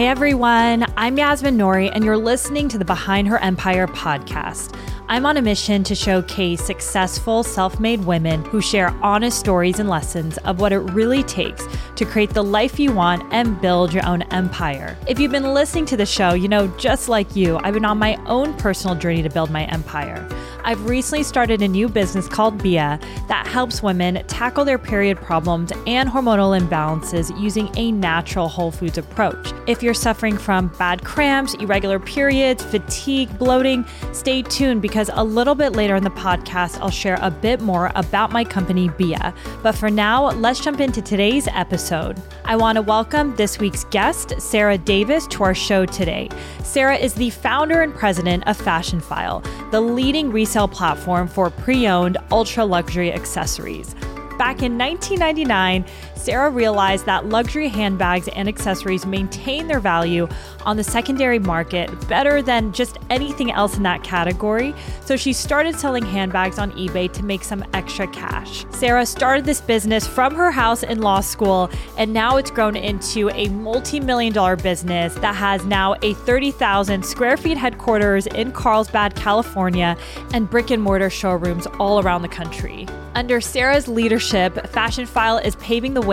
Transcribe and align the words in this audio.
Hey 0.00 0.06
everyone, 0.06 0.86
I'm 0.96 1.18
Yasmin 1.18 1.58
Nouri, 1.58 1.90
and 1.92 2.02
you're 2.02 2.16
listening 2.16 2.70
to 2.70 2.78
the 2.78 2.86
Behind 2.86 3.28
Her 3.28 3.36
Empire 3.36 3.86
podcast. 3.86 4.74
I'm 5.10 5.26
on 5.26 5.36
a 5.36 5.42
mission 5.42 5.84
to 5.84 5.94
showcase 5.94 6.64
successful 6.64 7.42
self 7.42 7.78
made 7.78 8.06
women 8.06 8.42
who 8.46 8.62
share 8.62 8.96
honest 9.02 9.38
stories 9.38 9.78
and 9.78 9.90
lessons 9.90 10.38
of 10.38 10.58
what 10.58 10.72
it 10.72 10.78
really 10.78 11.22
takes 11.24 11.66
to 11.96 12.06
create 12.06 12.30
the 12.30 12.42
life 12.42 12.80
you 12.80 12.92
want 12.92 13.30
and 13.30 13.60
build 13.60 13.92
your 13.92 14.06
own 14.06 14.22
empire. 14.32 14.96
If 15.06 15.18
you've 15.18 15.32
been 15.32 15.52
listening 15.52 15.84
to 15.84 15.98
the 15.98 16.06
show, 16.06 16.32
you 16.32 16.48
know, 16.48 16.68
just 16.78 17.10
like 17.10 17.36
you, 17.36 17.58
I've 17.62 17.74
been 17.74 17.84
on 17.84 17.98
my 17.98 18.16
own 18.24 18.54
personal 18.54 18.96
journey 18.96 19.22
to 19.22 19.28
build 19.28 19.50
my 19.50 19.64
empire. 19.66 20.26
I've 20.64 20.84
recently 20.88 21.22
started 21.22 21.62
a 21.62 21.68
new 21.68 21.88
business 21.88 22.28
called 22.28 22.62
Bia 22.62 22.98
that 23.28 23.46
helps 23.46 23.82
women 23.82 24.24
tackle 24.26 24.64
their 24.64 24.78
period 24.78 25.16
problems 25.16 25.72
and 25.86 26.08
hormonal 26.08 26.58
imbalances 26.58 27.38
using 27.40 27.70
a 27.76 27.92
natural 27.92 28.48
whole 28.48 28.70
foods 28.70 28.98
approach. 28.98 29.52
If 29.66 29.82
you're 29.82 29.94
suffering 29.94 30.36
from 30.36 30.68
bad 30.78 31.04
cramps, 31.04 31.54
irregular 31.54 31.98
periods, 31.98 32.62
fatigue, 32.62 33.36
bloating, 33.38 33.84
stay 34.12 34.42
tuned 34.42 34.82
because 34.82 35.10
a 35.14 35.24
little 35.24 35.54
bit 35.54 35.72
later 35.72 35.96
in 35.96 36.04
the 36.04 36.10
podcast, 36.10 36.78
I'll 36.80 36.90
share 36.90 37.18
a 37.22 37.30
bit 37.30 37.60
more 37.60 37.90
about 37.94 38.32
my 38.32 38.44
company, 38.44 38.88
Bia. 38.90 39.34
But 39.62 39.72
for 39.72 39.90
now, 39.90 40.30
let's 40.30 40.60
jump 40.60 40.80
into 40.80 41.00
today's 41.00 41.48
episode. 41.48 42.20
I 42.44 42.56
want 42.56 42.76
to 42.76 42.82
welcome 42.82 43.34
this 43.36 43.58
week's 43.58 43.84
guest, 43.84 44.40
Sarah 44.40 44.78
Davis, 44.78 45.26
to 45.28 45.44
our 45.44 45.54
show 45.54 45.86
today. 45.86 46.28
Sarah 46.64 46.96
is 46.96 47.14
the 47.14 47.30
founder 47.30 47.82
and 47.82 47.94
president 47.94 48.46
of 48.46 48.58
Fashionphile, 48.58 49.70
the 49.70 49.80
leading 49.80 50.30
resale 50.50 50.66
platform 50.66 51.28
for 51.28 51.48
pre 51.48 51.86
owned 51.86 52.18
ultra 52.32 52.64
luxury 52.64 53.12
accessories. 53.12 53.94
Back 54.36 54.62
in 54.62 54.76
1999, 54.76 55.84
Sarah 56.20 56.50
realized 56.50 57.06
that 57.06 57.30
luxury 57.30 57.68
handbags 57.68 58.28
and 58.28 58.46
accessories 58.46 59.06
maintain 59.06 59.68
their 59.68 59.80
value 59.80 60.28
on 60.66 60.76
the 60.76 60.84
secondary 60.84 61.38
market 61.38 61.88
better 62.08 62.42
than 62.42 62.72
just 62.72 62.98
anything 63.08 63.50
else 63.50 63.78
in 63.78 63.82
that 63.84 64.04
category. 64.04 64.74
So 65.06 65.16
she 65.16 65.32
started 65.32 65.76
selling 65.76 66.04
handbags 66.04 66.58
on 66.58 66.72
eBay 66.72 67.10
to 67.14 67.24
make 67.24 67.42
some 67.42 67.64
extra 67.72 68.06
cash. 68.06 68.66
Sarah 68.70 69.06
started 69.06 69.46
this 69.46 69.62
business 69.62 70.06
from 70.06 70.34
her 70.34 70.50
house 70.50 70.82
in 70.82 71.00
law 71.00 71.20
school, 71.20 71.70
and 71.96 72.12
now 72.12 72.36
it's 72.36 72.50
grown 72.50 72.76
into 72.76 73.30
a 73.30 73.48
multi 73.48 73.98
million 73.98 74.34
dollar 74.34 74.56
business 74.56 75.14
that 75.14 75.34
has 75.34 75.64
now 75.64 75.94
a 76.02 76.12
30,000 76.12 77.02
square 77.02 77.38
feet 77.38 77.56
headquarters 77.56 78.26
in 78.26 78.52
Carlsbad, 78.52 79.16
California, 79.16 79.96
and 80.34 80.50
brick 80.50 80.70
and 80.70 80.82
mortar 80.82 81.08
showrooms 81.08 81.66
all 81.78 82.00
around 82.00 82.20
the 82.20 82.28
country. 82.28 82.86
Under 83.14 83.40
Sarah's 83.40 83.88
leadership, 83.88 84.54
Fashionphile 84.54 85.44
is 85.44 85.56
paving 85.56 85.94
the 85.94 86.00
way 86.00 86.09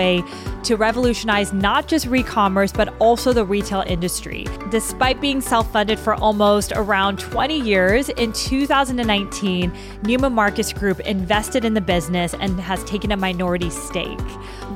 to 0.64 0.76
revolutionize 0.76 1.54
not 1.54 1.88
just 1.88 2.08
re-commerce 2.08 2.72
but 2.72 2.94
also 3.00 3.34
the 3.34 3.46
retail 3.46 3.84
industry. 3.88 4.46
Despite 4.70 5.20
being 5.22 5.42
self-funded 5.42 5.98
for 5.98 6.14
almost 6.16 6.72
around 6.76 7.20
20 7.20 7.60
years, 7.60 8.10
in 8.10 8.34
2019, 8.34 9.72
Neiman 10.04 10.34
Marcus 10.34 10.74
Group 10.74 11.00
invested 11.02 11.66
in 11.66 11.74
the 11.74 11.82
business 11.82 12.34
and 12.34 12.60
has 12.60 12.84
taken 12.84 13.12
a 13.12 13.18
minority 13.18 13.70
stake. 13.70 14.20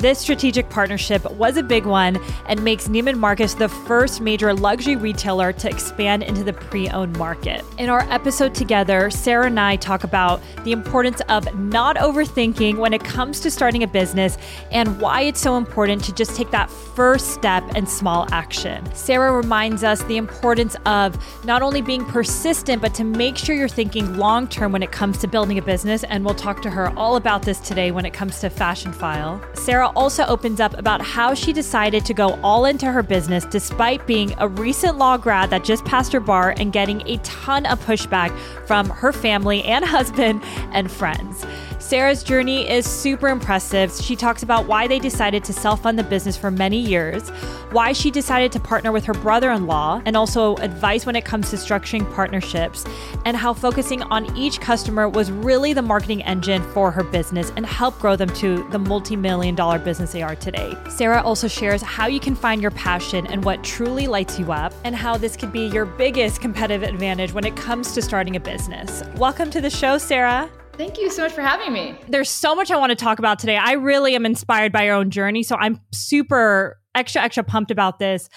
This 0.01 0.17
strategic 0.17 0.67
partnership 0.67 1.29
was 1.33 1.57
a 1.57 1.63
big 1.63 1.85
one 1.85 2.19
and 2.47 2.63
makes 2.63 2.87
Neiman 2.87 3.19
Marcus 3.19 3.53
the 3.53 3.69
first 3.69 4.19
major 4.19 4.51
luxury 4.51 4.95
retailer 4.95 5.53
to 5.53 5.69
expand 5.69 6.23
into 6.23 6.43
the 6.43 6.53
pre-owned 6.53 7.15
market. 7.19 7.63
In 7.77 7.87
our 7.87 7.99
episode 8.11 8.55
together, 8.55 9.11
Sarah 9.11 9.45
and 9.45 9.59
I 9.59 9.75
talk 9.75 10.03
about 10.03 10.41
the 10.63 10.71
importance 10.71 11.21
of 11.29 11.53
not 11.55 11.97
overthinking 11.97 12.77
when 12.77 12.93
it 12.93 13.03
comes 13.03 13.41
to 13.41 13.51
starting 13.51 13.83
a 13.83 13.87
business 13.87 14.39
and 14.71 14.99
why 14.99 15.21
it's 15.21 15.39
so 15.39 15.55
important 15.55 16.03
to 16.05 16.13
just 16.13 16.35
take 16.35 16.49
that 16.49 16.71
first 16.71 17.35
step 17.35 17.63
and 17.75 17.87
small 17.87 18.27
action. 18.31 18.83
Sarah 18.95 19.31
reminds 19.31 19.83
us 19.83 20.01
the 20.05 20.17
importance 20.17 20.75
of 20.87 21.15
not 21.45 21.61
only 21.61 21.83
being 21.83 22.05
persistent, 22.05 22.81
but 22.81 22.95
to 22.95 23.03
make 23.03 23.37
sure 23.37 23.55
you're 23.55 23.67
thinking 23.67 24.17
long 24.17 24.47
term 24.47 24.71
when 24.71 24.81
it 24.81 24.91
comes 24.91 25.19
to 25.19 25.27
building 25.27 25.59
a 25.59 25.61
business. 25.61 26.03
And 26.05 26.25
we'll 26.25 26.33
talk 26.33 26.63
to 26.63 26.71
her 26.71 26.89
all 26.97 27.17
about 27.17 27.43
this 27.43 27.59
today 27.59 27.91
when 27.91 28.03
it 28.03 28.13
comes 28.13 28.39
to 28.39 28.49
Fashionphile. 28.49 29.55
Sarah 29.55 29.90
also 29.95 30.25
opens 30.25 30.59
up 30.59 30.77
about 30.77 31.01
how 31.01 31.33
she 31.33 31.53
decided 31.53 32.05
to 32.05 32.13
go 32.13 32.39
all 32.43 32.65
into 32.65 32.91
her 32.91 33.03
business 33.03 33.45
despite 33.45 34.05
being 34.07 34.33
a 34.37 34.47
recent 34.47 34.97
law 34.97 35.17
grad 35.17 35.49
that 35.49 35.63
just 35.63 35.85
passed 35.85 36.11
her 36.13 36.19
bar 36.19 36.53
and 36.57 36.73
getting 36.73 37.01
a 37.07 37.17
ton 37.17 37.65
of 37.65 37.79
pushback 37.85 38.35
from 38.67 38.89
her 38.89 39.11
family 39.13 39.63
and 39.63 39.85
husband 39.91 40.41
and 40.71 40.91
friends. 40.91 41.45
Sarah's 41.91 42.23
journey 42.23 42.69
is 42.69 42.85
super 42.85 43.27
impressive. 43.27 43.91
She 43.91 44.15
talks 44.15 44.43
about 44.43 44.65
why 44.65 44.87
they 44.87 44.97
decided 44.97 45.43
to 45.43 45.51
self 45.51 45.83
fund 45.83 45.99
the 45.99 46.05
business 46.05 46.37
for 46.37 46.49
many 46.49 46.79
years, 46.79 47.27
why 47.71 47.91
she 47.91 48.09
decided 48.09 48.49
to 48.53 48.61
partner 48.61 48.93
with 48.93 49.03
her 49.03 49.13
brother 49.13 49.51
in 49.51 49.67
law, 49.67 50.01
and 50.05 50.15
also 50.15 50.55
advice 50.59 51.05
when 51.05 51.17
it 51.17 51.25
comes 51.25 51.49
to 51.49 51.57
structuring 51.57 52.09
partnerships, 52.15 52.85
and 53.25 53.35
how 53.35 53.53
focusing 53.53 54.03
on 54.03 54.37
each 54.37 54.61
customer 54.61 55.09
was 55.09 55.33
really 55.33 55.73
the 55.73 55.81
marketing 55.81 56.23
engine 56.23 56.63
for 56.71 56.91
her 56.91 57.03
business 57.03 57.51
and 57.57 57.65
helped 57.65 57.99
grow 57.99 58.15
them 58.15 58.29
to 58.35 58.65
the 58.69 58.79
multi 58.79 59.17
million 59.17 59.53
dollar 59.53 59.77
business 59.77 60.13
they 60.13 60.21
are 60.21 60.37
today. 60.37 60.73
Sarah 60.87 61.21
also 61.21 61.49
shares 61.49 61.81
how 61.81 62.07
you 62.07 62.21
can 62.21 62.35
find 62.35 62.61
your 62.61 62.71
passion 62.71 63.27
and 63.27 63.43
what 63.43 63.65
truly 63.65 64.07
lights 64.07 64.39
you 64.39 64.53
up, 64.53 64.73
and 64.85 64.95
how 64.95 65.17
this 65.17 65.35
could 65.35 65.51
be 65.51 65.67
your 65.67 65.83
biggest 65.83 66.39
competitive 66.39 66.87
advantage 66.87 67.33
when 67.33 67.43
it 67.43 67.57
comes 67.57 67.91
to 67.91 68.01
starting 68.01 68.37
a 68.37 68.39
business. 68.39 69.03
Welcome 69.17 69.51
to 69.51 69.59
the 69.59 69.69
show, 69.69 69.97
Sarah. 69.97 70.49
Thank 70.73 70.97
you 70.97 71.11
so 71.11 71.23
much 71.23 71.33
for 71.33 71.41
having 71.41 71.73
me. 71.73 71.95
There's 72.07 72.29
so 72.29 72.55
much 72.55 72.71
I 72.71 72.77
want 72.77 72.91
to 72.91 72.95
talk 72.95 73.19
about 73.19 73.39
today. 73.39 73.57
I 73.57 73.73
really 73.73 74.15
am 74.15 74.25
inspired 74.25 74.71
by 74.71 74.85
your 74.85 74.95
own 74.95 75.11
journey. 75.11 75.43
So 75.43 75.55
I'm 75.55 75.79
super 75.91 76.79
extra, 76.95 77.21
extra 77.21 77.43
pumped 77.43 77.71
about 77.71 77.99
this. 77.99 78.29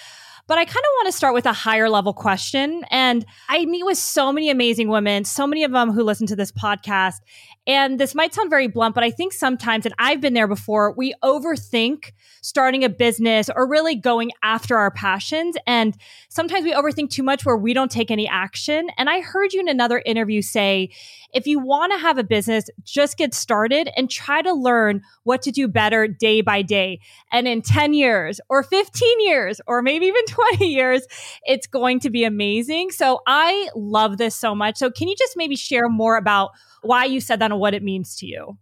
But 0.47 0.59
I 0.59 0.67
kind 0.67 0.77
of 0.77 0.91
want 0.97 1.07
to 1.07 1.13
start 1.13 1.33
with 1.33 1.47
a 1.47 1.55
higher 1.55 1.89
level 1.89 2.13
question. 2.13 2.85
And 2.91 3.25
I 3.49 3.65
meet 3.65 3.87
with 3.87 3.97
so 3.97 4.31
many 4.31 4.51
amazing 4.51 4.89
women, 4.89 5.25
so 5.25 5.47
many 5.47 5.65
of 5.65 5.73
them 5.73 5.91
who 5.91 6.03
listen 6.03 6.27
to 6.27 6.37
this 6.37 6.53
podcast. 6.53 7.21
And 7.67 7.99
this 7.99 8.15
might 8.15 8.35
sound 8.35 8.51
very 8.51 8.67
blunt, 8.69 8.95
but 8.95 9.03
I 9.03 9.11
think 9.11 9.33
sometimes, 9.33 9.87
and 9.87 9.95
I've 9.99 10.21
been 10.21 10.35
there 10.35 10.47
before, 10.47 10.93
we 10.93 11.15
overthink 11.25 12.13
starting 12.43 12.85
a 12.85 12.91
business 12.91 13.49
or 13.55 13.67
really 13.67 13.95
going 13.95 14.33
after 14.43 14.77
our 14.77 14.91
passions. 14.91 15.57
And 15.67 15.97
sometimes 16.29 16.65
we 16.65 16.75
overthink 16.75 17.09
too 17.09 17.23
much 17.23 17.47
where 17.47 17.57
we 17.57 17.73
don't 17.73 17.91
take 17.91 18.11
any 18.11 18.29
action. 18.29 18.89
And 18.99 19.09
I 19.09 19.21
heard 19.21 19.55
you 19.55 19.61
in 19.61 19.69
another 19.69 20.03
interview 20.05 20.43
say, 20.43 20.91
if 21.35 21.47
you 21.47 21.59
want 21.59 21.93
to 21.93 21.99
have 21.99 22.17
a 22.17 22.25
business, 22.25 22.71
just 22.85 23.19
get 23.19 23.35
started 23.35 23.91
and 23.97 24.09
try 24.09 24.41
to 24.41 24.53
learn 24.53 25.03
what 25.25 25.43
to 25.43 25.51
do 25.51 25.67
better 25.69 26.07
day 26.07 26.41
by 26.41 26.63
day. 26.63 27.01
And 27.33 27.49
in 27.49 27.61
10 27.61 27.93
years 27.93 28.41
or 28.49 28.63
15 28.63 29.21
years 29.21 29.61
or 29.67 29.83
maybe 29.83 30.07
even 30.07 30.25
20 30.29 30.67
years, 30.67 31.07
it's 31.45 31.67
going 31.67 32.01
to 32.01 32.11
be 32.11 32.25
amazing. 32.25 32.93
So 32.93 33.21
I 33.27 33.69
love 33.75 34.17
this 34.17 34.37
so 34.37 34.55
much. 34.55 34.77
So 34.77 34.91
can 34.91 35.09
you 35.09 35.17
just 35.17 35.37
maybe 35.37 35.57
share 35.57 35.89
more 35.89 36.17
about 36.17 36.51
why 36.83 37.05
you 37.05 37.21
said 37.21 37.41
that 37.41 37.51
and 37.51 37.61
what 37.61 37.75
it 37.75 37.83
means 37.83 38.17
to 38.17 38.27
you? 38.27 38.57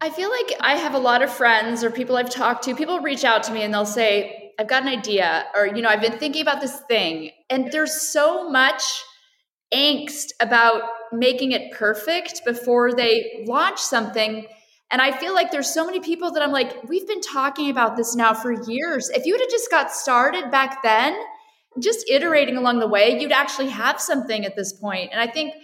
I 0.00 0.10
feel 0.10 0.30
like 0.30 0.52
I 0.60 0.76
have 0.76 0.92
a 0.92 0.98
lot 0.98 1.22
of 1.22 1.32
friends 1.32 1.82
or 1.82 1.90
people 1.90 2.18
I've 2.18 2.28
talked 2.28 2.64
to, 2.64 2.74
people 2.74 3.00
reach 3.00 3.24
out 3.24 3.42
to 3.44 3.52
me 3.52 3.62
and 3.62 3.72
they'll 3.72 3.86
say, 3.86 4.52
I've 4.58 4.68
got 4.68 4.82
an 4.82 4.88
idea, 4.88 5.46
or, 5.54 5.66
you 5.66 5.82
know, 5.82 5.88
I've 5.88 6.00
been 6.00 6.18
thinking 6.18 6.42
about 6.42 6.60
this 6.60 6.80
thing. 6.88 7.30
And 7.50 7.70
there's 7.72 8.00
so 8.00 8.48
much 8.50 8.82
angst 9.72 10.32
about 10.40 10.82
making 11.12 11.52
it 11.52 11.72
perfect 11.72 12.42
before 12.44 12.92
they 12.92 13.44
launch 13.46 13.80
something. 13.80 14.46
And 14.90 15.02
I 15.02 15.16
feel 15.16 15.34
like 15.34 15.50
there's 15.50 15.72
so 15.72 15.84
many 15.84 16.00
people 16.00 16.32
that 16.32 16.42
I'm 16.42 16.52
like, 16.52 16.84
we've 16.88 17.06
been 17.06 17.20
talking 17.20 17.70
about 17.70 17.96
this 17.96 18.14
now 18.14 18.34
for 18.34 18.52
years. 18.52 19.08
If 19.10 19.26
you 19.26 19.34
would 19.34 19.40
have 19.40 19.50
just 19.50 19.70
got 19.70 19.90
started 19.90 20.50
back 20.50 20.82
then, 20.82 21.16
just 21.80 22.08
iterating 22.08 22.56
along 22.56 22.78
the 22.78 22.88
way, 22.88 23.20
you'd 23.20 23.32
actually 23.32 23.68
have 23.68 24.00
something 24.00 24.44
at 24.44 24.56
this 24.56 24.72
point. 24.72 25.10
And 25.12 25.20
I 25.20 25.26
think 25.26 25.54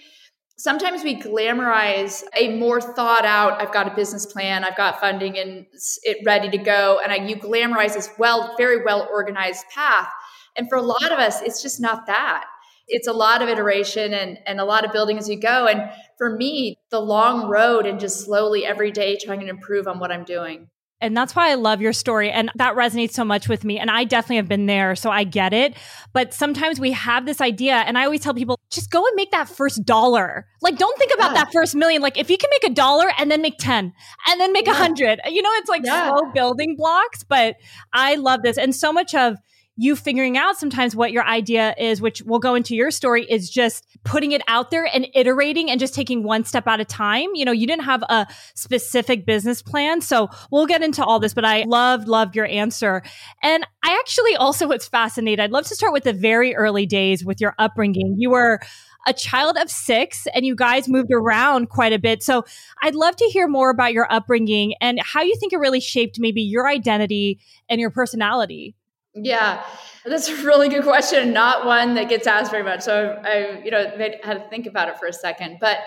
sometimes 0.62 1.02
we 1.02 1.20
glamorize 1.20 2.22
a 2.36 2.56
more 2.56 2.80
thought 2.80 3.24
out 3.24 3.60
i've 3.60 3.72
got 3.72 3.90
a 3.90 3.94
business 3.96 4.26
plan 4.26 4.64
i've 4.64 4.76
got 4.76 5.00
funding 5.00 5.36
and 5.38 5.66
it 6.04 6.18
ready 6.24 6.48
to 6.48 6.58
go 6.58 7.00
and 7.02 7.12
I, 7.12 7.16
you 7.16 7.36
glamorize 7.36 7.94
this 7.94 8.10
well 8.18 8.54
very 8.56 8.84
well 8.84 9.08
organized 9.10 9.64
path 9.74 10.08
and 10.56 10.68
for 10.68 10.76
a 10.76 10.82
lot 10.82 11.10
of 11.10 11.18
us 11.18 11.40
it's 11.42 11.62
just 11.62 11.80
not 11.80 12.06
that 12.06 12.44
it's 12.92 13.08
a 13.08 13.12
lot 13.12 13.42
of 13.42 13.48
iteration 13.48 14.12
and, 14.12 14.38
and 14.46 14.60
a 14.60 14.64
lot 14.64 14.84
of 14.84 14.92
building 14.92 15.18
as 15.18 15.28
you 15.28 15.40
go 15.40 15.66
and 15.66 15.90
for 16.18 16.36
me 16.36 16.76
the 16.90 17.00
long 17.00 17.48
road 17.48 17.86
and 17.86 17.98
just 17.98 18.24
slowly 18.24 18.64
every 18.64 18.92
day 18.92 19.16
trying 19.16 19.40
to 19.40 19.48
improve 19.48 19.88
on 19.88 19.98
what 19.98 20.12
i'm 20.12 20.24
doing 20.24 20.68
and 21.02 21.16
that's 21.16 21.34
why 21.34 21.50
I 21.50 21.54
love 21.54 21.82
your 21.82 21.92
story. 21.92 22.30
And 22.30 22.48
that 22.54 22.76
resonates 22.76 23.10
so 23.10 23.24
much 23.24 23.48
with 23.48 23.64
me. 23.64 23.76
And 23.76 23.90
I 23.90 24.04
definitely 24.04 24.36
have 24.36 24.48
been 24.48 24.66
there. 24.66 24.94
So 24.94 25.10
I 25.10 25.24
get 25.24 25.52
it. 25.52 25.74
But 26.12 26.32
sometimes 26.32 26.78
we 26.78 26.92
have 26.92 27.26
this 27.26 27.40
idea. 27.40 27.74
And 27.74 27.98
I 27.98 28.04
always 28.04 28.20
tell 28.20 28.32
people 28.32 28.60
just 28.70 28.88
go 28.92 29.04
and 29.04 29.16
make 29.16 29.32
that 29.32 29.48
first 29.48 29.84
dollar. 29.84 30.46
Like, 30.60 30.78
don't 30.78 30.96
think 30.98 31.12
about 31.12 31.32
yeah. 31.32 31.42
that 31.42 31.52
first 31.52 31.74
million. 31.74 32.02
Like, 32.02 32.18
if 32.18 32.30
you 32.30 32.38
can 32.38 32.48
make 32.52 32.70
a 32.70 32.74
dollar 32.74 33.10
and 33.18 33.32
then 33.32 33.42
make 33.42 33.58
10 33.58 33.92
and 34.28 34.40
then 34.40 34.52
make 34.52 34.68
a 34.68 34.70
yeah. 34.70 34.76
hundred, 34.76 35.20
you 35.28 35.42
know, 35.42 35.50
it's 35.54 35.68
like 35.68 35.82
yeah. 35.84 36.08
slow 36.08 36.30
building 36.32 36.76
blocks. 36.76 37.24
But 37.24 37.56
I 37.92 38.14
love 38.14 38.42
this. 38.44 38.56
And 38.56 38.72
so 38.72 38.92
much 38.92 39.12
of, 39.12 39.38
you 39.76 39.96
figuring 39.96 40.36
out 40.36 40.58
sometimes 40.58 40.94
what 40.94 41.12
your 41.12 41.24
idea 41.24 41.74
is, 41.78 42.00
which 42.00 42.22
will 42.22 42.38
go 42.38 42.54
into 42.54 42.74
your 42.74 42.90
story, 42.90 43.24
is 43.28 43.48
just 43.48 43.86
putting 44.04 44.32
it 44.32 44.42
out 44.46 44.70
there 44.70 44.84
and 44.92 45.08
iterating 45.14 45.70
and 45.70 45.80
just 45.80 45.94
taking 45.94 46.22
one 46.22 46.44
step 46.44 46.66
at 46.66 46.80
a 46.80 46.84
time. 46.84 47.28
You 47.34 47.44
know, 47.44 47.52
you 47.52 47.66
didn't 47.66 47.84
have 47.84 48.02
a 48.02 48.26
specific 48.54 49.24
business 49.24 49.62
plan. 49.62 50.02
So 50.02 50.28
we'll 50.50 50.66
get 50.66 50.82
into 50.82 51.02
all 51.02 51.18
this, 51.18 51.32
but 51.32 51.44
I 51.44 51.64
loved, 51.66 52.06
loved 52.06 52.36
your 52.36 52.46
answer. 52.46 53.02
And 53.42 53.66
I 53.82 53.96
actually 53.98 54.36
also 54.36 54.66
was 54.68 54.86
fascinated. 54.86 55.40
I'd 55.40 55.52
love 55.52 55.66
to 55.66 55.74
start 55.74 55.92
with 55.92 56.04
the 56.04 56.12
very 56.12 56.54
early 56.54 56.84
days 56.84 57.24
with 57.24 57.40
your 57.40 57.54
upbringing. 57.58 58.16
You 58.18 58.30
were 58.30 58.60
a 59.06 59.12
child 59.12 59.56
of 59.56 59.70
six 59.70 60.26
and 60.34 60.44
you 60.44 60.54
guys 60.54 60.88
moved 60.88 61.12
around 61.12 61.70
quite 61.70 61.92
a 61.92 61.98
bit. 61.98 62.22
So 62.22 62.44
I'd 62.82 62.94
love 62.94 63.16
to 63.16 63.24
hear 63.24 63.48
more 63.48 63.70
about 63.70 63.92
your 63.92 64.06
upbringing 64.12 64.74
and 64.80 65.00
how 65.02 65.22
you 65.22 65.34
think 65.36 65.52
it 65.52 65.58
really 65.58 65.80
shaped 65.80 66.20
maybe 66.20 66.42
your 66.42 66.68
identity 66.68 67.40
and 67.68 67.80
your 67.80 67.90
personality. 67.90 68.76
Yeah, 69.14 69.62
that's 70.04 70.28
a 70.28 70.36
really 70.44 70.68
good 70.68 70.84
question. 70.84 71.32
Not 71.32 71.66
one 71.66 71.94
that 71.94 72.08
gets 72.08 72.26
asked 72.26 72.50
very 72.50 72.62
much. 72.62 72.80
So 72.80 73.20
I, 73.24 73.62
you 73.62 73.70
know, 73.70 73.90
had 74.22 74.42
to 74.42 74.48
think 74.48 74.66
about 74.66 74.88
it 74.88 74.98
for 74.98 75.06
a 75.06 75.12
second. 75.12 75.58
But 75.60 75.78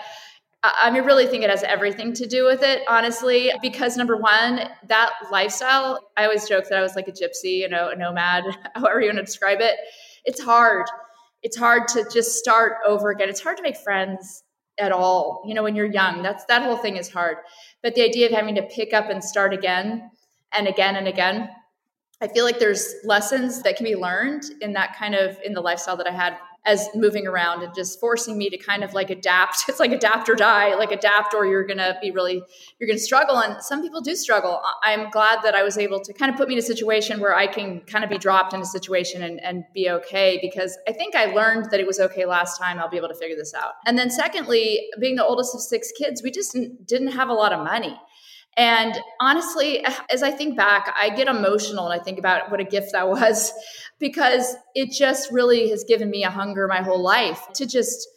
I 0.62 0.90
mean, 0.90 1.04
really 1.04 1.26
think 1.26 1.44
it 1.44 1.50
has 1.50 1.62
everything 1.62 2.12
to 2.14 2.26
do 2.26 2.44
with 2.44 2.62
it, 2.62 2.82
honestly, 2.88 3.52
because 3.62 3.96
number 3.96 4.16
one, 4.16 4.68
that 4.88 5.12
lifestyle, 5.30 6.10
I 6.16 6.24
always 6.24 6.48
joke 6.48 6.64
that 6.68 6.78
I 6.78 6.82
was 6.82 6.96
like 6.96 7.08
a 7.08 7.12
gypsy, 7.12 7.58
you 7.58 7.68
know, 7.68 7.88
a 7.90 7.96
nomad, 7.96 8.44
however 8.74 9.00
you 9.00 9.08
want 9.08 9.18
to 9.18 9.24
describe 9.24 9.60
it. 9.60 9.76
It's 10.24 10.40
hard. 10.40 10.86
It's 11.42 11.56
hard 11.56 11.88
to 11.88 12.04
just 12.12 12.32
start 12.32 12.78
over 12.86 13.10
again. 13.10 13.28
It's 13.28 13.40
hard 13.40 13.56
to 13.58 13.62
make 13.62 13.76
friends 13.76 14.42
at 14.78 14.92
all, 14.92 15.42
you 15.46 15.54
know, 15.54 15.62
when 15.62 15.76
you're 15.76 15.86
young. 15.86 16.22
That's 16.22 16.44
that 16.46 16.62
whole 16.62 16.76
thing 16.76 16.96
is 16.96 17.08
hard. 17.08 17.38
But 17.82 17.94
the 17.94 18.02
idea 18.02 18.26
of 18.26 18.32
having 18.32 18.56
to 18.56 18.62
pick 18.62 18.92
up 18.92 19.08
and 19.08 19.22
start 19.22 19.52
again 19.52 20.10
and 20.52 20.66
again 20.66 20.96
and 20.96 21.06
again 21.06 21.48
I 22.20 22.28
feel 22.28 22.44
like 22.44 22.58
there's 22.58 22.94
lessons 23.04 23.62
that 23.62 23.76
can 23.76 23.84
be 23.84 23.94
learned 23.94 24.44
in 24.62 24.72
that 24.72 24.96
kind 24.96 25.14
of 25.14 25.36
in 25.44 25.52
the 25.52 25.60
lifestyle 25.60 25.96
that 25.98 26.06
I 26.06 26.12
had 26.12 26.38
as 26.66 26.88
moving 26.94 27.26
around 27.26 27.62
and 27.62 27.72
just 27.74 28.00
forcing 28.00 28.36
me 28.36 28.50
to 28.50 28.58
kind 28.58 28.82
of 28.82 28.92
like 28.92 29.08
adapt. 29.08 29.64
It's 29.68 29.78
like 29.78 29.92
adapt 29.92 30.28
or 30.28 30.34
die, 30.34 30.74
like 30.74 30.90
adapt 30.90 31.34
or 31.34 31.46
you're 31.46 31.66
going 31.66 31.78
to 31.78 31.96
be 32.00 32.10
really 32.10 32.42
you're 32.78 32.86
going 32.86 32.98
to 32.98 33.02
struggle 33.02 33.38
and 33.38 33.62
some 33.62 33.82
people 33.82 34.00
do 34.00 34.16
struggle. 34.16 34.60
I'm 34.82 35.10
glad 35.10 35.42
that 35.42 35.54
I 35.54 35.62
was 35.62 35.78
able 35.78 36.00
to 36.00 36.12
kind 36.12 36.30
of 36.30 36.36
put 36.36 36.48
me 36.48 36.54
in 36.54 36.58
a 36.58 36.62
situation 36.62 37.20
where 37.20 37.36
I 37.36 37.46
can 37.46 37.80
kind 37.82 38.02
of 38.02 38.10
be 38.10 38.18
dropped 38.18 38.54
in 38.54 38.60
a 38.60 38.66
situation 38.66 39.22
and, 39.22 39.40
and 39.42 39.64
be 39.74 39.90
okay 39.90 40.38
because 40.40 40.76
I 40.88 40.92
think 40.92 41.14
I 41.14 41.26
learned 41.26 41.70
that 41.70 41.80
it 41.80 41.86
was 41.86 42.00
okay 42.00 42.24
last 42.24 42.58
time. 42.58 42.78
I'll 42.78 42.88
be 42.88 42.96
able 42.96 43.08
to 43.08 43.14
figure 43.14 43.36
this 43.36 43.54
out. 43.54 43.74
And 43.86 43.98
then 43.98 44.10
secondly, 44.10 44.88
being 44.98 45.16
the 45.16 45.24
oldest 45.24 45.54
of 45.54 45.60
six 45.60 45.92
kids, 45.92 46.22
we 46.22 46.30
just 46.30 46.52
didn't, 46.52 46.86
didn't 46.86 47.12
have 47.12 47.28
a 47.28 47.34
lot 47.34 47.52
of 47.52 47.62
money. 47.62 47.96
And 48.56 48.98
honestly, 49.20 49.84
as 50.10 50.22
I 50.22 50.30
think 50.30 50.56
back, 50.56 50.94
I 50.98 51.10
get 51.10 51.28
emotional 51.28 51.88
and 51.90 52.00
I 52.00 52.02
think 52.02 52.18
about 52.18 52.50
what 52.50 52.60
a 52.60 52.64
gift 52.64 52.92
that 52.92 53.08
was 53.08 53.52
because 53.98 54.56
it 54.74 54.90
just 54.90 55.30
really 55.30 55.70
has 55.70 55.84
given 55.84 56.10
me 56.10 56.24
a 56.24 56.30
hunger 56.30 56.66
my 56.66 56.82
whole 56.82 57.02
life 57.02 57.46
to 57.54 57.66
just 57.66 58.08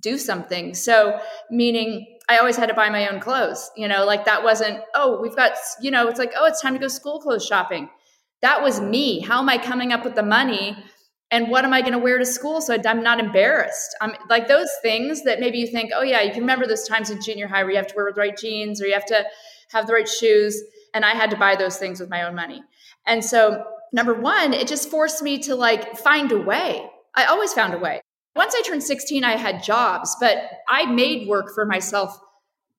do 0.00 0.16
something. 0.16 0.74
So, 0.74 1.20
meaning 1.50 2.18
I 2.28 2.38
always 2.38 2.56
had 2.56 2.68
to 2.68 2.74
buy 2.74 2.88
my 2.90 3.08
own 3.08 3.20
clothes, 3.20 3.70
you 3.76 3.88
know, 3.88 4.04
like 4.04 4.24
that 4.24 4.42
wasn't, 4.42 4.80
oh, 4.94 5.20
we've 5.20 5.36
got, 5.36 5.52
you 5.82 5.90
know, 5.90 6.08
it's 6.08 6.18
like, 6.18 6.32
oh, 6.36 6.46
it's 6.46 6.62
time 6.62 6.74
to 6.74 6.78
go 6.78 6.88
school 6.88 7.20
clothes 7.20 7.44
shopping. 7.44 7.90
That 8.40 8.62
was 8.62 8.80
me. 8.80 9.20
How 9.20 9.40
am 9.40 9.48
I 9.48 9.58
coming 9.58 9.92
up 9.92 10.04
with 10.04 10.14
the 10.14 10.22
money? 10.22 10.76
And 11.32 11.48
what 11.48 11.64
am 11.64 11.72
I 11.72 11.80
going 11.80 11.92
to 11.92 11.98
wear 11.98 12.18
to 12.18 12.26
school 12.26 12.60
so 12.60 12.76
I'm 12.86 13.02
not 13.02 13.20
embarrassed? 13.20 13.96
I'm 14.00 14.14
like 14.28 14.48
those 14.48 14.70
things 14.82 15.22
that 15.24 15.38
maybe 15.38 15.58
you 15.58 15.66
think, 15.66 15.90
oh, 15.94 16.02
yeah, 16.02 16.22
you 16.22 16.32
can 16.32 16.40
remember 16.40 16.66
those 16.66 16.88
times 16.88 17.10
in 17.10 17.22
junior 17.22 17.46
high 17.46 17.62
where 17.62 17.72
you 17.72 17.76
have 17.76 17.86
to 17.88 17.94
wear 17.94 18.10
the 18.12 18.20
right 18.20 18.36
jeans 18.36 18.80
or 18.80 18.86
you 18.86 18.94
have 18.94 19.06
to, 19.06 19.24
have 19.72 19.86
the 19.86 19.92
right 19.92 20.08
shoes. 20.08 20.60
And 20.94 21.04
I 21.04 21.14
had 21.14 21.30
to 21.30 21.36
buy 21.36 21.56
those 21.56 21.76
things 21.76 22.00
with 22.00 22.10
my 22.10 22.22
own 22.22 22.34
money. 22.34 22.62
And 23.06 23.24
so, 23.24 23.64
number 23.92 24.14
one, 24.14 24.52
it 24.52 24.66
just 24.66 24.90
forced 24.90 25.22
me 25.22 25.38
to 25.40 25.54
like 25.54 25.96
find 25.96 26.32
a 26.32 26.38
way. 26.38 26.88
I 27.14 27.26
always 27.26 27.52
found 27.52 27.74
a 27.74 27.78
way. 27.78 28.00
Once 28.36 28.54
I 28.56 28.62
turned 28.62 28.82
16, 28.82 29.24
I 29.24 29.36
had 29.36 29.62
jobs, 29.62 30.16
but 30.20 30.38
I 30.68 30.86
made 30.86 31.28
work 31.28 31.52
for 31.54 31.66
myself 31.66 32.18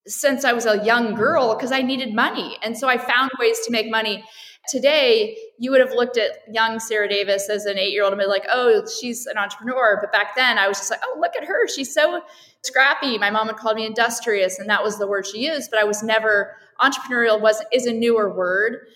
since 0.08 0.46
I 0.46 0.54
was 0.54 0.66
a 0.66 0.84
young 0.84 1.14
girl 1.14 1.56
because 1.56 1.72
I 1.72 1.82
needed 1.82 2.14
money. 2.14 2.58
And 2.64 2.78
so 2.78 2.88
I 2.88 2.98
found 2.98 3.32
ways 3.40 3.60
to 3.66 3.72
make 3.72 3.90
money. 3.90 4.24
Today, 4.70 5.38
you 5.58 5.72
would 5.72 5.82
have 5.82 5.92
looked 5.92 6.18
at 6.18 6.32
young 6.52 6.80
Sarah 6.80 7.10
Davis 7.10 7.50
as 7.50 7.66
an 7.66 7.78
eight 7.78 7.92
year 7.92 8.04
old 8.04 8.14
and 8.14 8.20
been 8.20 8.30
like, 8.30 8.46
oh, 8.50 8.86
she's 8.88 9.26
an 9.26 9.38
entrepreneur. 9.38 9.98
But 10.02 10.12
back 10.12 10.36
then, 10.36 10.58
I 10.58 10.68
was 10.68 10.78
just 10.78 10.92
like, 10.92 11.02
oh, 11.04 11.18
look 11.20 11.36
at 11.36 11.46
her. 11.46 11.68
She's 11.68 11.94
so 11.94 12.22
scrappy. 12.64 13.18
My 13.18 13.32
mom 13.32 13.48
would 13.48 13.58
call 13.58 13.74
me 13.74 13.86
industrious, 13.86 14.60
and 14.60 14.70
that 14.70 14.84
was 14.84 14.98
the 14.98 15.08
word 15.08 15.26
she 15.26 15.46
used. 15.46 15.72
But 15.72 15.80
I 15.80 15.84
was 15.84 16.04
never 16.04 16.56
entrepreneurial. 16.82 17.40
was 17.40 17.64
is 17.72 17.86
a 17.86 17.94
newer 17.94 18.34
word. 18.34 18.88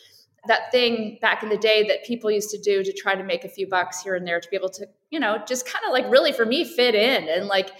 That 0.48 0.72
thing 0.72 1.18
back 1.22 1.42
in 1.42 1.50
the 1.50 1.58
day 1.58 1.88
that 1.88 2.06
people 2.06 2.30
used 2.30 2.52
to 2.52 2.60
do 2.60 2.84
to 2.84 2.94
try 2.94 3.16
to 3.16 3.24
make 3.24 3.44
a 3.44 3.50
few 3.50 3.68
bucks 3.68 4.02
here 4.02 4.16
and 4.16 4.28
there 4.28 4.40
to 4.40 4.50
be 4.50 4.56
able 4.56 4.70
to, 4.70 4.88
you 5.10 5.20
know, 5.20 5.42
just 5.48 5.66
kind 5.68 5.84
of 5.86 5.92
like 5.92 6.10
really 6.12 6.32
for 6.32 6.46
me 6.46 6.64
fit 6.64 6.94
in 6.94 7.28
and 7.28 7.48
like 7.48 7.72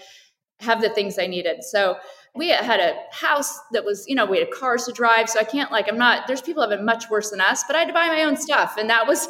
have 0.60 0.80
the 0.80 0.88
things 0.88 1.18
I 1.18 1.26
needed. 1.26 1.62
So 1.62 1.96
we 2.34 2.50
had 2.50 2.80
a 2.80 2.94
house 3.12 3.58
that 3.72 3.84
was, 3.84 4.06
you 4.06 4.14
know, 4.14 4.26
we 4.26 4.38
had 4.38 4.50
cars 4.50 4.84
to 4.84 4.92
drive. 4.92 5.28
So 5.28 5.40
I 5.40 5.44
can't 5.44 5.72
like, 5.72 5.88
I'm 5.88 5.98
not, 5.98 6.26
there's 6.26 6.42
people 6.42 6.62
have 6.62 6.72
it 6.72 6.82
much 6.82 7.08
worse 7.10 7.30
than 7.30 7.40
us, 7.40 7.64
but 7.66 7.76
I 7.76 7.80
had 7.80 7.88
to 7.88 7.94
buy 7.94 8.08
my 8.08 8.22
own 8.22 8.36
stuff. 8.36 8.76
And 8.78 8.90
that 8.90 9.06
was, 9.06 9.28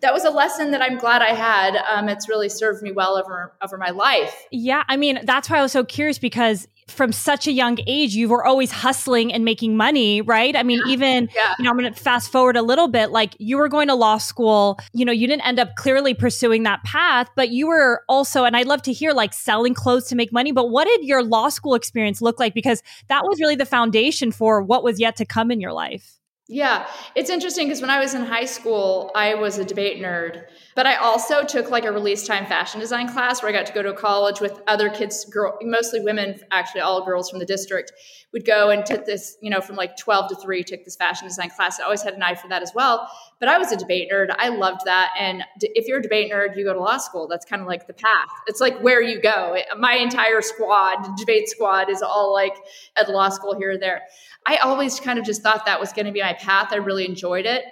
that 0.00 0.12
was 0.12 0.24
a 0.24 0.30
lesson 0.30 0.70
that 0.72 0.82
I'm 0.82 0.98
glad 0.98 1.22
I 1.22 1.34
had. 1.34 1.76
Um, 1.76 2.08
it's 2.08 2.28
really 2.28 2.48
served 2.48 2.82
me 2.82 2.90
well 2.90 3.16
over, 3.16 3.54
over 3.62 3.78
my 3.78 3.90
life. 3.90 4.34
Yeah. 4.50 4.82
I 4.88 4.96
mean, 4.96 5.20
that's 5.24 5.48
why 5.48 5.58
I 5.58 5.62
was 5.62 5.72
so 5.72 5.84
curious 5.84 6.18
because 6.18 6.66
from 6.88 7.12
such 7.12 7.46
a 7.46 7.52
young 7.52 7.78
age, 7.86 8.14
you 8.14 8.28
were 8.28 8.44
always 8.44 8.70
hustling 8.70 9.32
and 9.32 9.44
making 9.44 9.76
money, 9.76 10.20
right? 10.20 10.56
I 10.56 10.62
mean, 10.62 10.80
yeah. 10.84 10.92
even, 10.92 11.28
yeah. 11.34 11.54
you 11.58 11.64
know, 11.64 11.70
I'm 11.70 11.78
going 11.78 11.92
to 11.92 12.00
fast 12.00 12.32
forward 12.32 12.56
a 12.56 12.62
little 12.62 12.88
bit. 12.88 13.10
Like 13.10 13.34
you 13.38 13.56
were 13.56 13.68
going 13.68 13.88
to 13.88 13.94
law 13.94 14.18
school, 14.18 14.78
you 14.92 15.04
know, 15.04 15.12
you 15.12 15.26
didn't 15.26 15.46
end 15.46 15.58
up 15.58 15.76
clearly 15.76 16.14
pursuing 16.14 16.62
that 16.64 16.82
path, 16.84 17.28
but 17.36 17.50
you 17.50 17.66
were 17.68 18.02
also, 18.08 18.44
and 18.44 18.56
I'd 18.56 18.66
love 18.66 18.82
to 18.82 18.92
hear 18.92 19.12
like 19.12 19.32
selling 19.32 19.74
clothes 19.74 20.08
to 20.08 20.16
make 20.16 20.32
money. 20.32 20.52
But 20.52 20.70
what 20.70 20.86
did 20.86 21.04
your 21.04 21.22
law 21.22 21.48
school 21.48 21.74
experience 21.74 22.20
look 22.20 22.40
like? 22.40 22.54
Because 22.54 22.82
that 23.08 23.24
was 23.24 23.40
really 23.40 23.56
the 23.56 23.66
foundation 23.66 24.32
for 24.32 24.62
what 24.62 24.82
was 24.82 24.98
yet 24.98 25.16
to 25.16 25.24
come 25.24 25.50
in 25.50 25.60
your 25.60 25.72
life. 25.72 26.17
Yeah, 26.50 26.86
it's 27.14 27.28
interesting 27.28 27.66
because 27.66 27.82
when 27.82 27.90
I 27.90 27.98
was 27.98 28.14
in 28.14 28.24
high 28.24 28.46
school, 28.46 29.10
I 29.14 29.34
was 29.34 29.58
a 29.58 29.66
debate 29.66 30.02
nerd, 30.02 30.44
but 30.74 30.86
I 30.86 30.96
also 30.96 31.44
took 31.44 31.70
like 31.70 31.84
a 31.84 31.92
release 31.92 32.26
time 32.26 32.46
fashion 32.46 32.80
design 32.80 33.12
class 33.12 33.42
where 33.42 33.50
I 33.50 33.52
got 33.52 33.66
to 33.66 33.72
go 33.74 33.82
to 33.82 33.92
college 33.92 34.40
with 34.40 34.58
other 34.66 34.88
kids, 34.88 35.26
girl, 35.26 35.58
mostly 35.60 36.00
women, 36.00 36.40
actually 36.50 36.80
all 36.80 37.04
girls 37.04 37.28
from 37.28 37.38
the 37.38 37.44
district, 37.44 37.92
would 38.32 38.46
go 38.46 38.70
and 38.70 38.86
took 38.86 39.04
this, 39.04 39.36
you 39.42 39.50
know, 39.50 39.60
from 39.60 39.76
like 39.76 39.96
12 39.98 40.30
to 40.30 40.36
3, 40.36 40.62
took 40.64 40.84
this 40.84 40.96
fashion 40.96 41.28
design 41.28 41.50
class. 41.50 41.80
I 41.80 41.84
always 41.84 42.02
had 42.02 42.14
an 42.14 42.22
eye 42.22 42.34
for 42.34 42.48
that 42.48 42.62
as 42.62 42.72
well. 42.74 43.10
But 43.40 43.48
I 43.48 43.56
was 43.56 43.70
a 43.72 43.76
debate 43.76 44.10
nerd. 44.12 44.34
I 44.38 44.48
loved 44.48 44.82
that. 44.84 45.12
And 45.18 45.44
if 45.60 45.86
you're 45.86 45.98
a 45.98 46.02
debate 46.02 46.32
nerd, 46.32 46.56
you 46.56 46.64
go 46.64 46.74
to 46.74 46.80
law 46.80 46.98
school. 46.98 47.28
That's 47.28 47.46
kind 47.46 47.62
of 47.62 47.68
like 47.68 47.86
the 47.86 47.94
path. 47.94 48.28
It's 48.46 48.60
like 48.60 48.78
where 48.80 49.00
you 49.00 49.20
go. 49.20 49.56
My 49.78 49.94
entire 49.94 50.42
squad, 50.42 51.16
debate 51.16 51.48
squad, 51.48 51.88
is 51.88 52.02
all 52.02 52.32
like 52.32 52.54
at 52.96 53.08
law 53.08 53.28
school 53.28 53.54
here 53.56 53.72
or 53.72 53.78
there. 53.78 54.02
I 54.48 54.56
always 54.56 54.98
kind 54.98 55.18
of 55.18 55.26
just 55.26 55.42
thought 55.42 55.66
that 55.66 55.78
was 55.78 55.92
going 55.92 56.06
to 56.06 56.12
be 56.12 56.22
my 56.22 56.32
path. 56.32 56.68
I 56.72 56.76
really 56.76 57.04
enjoyed 57.04 57.44
it. 57.44 57.64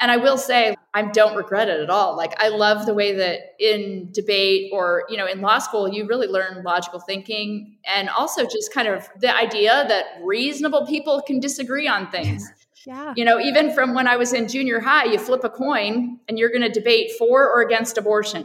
And 0.00 0.10
I 0.10 0.16
will 0.16 0.36
say, 0.36 0.74
I 0.92 1.02
don't 1.02 1.36
regret 1.36 1.68
it 1.68 1.78
at 1.78 1.88
all. 1.88 2.16
Like, 2.16 2.34
I 2.42 2.48
love 2.48 2.84
the 2.86 2.94
way 2.94 3.12
that 3.12 3.38
in 3.60 4.10
debate 4.10 4.70
or, 4.72 5.04
you 5.08 5.16
know, 5.16 5.26
in 5.26 5.40
law 5.40 5.58
school, 5.58 5.88
you 5.88 6.08
really 6.08 6.26
learn 6.26 6.64
logical 6.64 6.98
thinking 6.98 7.76
and 7.86 8.08
also 8.08 8.42
just 8.42 8.74
kind 8.74 8.88
of 8.88 9.08
the 9.20 9.32
idea 9.32 9.84
that 9.86 10.06
reasonable 10.24 10.84
people 10.86 11.22
can 11.24 11.38
disagree 11.38 11.86
on 11.86 12.10
things. 12.10 12.44
Yeah. 12.84 13.14
You 13.16 13.24
know, 13.24 13.38
even 13.38 13.72
from 13.72 13.94
when 13.94 14.08
I 14.08 14.16
was 14.16 14.32
in 14.32 14.48
junior 14.48 14.80
high, 14.80 15.04
you 15.04 15.18
flip 15.18 15.44
a 15.44 15.48
coin 15.48 16.18
and 16.28 16.36
you're 16.36 16.50
going 16.50 16.62
to 16.62 16.68
debate 16.68 17.12
for 17.16 17.48
or 17.48 17.62
against 17.62 17.96
abortion. 17.96 18.44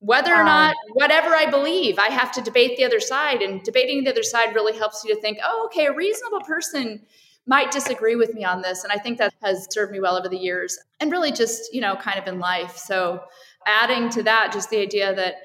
Whether 0.00 0.34
or 0.34 0.44
not, 0.44 0.76
whatever 0.92 1.34
I 1.34 1.46
believe, 1.46 1.98
I 1.98 2.08
have 2.08 2.32
to 2.32 2.40
debate 2.40 2.76
the 2.76 2.84
other 2.84 3.00
side. 3.00 3.42
And 3.42 3.62
debating 3.62 4.04
the 4.04 4.10
other 4.10 4.22
side 4.22 4.54
really 4.54 4.76
helps 4.76 5.04
you 5.04 5.14
to 5.14 5.20
think, 5.20 5.38
oh, 5.44 5.64
okay, 5.66 5.86
a 5.86 5.94
reasonable 5.94 6.40
person 6.40 7.02
might 7.46 7.70
disagree 7.70 8.16
with 8.16 8.34
me 8.34 8.44
on 8.44 8.62
this. 8.62 8.84
And 8.84 8.92
I 8.92 8.96
think 8.96 9.18
that 9.18 9.34
has 9.42 9.66
served 9.70 9.92
me 9.92 10.00
well 10.00 10.16
over 10.16 10.28
the 10.28 10.38
years 10.38 10.78
and 11.00 11.10
really 11.10 11.32
just, 11.32 11.72
you 11.74 11.80
know, 11.80 11.96
kind 11.96 12.18
of 12.18 12.26
in 12.26 12.38
life. 12.38 12.76
So 12.76 13.22
adding 13.66 14.08
to 14.10 14.22
that, 14.22 14.52
just 14.52 14.70
the 14.70 14.78
idea 14.78 15.14
that 15.14 15.36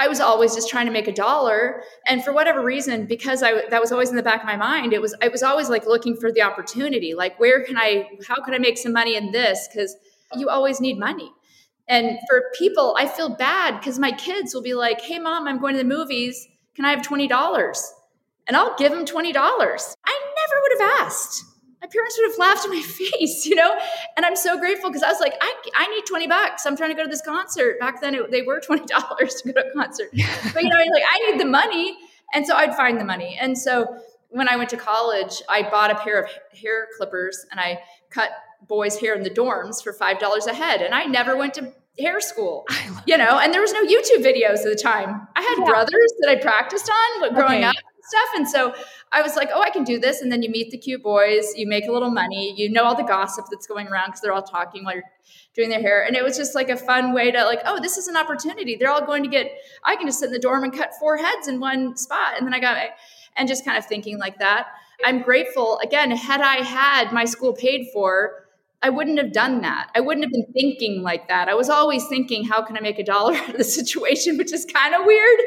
I 0.00 0.06
was 0.06 0.20
always 0.20 0.54
just 0.54 0.68
trying 0.68 0.86
to 0.86 0.92
make 0.92 1.08
a 1.08 1.12
dollar. 1.12 1.82
And 2.06 2.22
for 2.22 2.32
whatever 2.32 2.62
reason, 2.62 3.06
because 3.06 3.42
I 3.42 3.68
that 3.68 3.80
was 3.80 3.90
always 3.90 4.10
in 4.10 4.16
the 4.16 4.22
back 4.22 4.40
of 4.40 4.46
my 4.46 4.56
mind, 4.56 4.92
it 4.92 5.02
was 5.02 5.14
I 5.20 5.28
was 5.28 5.42
always 5.42 5.68
like 5.68 5.86
looking 5.86 6.16
for 6.16 6.30
the 6.30 6.42
opportunity. 6.42 7.14
Like 7.14 7.38
where 7.40 7.64
can 7.64 7.76
I 7.76 8.08
how 8.26 8.36
can 8.42 8.54
I 8.54 8.58
make 8.58 8.78
some 8.78 8.92
money 8.92 9.16
in 9.16 9.32
this? 9.32 9.68
Because 9.68 9.96
you 10.36 10.48
always 10.48 10.80
need 10.80 10.98
money. 10.98 11.32
And 11.88 12.18
for 12.28 12.44
people, 12.56 12.94
I 12.98 13.08
feel 13.08 13.30
bad 13.30 13.78
because 13.78 13.98
my 13.98 14.12
kids 14.12 14.54
will 14.54 14.62
be 14.62 14.74
like, 14.74 15.00
hey 15.00 15.18
mom, 15.18 15.48
I'm 15.48 15.58
going 15.58 15.74
to 15.74 15.78
the 15.78 15.88
movies. 15.88 16.46
Can 16.74 16.84
I 16.84 16.90
have 16.90 17.00
$20? 17.00 17.28
And 18.46 18.56
I'll 18.56 18.76
give 18.76 18.92
them 18.92 19.04
$20. 19.04 19.34
I 19.34 19.94
never 19.96 19.97
would 20.78 20.88
have 20.88 21.06
asked. 21.06 21.44
My 21.80 21.86
parents 21.86 22.18
would 22.18 22.30
have 22.30 22.38
laughed 22.38 22.64
in 22.64 22.72
my 22.72 22.82
face, 22.82 23.46
you 23.46 23.54
know? 23.54 23.78
And 24.16 24.26
I'm 24.26 24.36
so 24.36 24.58
grateful 24.58 24.90
because 24.90 25.02
I 25.02 25.08
was 25.08 25.20
like, 25.20 25.34
I, 25.40 25.54
I 25.76 25.86
need 25.88 26.06
20 26.06 26.26
bucks. 26.26 26.66
I'm 26.66 26.76
trying 26.76 26.90
to 26.90 26.96
go 26.96 27.04
to 27.04 27.08
this 27.08 27.22
concert. 27.22 27.78
Back 27.78 28.00
then, 28.00 28.14
it, 28.14 28.30
they 28.30 28.42
were 28.42 28.60
$20 28.68 28.86
to 28.86 29.52
go 29.52 29.60
to 29.60 29.68
a 29.68 29.72
concert. 29.72 30.08
But, 30.52 30.62
you 30.62 30.70
know, 30.70 30.76
like, 30.76 31.04
I 31.10 31.30
need 31.30 31.40
the 31.40 31.46
money. 31.46 31.96
And 32.34 32.46
so 32.46 32.56
I'd 32.56 32.74
find 32.74 33.00
the 33.00 33.04
money. 33.04 33.38
And 33.40 33.56
so 33.56 33.96
when 34.30 34.48
I 34.48 34.56
went 34.56 34.70
to 34.70 34.76
college, 34.76 35.40
I 35.48 35.62
bought 35.62 35.90
a 35.90 35.94
pair 35.94 36.22
of 36.22 36.30
hair 36.52 36.88
clippers 36.96 37.46
and 37.50 37.60
I 37.60 37.80
cut 38.10 38.30
boys' 38.66 38.98
hair 38.98 39.14
in 39.14 39.22
the 39.22 39.30
dorms 39.30 39.82
for 39.82 39.92
$5 39.92 40.46
a 40.46 40.54
head. 40.54 40.82
And 40.82 40.94
I 40.94 41.04
never 41.04 41.36
went 41.36 41.54
to 41.54 41.72
hair 41.98 42.20
school, 42.20 42.66
you 43.06 43.16
know, 43.16 43.38
and 43.38 43.54
there 43.54 43.60
was 43.60 43.72
no 43.72 43.82
YouTube 43.82 44.22
videos 44.24 44.58
at 44.58 44.64
the 44.64 44.80
time. 44.80 45.26
I 45.36 45.42
had 45.42 45.58
yeah. 45.60 45.64
brothers 45.64 46.12
that 46.20 46.30
I 46.30 46.36
practiced 46.36 46.90
on 46.90 47.34
growing 47.34 47.64
okay. 47.64 47.64
up 47.64 47.76
stuff. 48.08 48.28
And 48.36 48.48
so 48.48 48.74
I 49.12 49.22
was 49.22 49.36
like, 49.36 49.50
oh, 49.54 49.62
I 49.62 49.70
can 49.70 49.84
do 49.84 49.98
this. 49.98 50.20
And 50.20 50.30
then 50.32 50.42
you 50.42 50.50
meet 50.50 50.70
the 50.70 50.78
cute 50.78 51.02
boys, 51.02 51.52
you 51.56 51.66
make 51.66 51.86
a 51.86 51.92
little 51.92 52.10
money, 52.10 52.54
you 52.56 52.70
know 52.70 52.84
all 52.84 52.96
the 52.96 53.04
gossip 53.04 53.46
that's 53.50 53.66
going 53.66 53.86
around 53.88 54.08
because 54.08 54.20
they're 54.20 54.32
all 54.32 54.42
talking 54.42 54.84
while 54.84 54.94
you're 54.94 55.04
doing 55.54 55.70
their 55.70 55.80
hair. 55.80 56.04
And 56.04 56.16
it 56.16 56.22
was 56.22 56.36
just 56.36 56.54
like 56.54 56.68
a 56.68 56.76
fun 56.76 57.12
way 57.12 57.30
to 57.30 57.44
like, 57.44 57.60
oh, 57.64 57.80
this 57.80 57.96
is 57.96 58.08
an 58.08 58.16
opportunity. 58.16 58.76
They're 58.76 58.90
all 58.90 59.04
going 59.04 59.22
to 59.22 59.28
get, 59.28 59.52
I 59.84 59.96
can 59.96 60.06
just 60.06 60.18
sit 60.20 60.26
in 60.26 60.32
the 60.32 60.38
dorm 60.38 60.64
and 60.64 60.72
cut 60.72 60.90
four 60.98 61.16
heads 61.16 61.48
in 61.48 61.60
one 61.60 61.96
spot. 61.96 62.34
And 62.36 62.46
then 62.46 62.54
I 62.54 62.60
got, 62.60 62.76
and 63.36 63.48
just 63.48 63.64
kind 63.64 63.78
of 63.78 63.86
thinking 63.86 64.18
like 64.18 64.38
that. 64.38 64.68
I'm 65.04 65.22
grateful. 65.22 65.78
Again, 65.78 66.10
had 66.10 66.40
I 66.40 66.56
had 66.56 67.12
my 67.12 67.24
school 67.24 67.52
paid 67.52 67.88
for, 67.92 68.47
I 68.80 68.90
wouldn't 68.90 69.18
have 69.18 69.32
done 69.32 69.62
that. 69.62 69.88
I 69.96 70.00
wouldn't 70.00 70.24
have 70.24 70.32
been 70.32 70.52
thinking 70.52 71.02
like 71.02 71.26
that. 71.26 71.48
I 71.48 71.54
was 71.54 71.68
always 71.68 72.06
thinking, 72.06 72.44
how 72.44 72.62
can 72.62 72.76
I 72.76 72.80
make 72.80 72.98
a 73.00 73.04
dollar 73.04 73.34
out 73.36 73.50
of 73.50 73.56
the 73.56 73.64
situation, 73.64 74.38
which 74.38 74.52
is 74.52 74.64
kind 74.64 74.94
of 74.94 75.04
weird, 75.04 75.40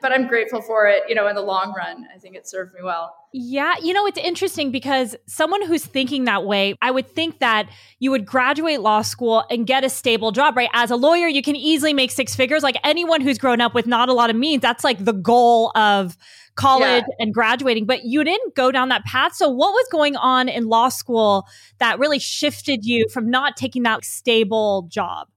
but 0.00 0.12
I'm 0.12 0.26
grateful 0.26 0.62
for 0.62 0.86
it, 0.86 1.02
you 1.08 1.14
know, 1.14 1.26
in 1.28 1.34
the 1.34 1.42
long 1.42 1.74
run. 1.76 2.06
I 2.14 2.18
think 2.18 2.34
it 2.34 2.48
served 2.48 2.74
me 2.74 2.80
well. 2.82 3.14
Yeah, 3.34 3.74
you 3.82 3.92
know, 3.92 4.06
it's 4.06 4.18
interesting 4.18 4.70
because 4.70 5.14
someone 5.26 5.60
who's 5.62 5.84
thinking 5.84 6.24
that 6.24 6.46
way, 6.46 6.74
I 6.80 6.90
would 6.90 7.06
think 7.06 7.40
that 7.40 7.68
you 7.98 8.10
would 8.10 8.24
graduate 8.24 8.80
law 8.80 9.02
school 9.02 9.44
and 9.50 9.66
get 9.66 9.84
a 9.84 9.90
stable 9.90 10.32
job, 10.32 10.56
right? 10.56 10.70
As 10.72 10.90
a 10.90 10.96
lawyer, 10.96 11.28
you 11.28 11.42
can 11.42 11.56
easily 11.56 11.92
make 11.92 12.10
six 12.10 12.34
figures. 12.34 12.62
Like 12.62 12.78
anyone 12.84 13.20
who's 13.20 13.36
grown 13.36 13.60
up 13.60 13.74
with 13.74 13.86
not 13.86 14.08
a 14.08 14.14
lot 14.14 14.30
of 14.30 14.36
means, 14.36 14.62
that's 14.62 14.82
like 14.82 15.04
the 15.04 15.12
goal 15.12 15.72
of 15.74 16.16
college 16.58 17.04
yeah. 17.08 17.14
and 17.20 17.32
graduating, 17.32 17.86
but 17.86 18.04
you 18.04 18.24
didn't 18.24 18.54
go 18.54 18.70
down 18.70 18.90
that 18.90 19.04
path. 19.04 19.34
So, 19.34 19.48
what 19.48 19.70
was 19.70 19.86
going 19.90 20.16
on 20.16 20.48
in 20.48 20.66
law 20.66 20.88
school 20.90 21.46
that 21.78 21.98
really 21.98 22.18
shifted 22.18 22.84
you 22.84 23.06
from 23.08 23.30
not 23.30 23.56
taking 23.56 23.84
that 23.84 24.04
stable 24.04 24.86
job? 24.90 25.28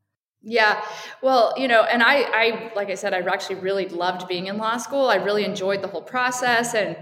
Yeah. 0.44 0.84
Well, 1.22 1.54
you 1.56 1.68
know, 1.68 1.84
and 1.84 2.02
I, 2.02 2.24
I, 2.24 2.72
like 2.76 2.90
I 2.90 2.96
said, 2.96 3.14
I 3.14 3.20
actually 3.20 3.58
really 3.58 3.88
loved 3.88 4.28
being 4.28 4.48
in 4.48 4.58
law 4.58 4.78
school. 4.78 5.08
I 5.08 5.16
really 5.16 5.46
enjoyed 5.46 5.84
the 5.84 5.88
whole 5.88 6.02
process 6.02 6.74
and 6.74 6.98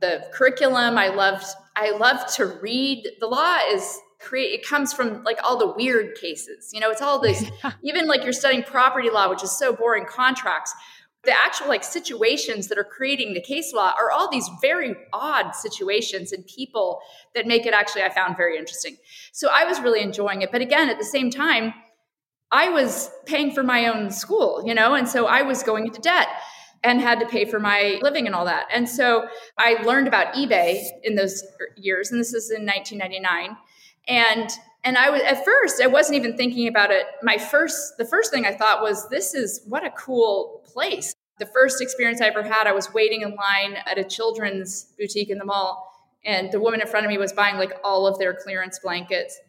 the 0.00 0.28
curriculum. 0.32 0.98
I 0.98 1.08
loved, 1.08 1.46
I 1.76 1.96
loved 1.96 2.34
to 2.34 2.46
read. 2.46 3.08
The 3.20 3.28
law 3.28 3.58
is 3.70 4.00
create, 4.18 4.58
it 4.58 4.66
comes 4.66 4.92
from 4.92 5.22
like 5.22 5.38
all 5.44 5.56
the 5.56 5.72
weird 5.72 6.16
cases. 6.16 6.70
You 6.72 6.80
know, 6.80 6.90
it's 6.90 7.00
all 7.00 7.20
this, 7.20 7.44
even 7.84 8.08
like 8.08 8.24
you're 8.24 8.32
studying 8.32 8.64
property 8.64 9.08
law, 9.08 9.30
which 9.30 9.44
is 9.44 9.56
so 9.56 9.72
boring, 9.72 10.04
contracts 10.06 10.74
the 11.24 11.32
actual 11.32 11.68
like 11.68 11.84
situations 11.84 12.68
that 12.68 12.78
are 12.78 12.84
creating 12.84 13.34
the 13.34 13.40
case 13.40 13.72
law 13.72 13.94
are 14.00 14.10
all 14.10 14.30
these 14.30 14.48
very 14.60 14.94
odd 15.12 15.52
situations 15.52 16.32
and 16.32 16.46
people 16.46 17.00
that 17.34 17.46
make 17.46 17.66
it 17.66 17.74
actually 17.74 18.02
i 18.02 18.08
found 18.08 18.36
very 18.36 18.56
interesting. 18.56 18.96
So 19.32 19.48
i 19.52 19.64
was 19.64 19.80
really 19.80 20.00
enjoying 20.00 20.42
it 20.42 20.52
but 20.52 20.60
again 20.60 20.88
at 20.88 20.98
the 20.98 21.04
same 21.04 21.30
time 21.30 21.74
i 22.50 22.68
was 22.68 23.10
paying 23.26 23.52
for 23.52 23.62
my 23.62 23.86
own 23.86 24.10
school 24.10 24.62
you 24.64 24.74
know 24.74 24.94
and 24.94 25.08
so 25.08 25.26
i 25.26 25.42
was 25.42 25.62
going 25.62 25.86
into 25.86 26.00
debt 26.00 26.28
and 26.82 27.00
had 27.00 27.18
to 27.18 27.26
pay 27.26 27.46
for 27.46 27.58
my 27.58 27.98
living 28.02 28.26
and 28.26 28.34
all 28.34 28.44
that. 28.44 28.66
And 28.72 28.88
so 28.88 29.26
i 29.58 29.82
learned 29.82 30.06
about 30.06 30.34
ebay 30.34 30.82
in 31.02 31.14
those 31.14 31.42
years 31.76 32.10
and 32.12 32.20
this 32.20 32.34
is 32.34 32.50
in 32.50 32.66
1999 32.66 33.56
and 34.06 34.50
and 34.84 34.96
i 34.96 35.10
was 35.10 35.22
at 35.22 35.44
first 35.44 35.80
i 35.82 35.86
wasn't 35.86 36.14
even 36.14 36.36
thinking 36.36 36.68
about 36.68 36.90
it 36.90 37.06
my 37.22 37.38
first 37.38 37.96
the 37.98 38.04
first 38.04 38.30
thing 38.30 38.46
i 38.46 38.54
thought 38.54 38.82
was 38.82 39.08
this 39.08 39.34
is 39.34 39.62
what 39.66 39.84
a 39.84 39.90
cool 39.90 40.62
place 40.64 41.14
the 41.38 41.46
first 41.46 41.82
experience 41.82 42.20
I 42.20 42.26
ever 42.26 42.42
had, 42.42 42.66
I 42.66 42.72
was 42.72 42.92
waiting 42.92 43.22
in 43.22 43.34
line 43.34 43.76
at 43.86 43.98
a 43.98 44.04
children's 44.04 44.92
boutique 44.96 45.30
in 45.30 45.38
the 45.38 45.44
mall, 45.44 45.90
and 46.24 46.50
the 46.52 46.60
woman 46.60 46.80
in 46.80 46.86
front 46.86 47.06
of 47.06 47.10
me 47.10 47.18
was 47.18 47.32
buying 47.32 47.56
like 47.56 47.72
all 47.82 48.06
of 48.06 48.18
their 48.18 48.34
clearance 48.34 48.78
blankets. 48.78 49.40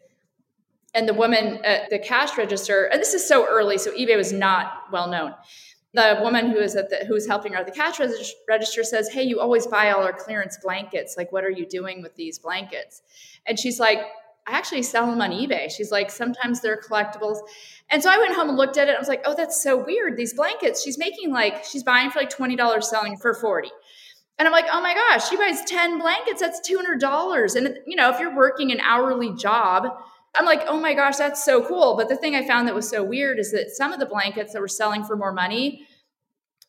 And 0.94 1.08
the 1.08 1.14
woman 1.14 1.64
at 1.64 1.90
the 1.90 1.98
cash 1.98 2.36
register, 2.36 2.84
and 2.86 3.00
this 3.00 3.14
is 3.14 3.26
so 3.26 3.46
early, 3.46 3.78
so 3.78 3.92
eBay 3.92 4.16
was 4.16 4.32
not 4.32 4.72
well 4.90 5.08
known. 5.08 5.34
The 5.92 6.18
woman 6.22 6.50
who 6.50 6.58
is 6.58 6.74
at 6.74 6.90
the 6.90 7.04
who's 7.06 7.26
helping 7.26 7.52
her 7.52 7.60
at 7.60 7.66
the 7.66 7.72
cash 7.72 8.00
register 8.48 8.82
says, 8.82 9.08
"Hey, 9.08 9.22
you 9.22 9.40
always 9.40 9.66
buy 9.66 9.90
all 9.90 10.02
our 10.02 10.12
clearance 10.12 10.58
blankets. 10.62 11.16
Like, 11.16 11.32
what 11.32 11.44
are 11.44 11.50
you 11.50 11.66
doing 11.66 12.02
with 12.02 12.16
these 12.16 12.38
blankets?" 12.38 13.02
And 13.46 13.58
she's 13.58 13.78
like, 13.78 14.00
"I 14.46 14.52
actually 14.52 14.82
sell 14.82 15.06
them 15.06 15.20
on 15.20 15.30
eBay." 15.30 15.70
She's 15.70 15.90
like, 15.90 16.10
"Sometimes 16.10 16.60
they're 16.60 16.80
collectibles." 16.80 17.38
And 17.90 18.02
so 18.02 18.10
I 18.10 18.18
went 18.18 18.34
home 18.34 18.48
and 18.48 18.58
looked 18.58 18.78
at 18.78 18.88
it. 18.88 18.96
I 18.96 18.98
was 18.98 19.08
like, 19.08 19.22
oh, 19.24 19.34
that's 19.36 19.62
so 19.62 19.76
weird. 19.76 20.16
These 20.16 20.34
blankets, 20.34 20.82
she's 20.82 20.98
making 20.98 21.30
like, 21.30 21.64
she's 21.64 21.84
buying 21.84 22.10
for 22.10 22.18
like 22.18 22.30
$20, 22.30 22.82
selling 22.82 23.16
for 23.16 23.32
40. 23.34 23.70
And 24.38 24.46
I'm 24.46 24.52
like, 24.52 24.66
oh 24.70 24.80
my 24.80 24.92
gosh, 24.92 25.28
she 25.28 25.36
buys 25.36 25.62
10 25.64 25.98
blankets, 25.98 26.40
that's 26.40 26.60
$200. 26.68 27.56
And, 27.56 27.78
you 27.86 27.96
know, 27.96 28.10
if 28.10 28.18
you're 28.18 28.34
working 28.34 28.70
an 28.72 28.80
hourly 28.80 29.34
job, 29.34 29.86
I'm 30.34 30.44
like, 30.44 30.62
oh 30.66 30.78
my 30.78 30.92
gosh, 30.92 31.16
that's 31.16 31.44
so 31.44 31.66
cool. 31.66 31.96
But 31.96 32.08
the 32.08 32.16
thing 32.16 32.34
I 32.34 32.46
found 32.46 32.68
that 32.68 32.74
was 32.74 32.88
so 32.88 33.02
weird 33.02 33.38
is 33.38 33.52
that 33.52 33.70
some 33.70 33.92
of 33.92 34.00
the 34.00 34.06
blankets 34.06 34.52
that 34.52 34.60
were 34.60 34.68
selling 34.68 35.04
for 35.04 35.16
more 35.16 35.32
money 35.32 35.86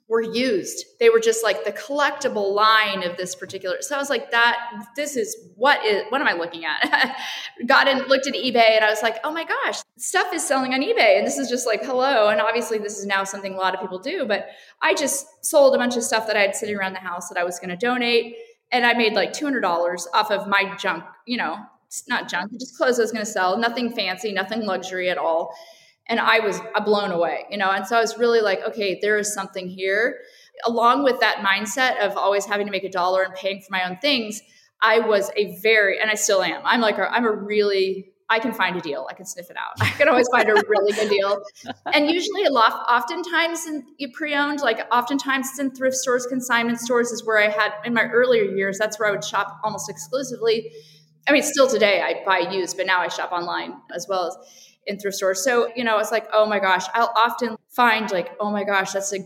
were 0.09 0.21
used. 0.21 0.85
They 0.99 1.09
were 1.09 1.19
just 1.19 1.43
like 1.43 1.65
the 1.65 1.71
collectible 1.73 2.53
line 2.53 3.03
of 3.03 3.17
this 3.17 3.35
particular. 3.35 3.77
So 3.81 3.95
I 3.95 3.99
was 3.99 4.09
like, 4.09 4.31
that 4.31 4.57
this 4.95 5.17
is 5.17 5.35
what 5.55 5.83
is 5.85 6.03
what 6.09 6.21
am 6.21 6.27
I 6.27 6.33
looking 6.33 6.63
at? 6.63 7.17
Got 7.67 7.87
in, 7.87 7.99
looked 8.07 8.27
at 8.27 8.33
eBay, 8.33 8.75
and 8.75 8.85
I 8.85 8.89
was 8.89 9.03
like, 9.03 9.17
oh 9.23 9.31
my 9.31 9.43
gosh, 9.43 9.79
stuff 9.97 10.33
is 10.33 10.47
selling 10.47 10.73
on 10.73 10.81
eBay, 10.81 11.17
and 11.17 11.27
this 11.27 11.37
is 11.37 11.49
just 11.49 11.67
like 11.67 11.83
hello. 11.83 12.29
And 12.29 12.39
obviously, 12.39 12.77
this 12.77 12.97
is 12.97 13.05
now 13.05 13.25
something 13.25 13.53
a 13.53 13.57
lot 13.57 13.73
of 13.75 13.81
people 13.81 13.99
do. 13.99 14.25
But 14.25 14.47
I 14.81 14.93
just 14.93 15.45
sold 15.45 15.75
a 15.75 15.77
bunch 15.77 15.97
of 15.97 16.03
stuff 16.03 16.25
that 16.27 16.37
I 16.37 16.41
had 16.41 16.55
sitting 16.55 16.75
around 16.75 16.93
the 16.93 16.99
house 16.99 17.27
that 17.29 17.37
I 17.37 17.43
was 17.43 17.59
going 17.59 17.69
to 17.69 17.77
donate, 17.77 18.35
and 18.71 18.85
I 18.85 18.93
made 18.93 19.13
like 19.13 19.33
two 19.33 19.45
hundred 19.45 19.61
dollars 19.61 20.07
off 20.13 20.31
of 20.31 20.47
my 20.47 20.73
junk. 20.77 21.03
You 21.25 21.37
know, 21.37 21.57
not 22.07 22.29
junk, 22.29 22.53
just 22.53 22.77
clothes 22.77 22.97
I 22.97 23.03
was 23.03 23.11
going 23.11 23.25
to 23.25 23.31
sell. 23.31 23.57
Nothing 23.57 23.91
fancy, 23.91 24.31
nothing 24.31 24.65
luxury 24.65 25.09
at 25.09 25.17
all 25.17 25.53
and 26.09 26.19
I 26.19 26.39
was 26.39 26.59
uh, 26.75 26.83
blown 26.83 27.11
away, 27.11 27.45
you 27.49 27.57
know. 27.57 27.69
And 27.69 27.85
so 27.85 27.97
I 27.97 28.01
was 28.01 28.17
really 28.17 28.41
like, 28.41 28.61
okay, 28.67 28.99
there 29.01 29.17
is 29.17 29.33
something 29.33 29.67
here. 29.67 30.19
Along 30.65 31.03
with 31.03 31.19
that 31.19 31.37
mindset 31.37 31.99
of 31.99 32.17
always 32.17 32.45
having 32.45 32.65
to 32.65 32.71
make 32.71 32.83
a 32.83 32.89
dollar 32.89 33.23
and 33.23 33.33
paying 33.35 33.61
for 33.61 33.67
my 33.69 33.87
own 33.87 33.97
things, 33.97 34.41
I 34.81 34.99
was 34.99 35.31
a 35.35 35.55
very, 35.61 35.99
and 35.99 36.09
I 36.09 36.15
still 36.15 36.41
am. 36.41 36.61
I'm 36.63 36.81
like, 36.81 36.97
i 36.97 37.05
I'm 37.05 37.25
a 37.25 37.31
really, 37.31 38.11
I 38.29 38.39
can 38.39 38.53
find 38.53 38.75
a 38.75 38.81
deal. 38.81 39.07
I 39.09 39.13
can 39.13 39.25
sniff 39.25 39.49
it 39.49 39.57
out. 39.57 39.73
I 39.81 39.89
can 39.91 40.07
always 40.07 40.27
find 40.31 40.49
a 40.49 40.53
really 40.67 40.93
good 40.93 41.09
deal. 41.09 41.41
And 41.93 42.09
usually, 42.09 42.45
a 42.45 42.51
lot, 42.51 42.73
oftentimes 42.89 43.67
in 43.67 44.11
pre-owned, 44.13 44.61
like 44.61 44.87
oftentimes 44.91 45.49
it's 45.49 45.59
in 45.59 45.71
thrift 45.71 45.97
stores, 45.97 46.25
consignment 46.25 46.79
stores 46.79 47.11
is 47.11 47.25
where 47.25 47.39
I 47.39 47.49
had 47.49 47.73
in 47.85 47.93
my 47.93 48.03
earlier 48.03 48.43
years. 48.43 48.77
That's 48.77 48.99
where 48.99 49.09
I 49.09 49.11
would 49.11 49.23
shop 49.23 49.59
almost 49.63 49.89
exclusively. 49.89 50.71
I 51.27 51.33
mean, 51.33 51.43
still 51.43 51.67
today 51.67 52.01
I 52.01 52.23
buy 52.25 52.49
used, 52.51 52.77
but 52.77 52.85
now 52.85 53.01
I 53.01 53.09
shop 53.09 53.31
online 53.31 53.73
as 53.93 54.07
well 54.07 54.27
as 54.27 54.37
thrift 54.99 55.17
stores. 55.17 55.43
So, 55.43 55.69
you 55.75 55.83
know, 55.83 55.99
it's 55.99 56.11
like, 56.11 56.27
oh 56.33 56.45
my 56.45 56.59
gosh, 56.59 56.85
I'll 56.93 57.13
often 57.17 57.57
find 57.69 58.09
like, 58.11 58.31
oh 58.39 58.51
my 58.51 58.63
gosh, 58.63 58.93
that's 58.93 59.13
a 59.13 59.19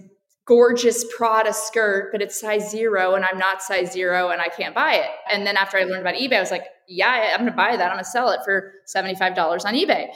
gorgeous 0.46 1.06
Prada 1.16 1.54
skirt, 1.54 2.12
but 2.12 2.22
it's 2.22 2.40
size 2.40 2.70
zero 2.70 3.16
and 3.16 3.24
I'm 3.24 3.38
not 3.38 3.62
size 3.62 3.92
zero 3.92 4.30
and 4.30 4.42
I 4.42 4.48
can't 4.48 4.74
buy 4.74 4.96
it. 4.96 5.10
And 5.32 5.46
then 5.46 5.56
after 5.56 5.78
I 5.78 5.84
learned 5.84 6.02
about 6.02 6.16
eBay, 6.16 6.38
I 6.38 6.40
was 6.40 6.52
like, 6.52 6.66
yeah, 6.88 7.32
I'm 7.34 7.42
going 7.42 7.52
to 7.52 7.56
buy 7.56 7.78
that. 7.78 7.86
I'm 7.86 7.96
going 7.96 8.04
to 8.04 8.10
sell 8.10 8.32
it 8.32 8.40
for 8.44 8.74
$75 8.94 9.38
on 9.66 9.74
eBay 9.76 10.08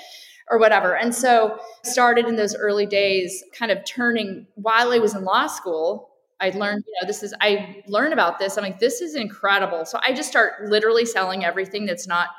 or 0.49 0.59
whatever. 0.59 0.95
And 0.97 1.13
so 1.13 1.57
started 1.83 2.25
in 2.25 2.35
those 2.35 2.55
early 2.55 2.85
days 2.85 3.43
kind 3.57 3.71
of 3.71 3.85
turning 3.85 4.47
while 4.55 4.91
I 4.91 4.99
was 4.99 5.15
in 5.15 5.23
law 5.23 5.47
school. 5.47 6.09
I 6.41 6.49
learned, 6.49 6.83
you 6.85 6.93
know, 7.01 7.07
this 7.07 7.23
is, 7.23 7.33
I 7.39 7.83
learned 7.87 8.11
about 8.11 8.39
this. 8.39 8.57
I'm 8.57 8.63
like, 8.63 8.79
this 8.79 8.99
is 8.99 9.15
incredible. 9.15 9.85
So 9.85 9.99
I 10.03 10.11
just 10.13 10.29
start 10.29 10.65
literally 10.65 11.05
selling 11.05 11.45
everything 11.45 11.85
that's 11.85 12.07
not 12.07 12.29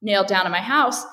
nailed 0.00 0.28
down 0.28 0.46
in 0.46 0.52
my 0.52 0.60
house 0.60 1.04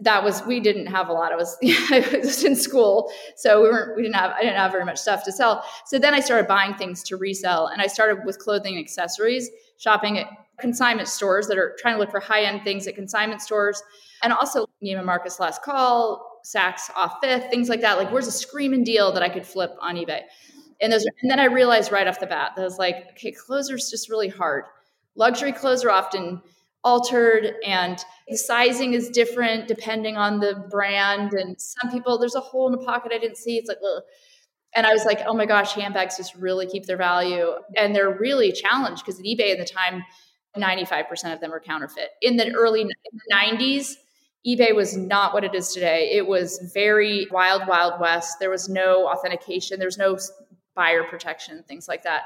that 0.00 0.24
was 0.24 0.44
we 0.46 0.60
didn't 0.60 0.86
have 0.86 1.08
a 1.08 1.12
lot. 1.12 1.32
I 1.32 1.36
was 1.36 1.56
I 1.62 2.20
was 2.22 2.42
in 2.44 2.56
school, 2.56 3.10
so 3.36 3.62
we 3.62 3.68
weren't 3.68 3.96
we 3.96 4.02
didn't 4.02 4.16
have 4.16 4.32
I 4.32 4.42
didn't 4.42 4.56
have 4.56 4.72
very 4.72 4.84
much 4.84 4.98
stuff 4.98 5.24
to 5.24 5.32
sell. 5.32 5.64
So 5.86 5.98
then 5.98 6.14
I 6.14 6.20
started 6.20 6.48
buying 6.48 6.74
things 6.74 7.02
to 7.04 7.16
resell, 7.16 7.66
and 7.66 7.80
I 7.80 7.86
started 7.86 8.24
with 8.24 8.38
clothing 8.38 8.74
and 8.74 8.82
accessories, 8.82 9.50
shopping 9.78 10.18
at 10.18 10.26
consignment 10.58 11.08
stores 11.08 11.46
that 11.48 11.58
are 11.58 11.74
trying 11.78 11.94
to 11.94 12.00
look 12.00 12.10
for 12.10 12.20
high 12.20 12.42
end 12.42 12.62
things 12.62 12.86
at 12.86 12.94
consignment 12.94 13.42
stores, 13.42 13.82
and 14.22 14.32
also 14.32 14.66
Neiman 14.82 15.04
Marcus 15.04 15.38
Last 15.40 15.62
Call, 15.62 16.40
Saks 16.44 16.90
Off 16.96 17.16
Fifth, 17.22 17.50
things 17.50 17.68
like 17.68 17.80
that. 17.80 17.98
Like 17.98 18.12
where's 18.12 18.26
a 18.26 18.32
screaming 18.32 18.84
deal 18.84 19.12
that 19.12 19.22
I 19.22 19.28
could 19.28 19.46
flip 19.46 19.72
on 19.80 19.96
eBay? 19.96 20.22
And 20.82 20.90
those, 20.90 21.04
and 21.20 21.30
then 21.30 21.38
I 21.38 21.44
realized 21.44 21.92
right 21.92 22.06
off 22.06 22.20
the 22.20 22.26
bat 22.26 22.52
that 22.56 22.62
I 22.62 22.64
was 22.64 22.78
like, 22.78 23.08
okay, 23.10 23.32
clothes 23.32 23.70
are 23.70 23.76
just 23.76 24.08
really 24.08 24.28
hard. 24.28 24.64
Luxury 25.14 25.52
clothes 25.52 25.84
are 25.84 25.90
often 25.90 26.40
altered 26.82 27.54
and 27.66 28.04
the 28.28 28.36
sizing 28.36 28.94
is 28.94 29.10
different 29.10 29.68
depending 29.68 30.16
on 30.16 30.40
the 30.40 30.66
brand 30.70 31.32
and 31.34 31.60
some 31.60 31.90
people 31.90 32.18
there's 32.18 32.34
a 32.34 32.40
hole 32.40 32.66
in 32.66 32.72
the 32.72 32.84
pocket 32.84 33.12
i 33.12 33.18
didn't 33.18 33.36
see 33.36 33.58
it's 33.58 33.68
like 33.68 33.76
Ugh. 33.84 34.02
and 34.74 34.86
i 34.86 34.92
was 34.92 35.04
like 35.04 35.20
oh 35.26 35.34
my 35.34 35.44
gosh 35.44 35.74
handbags 35.74 36.16
just 36.16 36.34
really 36.36 36.66
keep 36.66 36.86
their 36.86 36.96
value 36.96 37.50
and 37.76 37.94
they're 37.94 38.16
really 38.18 38.50
challenged 38.50 39.04
because 39.04 39.20
at 39.20 39.26
ebay 39.26 39.52
at 39.52 39.58
the 39.58 39.64
time 39.66 40.02
95% 40.56 41.32
of 41.32 41.40
them 41.40 41.50
were 41.50 41.60
counterfeit. 41.60 42.10
In 42.22 42.36
the 42.36 42.52
early 42.52 42.82
in 42.82 42.88
the 42.88 43.34
90s 43.34 43.94
ebay 44.46 44.74
was 44.74 44.96
not 44.96 45.34
what 45.34 45.44
it 45.44 45.54
is 45.54 45.72
today. 45.72 46.10
It 46.12 46.26
was 46.26 46.70
very 46.72 47.26
wild 47.30 47.66
wild 47.68 48.00
west. 48.00 48.38
There 48.40 48.50
was 48.50 48.68
no 48.68 49.06
authentication 49.06 49.78
there's 49.78 49.98
no 49.98 50.18
buyer 50.74 51.04
protection 51.04 51.62
things 51.68 51.88
like 51.88 52.02
that. 52.04 52.24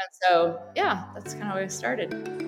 And 0.00 0.08
so 0.22 0.62
yeah 0.76 1.04
that's 1.14 1.34
kind 1.34 1.44
of 1.44 1.50
how 1.50 1.56
it 1.58 1.72
started 1.72 2.47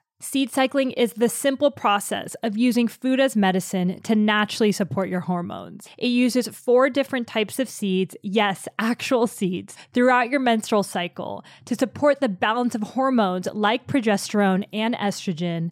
Seed 0.21 0.51
cycling 0.51 0.91
is 0.91 1.13
the 1.13 1.27
simple 1.27 1.71
process 1.71 2.35
of 2.43 2.55
using 2.55 2.87
food 2.87 3.19
as 3.19 3.35
medicine 3.35 3.99
to 4.01 4.13
naturally 4.13 4.71
support 4.71 5.09
your 5.09 5.21
hormones. 5.21 5.87
It 5.97 6.09
uses 6.09 6.47
four 6.47 6.91
different 6.91 7.25
types 7.27 7.57
of 7.57 7.67
seeds, 7.67 8.15
yes, 8.21 8.67
actual 8.77 9.25
seeds, 9.25 9.75
throughout 9.93 10.29
your 10.29 10.39
menstrual 10.39 10.83
cycle 10.83 11.43
to 11.65 11.73
support 11.73 12.21
the 12.21 12.29
balance 12.29 12.75
of 12.75 12.83
hormones 12.83 13.47
like 13.51 13.87
progesterone 13.87 14.63
and 14.71 14.93
estrogen 14.93 15.71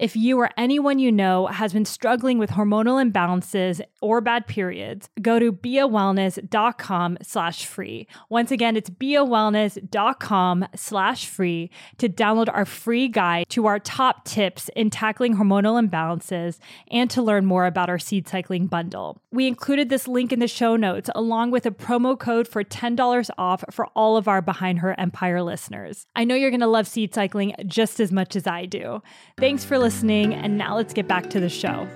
If 0.00 0.16
you 0.16 0.40
or 0.40 0.50
anyone 0.56 0.98
you 0.98 1.12
know 1.12 1.46
has 1.46 1.72
been 1.72 1.84
struggling 1.84 2.38
with 2.38 2.50
hormonal 2.50 3.00
imbalances 3.00 3.80
or 4.00 4.20
bad 4.20 4.48
periods, 4.48 5.08
go 5.22 5.38
to 5.38 5.52
beawellness.com 5.52 7.18
slash 7.22 7.64
free. 7.64 8.08
Once 8.28 8.50
again, 8.50 8.76
it's 8.76 8.90
beawellness.com 8.90 10.66
slash 10.74 11.26
free 11.26 11.70
to 11.98 12.08
download 12.08 12.48
our 12.52 12.64
free 12.64 13.06
guide 13.06 13.48
to 13.50 13.66
our 13.66 13.78
top 13.78 14.24
tips 14.24 14.68
in 14.74 14.90
tackling 14.90 15.36
hormonal 15.36 15.80
imbalances 15.80 16.58
and 16.90 17.08
to 17.10 17.22
learn 17.22 17.46
more 17.46 17.66
about 17.66 17.88
our 17.88 17.98
seed 17.98 18.26
cycling 18.26 18.66
bundle. 18.66 19.22
We 19.34 19.48
included 19.48 19.88
this 19.88 20.06
link 20.06 20.32
in 20.32 20.38
the 20.38 20.46
show 20.46 20.76
notes 20.76 21.10
along 21.12 21.50
with 21.50 21.66
a 21.66 21.72
promo 21.72 22.16
code 22.16 22.46
for 22.46 22.62
$10 22.62 23.30
off 23.36 23.64
for 23.68 23.86
all 23.96 24.16
of 24.16 24.28
our 24.28 24.40
Behind 24.40 24.78
Her 24.78 24.94
Empire 24.96 25.42
listeners. 25.42 26.06
I 26.14 26.22
know 26.22 26.36
you're 26.36 26.52
going 26.52 26.60
to 26.60 26.68
love 26.68 26.86
seed 26.86 27.12
cycling 27.12 27.52
just 27.66 27.98
as 27.98 28.12
much 28.12 28.36
as 28.36 28.46
I 28.46 28.66
do. 28.66 29.02
Thanks 29.36 29.64
for 29.64 29.76
listening. 29.76 30.32
And 30.32 30.56
now 30.56 30.76
let's 30.76 30.94
get 30.94 31.08
back 31.08 31.30
to 31.30 31.40
the 31.40 31.48
show. 31.48 31.88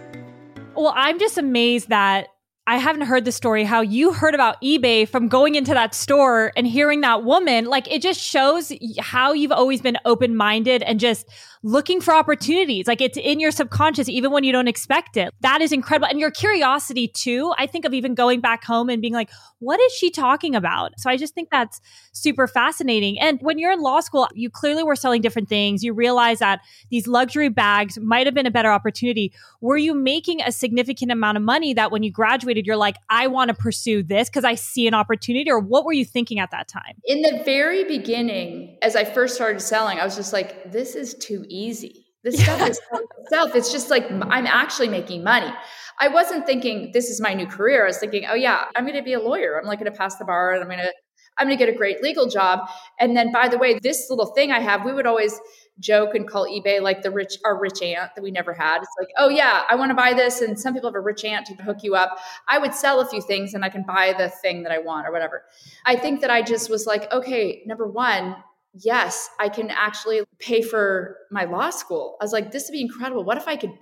Well, 0.75 0.93
I'm 0.97 1.21
just 1.21 1.39
amazed 1.39 1.91
that 1.91 2.27
I 2.69 2.77
haven't 2.77 3.07
heard 3.07 3.25
the 3.25 3.33
story 3.33 3.65
how 3.65 3.81
you 3.81 4.13
heard 4.13 4.35
about 4.35 4.61
eBay 4.61 5.09
from 5.09 5.29
going 5.29 5.55
into 5.55 5.73
that 5.73 5.95
store 5.95 6.53
and 6.55 6.67
hearing 6.67 7.01
that 7.01 7.25
woman. 7.25 7.65
Like 7.65 7.91
it 7.91 8.03
just 8.03 8.21
shows 8.21 8.71
how 8.99 9.33
you've 9.33 9.53
always 9.53 9.81
been 9.81 9.97
open 10.05 10.37
minded 10.37 10.83
and 10.83 11.01
just 11.01 11.27
looking 11.63 11.99
for 11.99 12.13
opportunities. 12.13 12.87
Like 12.87 13.01
it's 13.01 13.17
in 13.17 13.41
your 13.41 13.53
subconscious, 13.53 14.07
even 14.11 14.33
when 14.33 14.45
you 14.45 14.53
don't 14.53 14.69
expect 14.69 15.17
it. 15.17 15.33
That 15.41 15.63
is 15.63 15.73
incredible. 15.73 16.09
And 16.09 16.21
your 16.21 16.31
curiosity 16.31 17.09
too. 17.09 17.55
I 17.57 17.67
think 17.67 17.87
of 17.87 17.95
even 17.95 18.15
going 18.15 18.41
back 18.41 18.65
home 18.65 18.91
and 18.91 19.01
being 19.01 19.15
like, 19.15 19.31
what 19.61 19.81
is 19.81 19.93
she 19.93 20.11
talking 20.11 20.55
about? 20.55 20.93
So 21.01 21.09
I 21.09 21.17
just 21.17 21.35
think 21.35 21.49
that's 21.51 21.81
super 22.13 22.47
fascinating. 22.47 23.19
And 23.19 23.41
when 23.41 23.59
you're 23.59 23.73
in 23.73 23.81
law 23.81 24.01
school, 24.01 24.29
you 24.35 24.51
clearly 24.51 24.83
were 24.83 24.95
selling 24.95 25.23
different 25.23 25.49
things. 25.49 25.83
You 25.83 25.95
realize 25.95 26.41
that 26.41 26.61
these 26.91 27.09
luxury 27.09 27.49
bags 27.49 27.99
might 27.99 28.27
have 28.27 28.35
been 28.35 28.47
a 28.47 28.51
better 28.51 28.71
opportunity. 28.71 29.33
Were 29.63 29.79
you 29.79 29.95
making 29.95 30.43
a 30.43 30.53
significant 30.53 31.11
amount 31.11 31.39
of 31.39 31.43
money 31.43 31.73
that 31.73 31.91
when 31.91 32.03
you 32.03 32.13
graduated, 32.13 32.58
you're 32.67 32.77
like, 32.77 32.97
I 33.11 33.27
want 33.27 33.49
to 33.49 33.55
pursue 33.55 34.03
this 34.03 34.29
because 34.29 34.45
I 34.45 34.55
see 34.55 34.87
an 34.87 34.95
opportunity? 34.95 35.51
Or 35.51 35.59
what 35.59 35.85
were 35.85 35.93
you 35.93 36.05
thinking 36.05 36.39
at 36.39 36.51
that 36.51 36.69
time? 36.69 36.95
In 37.05 37.23
the 37.23 37.43
very 37.45 37.85
beginning, 37.85 38.79
as 38.83 38.97
I 38.97 39.05
first 39.05 39.35
started 39.35 39.61
selling, 39.61 39.99
I 39.99 40.05
was 40.05 40.17
just 40.17 40.33
like, 40.33 40.73
this 40.73 40.95
is 40.95 41.15
too 41.15 41.45
easy. 41.49 42.07
This 42.25 42.41
stuff 42.43 42.69
is 42.69 42.81
itself. 43.21 43.55
It's 43.55 43.73
just 43.73 43.91
like 43.91 44.11
I'm 44.11 44.47
actually 44.47 44.89
making 44.89 45.23
money. 45.23 45.53
I 46.01 46.09
wasn't 46.09 46.47
thinking 46.47 46.91
this 46.93 47.09
is 47.11 47.21
my 47.21 47.35
new 47.35 47.47
career. 47.47 47.85
I 47.85 47.89
was 47.89 47.99
thinking, 47.99 48.25
oh 48.29 48.35
yeah, 48.35 48.67
I'm 48.77 48.85
going 48.85 48.97
to 48.97 49.03
be 49.03 49.15
a 49.15 49.21
lawyer. 49.21 49.59
I'm 49.59 49.67
like 49.67 49.81
going 49.81 49.91
to 49.91 49.97
pass 49.97 50.17
the 50.17 50.25
bar, 50.25 50.53
and 50.53 50.63
I'm 50.63 50.69
going 50.69 50.79
to 50.79 50.93
I'm 51.39 51.47
going 51.47 51.57
to 51.57 51.65
get 51.65 51.73
a 51.73 51.77
great 51.77 52.03
legal 52.03 52.29
job. 52.29 52.69
And 52.99 53.17
then, 53.17 53.33
by 53.33 53.49
the 53.49 53.59
way, 53.59 53.79
this 53.79 54.07
little 54.11 54.27
thing 54.27 54.51
I 54.51 54.61
have, 54.61 54.85
we 54.85 54.93
would 54.93 55.07
always 55.07 55.39
joke 55.81 56.15
and 56.15 56.29
call 56.29 56.47
eBay 56.47 56.81
like 56.81 57.03
the 57.03 57.11
rich 57.11 57.39
our 57.45 57.59
rich 57.59 57.81
aunt 57.83 58.11
that 58.15 58.23
we 58.23 58.31
never 58.31 58.53
had. 58.53 58.79
It's 58.79 58.95
like, 58.99 59.09
oh 59.17 59.29
yeah, 59.29 59.63
I 59.69 59.75
want 59.77 59.91
to 59.91 59.95
buy 59.95 60.13
this, 60.15 60.41
and 60.41 60.59
some 60.59 60.75
people 60.75 60.89
have 60.89 60.97
a 60.97 61.01
rich 61.01 61.25
aunt 61.25 61.47
to 61.47 61.55
hook 61.63 61.79
you 61.83 61.95
up. 61.95 62.19
I 62.49 62.59
would 62.59 62.75
sell 62.75 63.01
a 63.01 63.07
few 63.07 63.23
things, 63.23 63.55
and 63.55 63.65
I 63.65 63.69
can 63.69 63.83
buy 63.83 64.15
the 64.17 64.29
thing 64.29 64.63
that 64.65 64.73
I 64.73 64.79
want 64.79 65.07
or 65.07 65.13
whatever. 65.13 65.45
I 65.87 65.97
think 65.97 66.21
that 66.21 66.31
I 66.31 66.43
just 66.43 66.71
was 66.71 66.87
like, 66.87 67.13
okay, 67.13 67.63
number 67.67 67.87
one, 67.87 68.37
yes, 68.75 69.31
I 69.39 69.49
can 69.49 69.71
actually 69.71 70.23
pay 70.39 70.63
for 70.63 71.17
my 71.31 71.45
law 71.45 71.71
school. 71.71 72.17
I 72.21 72.25
was 72.25 72.33
like, 72.33 72.51
this 72.51 72.69
would 72.69 72.73
be 72.73 72.83
incredible. 72.83 73.25
What 73.25 73.37
if 73.37 73.49
I 73.49 73.57
could 73.57 73.73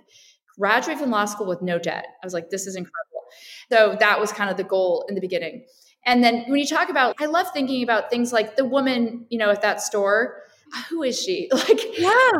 graduate 0.57 0.97
from 0.97 1.11
law 1.11 1.25
school 1.25 1.47
with 1.47 1.61
no 1.61 1.79
debt? 1.79 2.05
I 2.21 2.25
was 2.25 2.33
like, 2.33 2.49
this 2.49 2.67
is 2.67 2.75
incredible. 2.75 3.23
So 3.71 3.97
that 3.99 4.19
was 4.19 4.31
kind 4.31 4.49
of 4.49 4.57
the 4.57 4.63
goal 4.63 5.05
in 5.09 5.15
the 5.15 5.21
beginning. 5.21 5.65
And 6.05 6.23
then 6.23 6.45
when 6.47 6.59
you 6.59 6.65
talk 6.65 6.89
about, 6.89 7.15
I 7.19 7.25
love 7.25 7.47
thinking 7.51 7.83
about 7.83 8.09
things 8.09 8.31
like 8.31 8.55
the 8.55 8.63
woman, 8.63 9.25
you 9.29 9.37
know, 9.37 9.49
at 9.49 9.61
that 9.61 9.81
store. 9.81 10.41
Who 10.89 11.03
is 11.03 11.21
she? 11.21 11.49
Like, 11.53 11.97
yeah, 11.97 12.31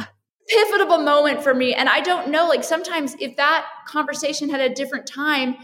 pivotal 0.47 0.99
moment 0.99 1.43
for 1.43 1.53
me. 1.53 1.73
And 1.73 1.89
I 1.89 2.01
don't 2.01 2.29
know, 2.29 2.47
like 2.47 2.63
sometimes 2.63 3.15
if 3.19 3.35
that 3.37 3.65
conversation 3.87 4.49
had 4.49 4.61
a 4.61 4.73
different 4.73 5.07
time, 5.07 5.55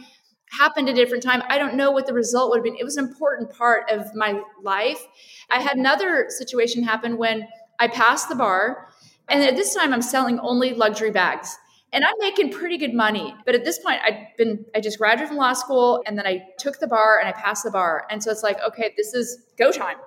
happened 0.60 0.88
at 0.90 0.94
a 0.94 0.96
different 0.96 1.24
time, 1.24 1.42
I 1.50 1.58
don't 1.58 1.76
know 1.76 1.92
what 1.92 2.06
the 2.06 2.14
result 2.14 2.50
would 2.52 2.58
have 2.58 2.64
been. 2.64 2.76
It 2.78 2.84
was 2.84 2.98
an 2.98 3.08
important 3.08 3.52
part 3.52 3.90
of 3.90 4.14
my 4.16 4.42
life. 4.62 5.04
I 5.50 5.62
had 5.62 5.78
another 5.78 6.28
situation 6.30 6.84
happen 6.84 7.18
when 7.18 7.48
I 7.80 7.88
passed 7.88 8.30
the 8.30 8.36
bar, 8.36 8.90
and 9.30 9.42
at 9.42 9.56
this 9.56 9.74
time 9.74 9.94
I'm 9.94 10.02
selling 10.02 10.40
only 10.40 10.74
luxury 10.74 11.12
bags. 11.12 11.58
And 11.92 12.04
I'm 12.04 12.16
making 12.20 12.52
pretty 12.52 12.80
good 12.80 12.94
money. 12.94 13.36
But 13.46 13.54
at 13.54 13.64
this 13.64 13.78
point, 13.78 14.02
I'd 14.04 14.30
been, 14.36 14.66
I 14.74 14.80
just 14.80 14.98
graduated 14.98 15.28
from 15.28 15.38
law 15.38 15.54
school 15.54 16.02
and 16.08 16.18
then 16.18 16.26
I 16.26 16.42
took 16.58 16.80
the 16.80 16.88
bar 16.88 17.20
and 17.20 17.30
I 17.30 17.34
passed 17.34 17.64
the 17.64 17.70
bar. 17.70 18.08
And 18.10 18.24
so 18.24 18.32
it's 18.32 18.42
like, 18.42 18.60
okay, 18.68 18.96
this 18.98 19.14
is 19.14 19.46
go 19.60 19.72
time. 19.72 19.98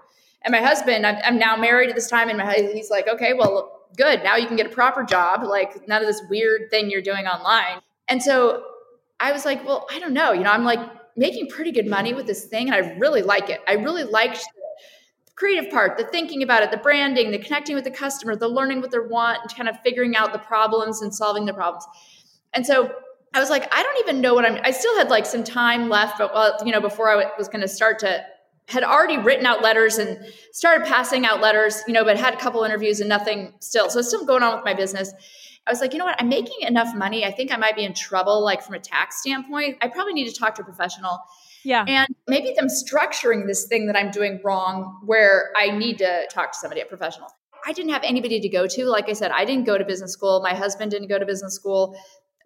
And 0.44 0.52
my 0.52 0.60
husband, 0.60 1.06
I'm, 1.06 1.16
I'm 1.24 1.38
now 1.38 1.56
married 1.56 1.88
at 1.88 1.94
this 1.94 2.08
time, 2.08 2.28
and 2.28 2.38
my, 2.38 2.52
he's 2.54 2.90
like, 2.90 3.08
okay, 3.08 3.32
well, 3.34 3.88
good. 3.96 4.22
Now 4.22 4.36
you 4.36 4.46
can 4.46 4.56
get 4.56 4.66
a 4.66 4.70
proper 4.70 5.02
job, 5.02 5.42
like 5.42 5.86
none 5.88 6.02
of 6.02 6.06
this 6.06 6.22
weird 6.28 6.70
thing 6.70 6.90
you're 6.90 7.02
doing 7.02 7.26
online. 7.26 7.80
And 8.08 8.22
so 8.22 8.64
I 9.18 9.32
was 9.32 9.44
like, 9.44 9.64
well, 9.66 9.86
I 9.90 9.98
don't 9.98 10.12
know. 10.12 10.32
You 10.32 10.42
know, 10.42 10.52
I'm 10.52 10.64
like 10.64 10.80
making 11.16 11.48
pretty 11.48 11.72
good 11.72 11.86
money 11.86 12.14
with 12.14 12.26
this 12.26 12.44
thing, 12.44 12.68
and 12.68 12.74
I 12.74 12.96
really 12.98 13.22
like 13.22 13.48
it. 13.50 13.60
I 13.66 13.74
really 13.74 14.04
liked 14.04 14.38
the 14.38 15.32
creative 15.34 15.70
part, 15.70 15.96
the 15.98 16.04
thinking 16.04 16.42
about 16.42 16.62
it, 16.62 16.70
the 16.70 16.76
branding, 16.76 17.30
the 17.30 17.38
connecting 17.38 17.74
with 17.74 17.84
the 17.84 17.90
customer, 17.90 18.36
the 18.36 18.48
learning 18.48 18.80
what 18.80 18.90
they 18.90 18.98
want, 18.98 19.40
and 19.42 19.54
kind 19.54 19.68
of 19.68 19.76
figuring 19.82 20.16
out 20.16 20.32
the 20.32 20.38
problems 20.38 21.02
and 21.02 21.14
solving 21.14 21.46
the 21.46 21.54
problems. 21.54 21.86
And 22.52 22.64
so 22.64 22.94
I 23.34 23.40
was 23.40 23.50
like, 23.50 23.68
I 23.74 23.82
don't 23.82 23.98
even 24.00 24.20
know 24.20 24.34
what 24.34 24.46
I'm. 24.46 24.58
I 24.62 24.70
still 24.70 24.96
had 24.96 25.10
like 25.10 25.26
some 25.26 25.44
time 25.44 25.88
left, 25.88 26.18
but 26.18 26.32
well, 26.32 26.56
you 26.64 26.72
know, 26.72 26.80
before 26.80 27.10
I 27.10 27.30
was 27.36 27.48
going 27.48 27.60
to 27.62 27.68
start 27.68 27.98
to 28.00 28.24
had 28.68 28.82
already 28.82 29.16
written 29.18 29.46
out 29.46 29.62
letters 29.62 29.98
and 29.98 30.18
started 30.52 30.86
passing 30.86 31.24
out 31.24 31.40
letters, 31.40 31.82
you 31.86 31.92
know, 31.92 32.04
but 32.04 32.16
had 32.16 32.34
a 32.34 32.36
couple 32.36 32.64
interviews 32.64 33.00
and 33.00 33.08
nothing 33.08 33.54
still. 33.60 33.88
So 33.90 34.00
it's 34.00 34.08
still 34.08 34.26
going 34.26 34.42
on 34.42 34.56
with 34.56 34.64
my 34.64 34.74
business. 34.74 35.12
I 35.66 35.70
was 35.70 35.80
like, 35.80 35.92
you 35.92 35.98
know 35.98 36.04
what? 36.04 36.20
I'm 36.20 36.28
making 36.28 36.66
enough 36.66 36.94
money. 36.94 37.24
I 37.24 37.30
think 37.30 37.52
I 37.52 37.56
might 37.56 37.76
be 37.76 37.84
in 37.84 37.92
trouble, 37.92 38.42
like 38.44 38.62
from 38.62 38.74
a 38.74 38.78
tax 38.78 39.20
standpoint. 39.20 39.78
I 39.80 39.88
probably 39.88 40.14
need 40.14 40.28
to 40.28 40.38
talk 40.38 40.54
to 40.56 40.62
a 40.62 40.64
professional. 40.64 41.18
Yeah. 41.64 41.84
And 41.88 42.08
maybe 42.28 42.54
them 42.56 42.68
structuring 42.68 43.46
this 43.46 43.66
thing 43.66 43.86
that 43.86 43.96
I'm 43.96 44.10
doing 44.10 44.40
wrong 44.44 45.00
where 45.04 45.50
I 45.56 45.70
need 45.70 45.98
to 45.98 46.26
talk 46.30 46.52
to 46.52 46.58
somebody, 46.58 46.80
a 46.80 46.84
professional. 46.84 47.28
I 47.66 47.72
didn't 47.72 47.90
have 47.90 48.04
anybody 48.04 48.40
to 48.40 48.48
go 48.48 48.68
to. 48.68 48.84
Like 48.84 49.08
I 49.08 49.12
said, 49.12 49.32
I 49.32 49.44
didn't 49.44 49.64
go 49.64 49.76
to 49.76 49.84
business 49.84 50.12
school. 50.12 50.40
My 50.40 50.54
husband 50.54 50.92
didn't 50.92 51.08
go 51.08 51.18
to 51.18 51.26
business 51.26 51.54
school 51.54 51.96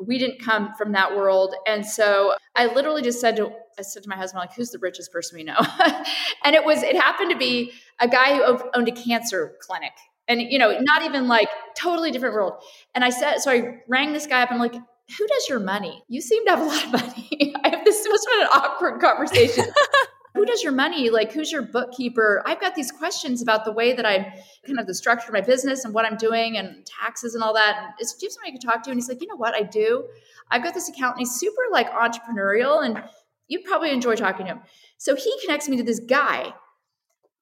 we 0.04 0.18
didn't 0.18 0.40
come 0.40 0.74
from 0.76 0.92
that 0.92 1.16
world. 1.16 1.54
And 1.66 1.84
so 1.84 2.34
i 2.56 2.66
literally 2.66 3.02
just 3.02 3.20
said 3.20 3.36
to 3.36 3.50
i 3.78 3.82
said 3.82 4.02
to 4.02 4.08
my 4.08 4.16
husband 4.16 4.40
like 4.40 4.54
who's 4.54 4.70
the 4.70 4.78
richest 4.78 5.12
person 5.12 5.36
we 5.36 5.44
know? 5.44 5.58
And 6.44 6.54
it 6.54 6.64
was 6.64 6.82
it 6.82 6.96
happened 6.96 7.30
to 7.30 7.36
be 7.36 7.72
a 8.00 8.08
guy 8.08 8.36
who 8.36 8.60
owned 8.74 8.88
a 8.88 8.92
cancer 8.92 9.54
clinic. 9.60 9.92
And 10.28 10.40
you 10.40 10.58
know 10.58 10.78
not 10.80 11.02
even 11.02 11.28
like 11.28 11.48
totally 11.76 12.10
different 12.10 12.34
world. 12.34 12.54
And 12.94 13.04
i 13.04 13.10
said 13.10 13.38
so 13.38 13.50
i 13.50 13.80
rang 13.88 14.12
this 14.12 14.26
guy 14.26 14.42
up. 14.42 14.50
I'm 14.50 14.58
like 14.58 14.74
who 15.18 15.26
does 15.26 15.48
your 15.48 15.58
money? 15.58 16.04
You 16.08 16.20
seem 16.20 16.44
to 16.46 16.50
have 16.52 16.60
a 16.60 16.64
lot 16.64 16.84
of 16.84 16.92
money. 16.92 17.54
I 17.64 17.68
have 17.70 17.84
this 17.84 18.06
must 18.08 18.28
have 18.30 18.38
been 18.38 18.46
an 18.46 18.52
awkward 18.52 19.00
conversation 19.00 19.64
who 20.34 20.44
does 20.44 20.62
your 20.62 20.72
money? 20.72 21.10
Like, 21.10 21.32
who's 21.32 21.50
your 21.50 21.62
bookkeeper? 21.62 22.42
I've 22.46 22.60
got 22.60 22.74
these 22.74 22.92
questions 22.92 23.42
about 23.42 23.64
the 23.64 23.72
way 23.72 23.92
that 23.92 24.06
I'm 24.06 24.24
kind 24.64 24.78
of 24.78 24.86
the 24.86 24.94
structure 24.94 25.28
of 25.28 25.32
my 25.32 25.40
business 25.40 25.84
and 25.84 25.92
what 25.92 26.04
I'm 26.04 26.16
doing 26.16 26.56
and 26.56 26.86
taxes 26.86 27.34
and 27.34 27.42
all 27.42 27.54
that. 27.54 27.76
And 27.78 27.86
is, 28.00 28.12
do 28.12 28.24
you 28.24 28.28
have 28.28 28.34
somebody 28.34 28.50
I 28.50 28.52
can 28.52 28.60
talk 28.60 28.82
to? 28.84 28.90
And 28.90 28.96
he's 28.96 29.08
like, 29.08 29.20
you 29.20 29.26
know 29.26 29.36
what? 29.36 29.54
I 29.54 29.62
do. 29.62 30.06
I've 30.50 30.62
got 30.62 30.74
this 30.74 30.88
account 30.88 31.16
and 31.16 31.20
he's 31.20 31.34
super 31.34 31.62
like 31.72 31.90
entrepreneurial 31.90 32.84
and 32.84 33.02
you'd 33.48 33.64
probably 33.64 33.90
enjoy 33.90 34.14
talking 34.14 34.46
to 34.46 34.52
him. 34.52 34.60
So 34.98 35.16
he 35.16 35.32
connects 35.42 35.68
me 35.68 35.76
to 35.78 35.82
this 35.82 36.00
guy 36.00 36.52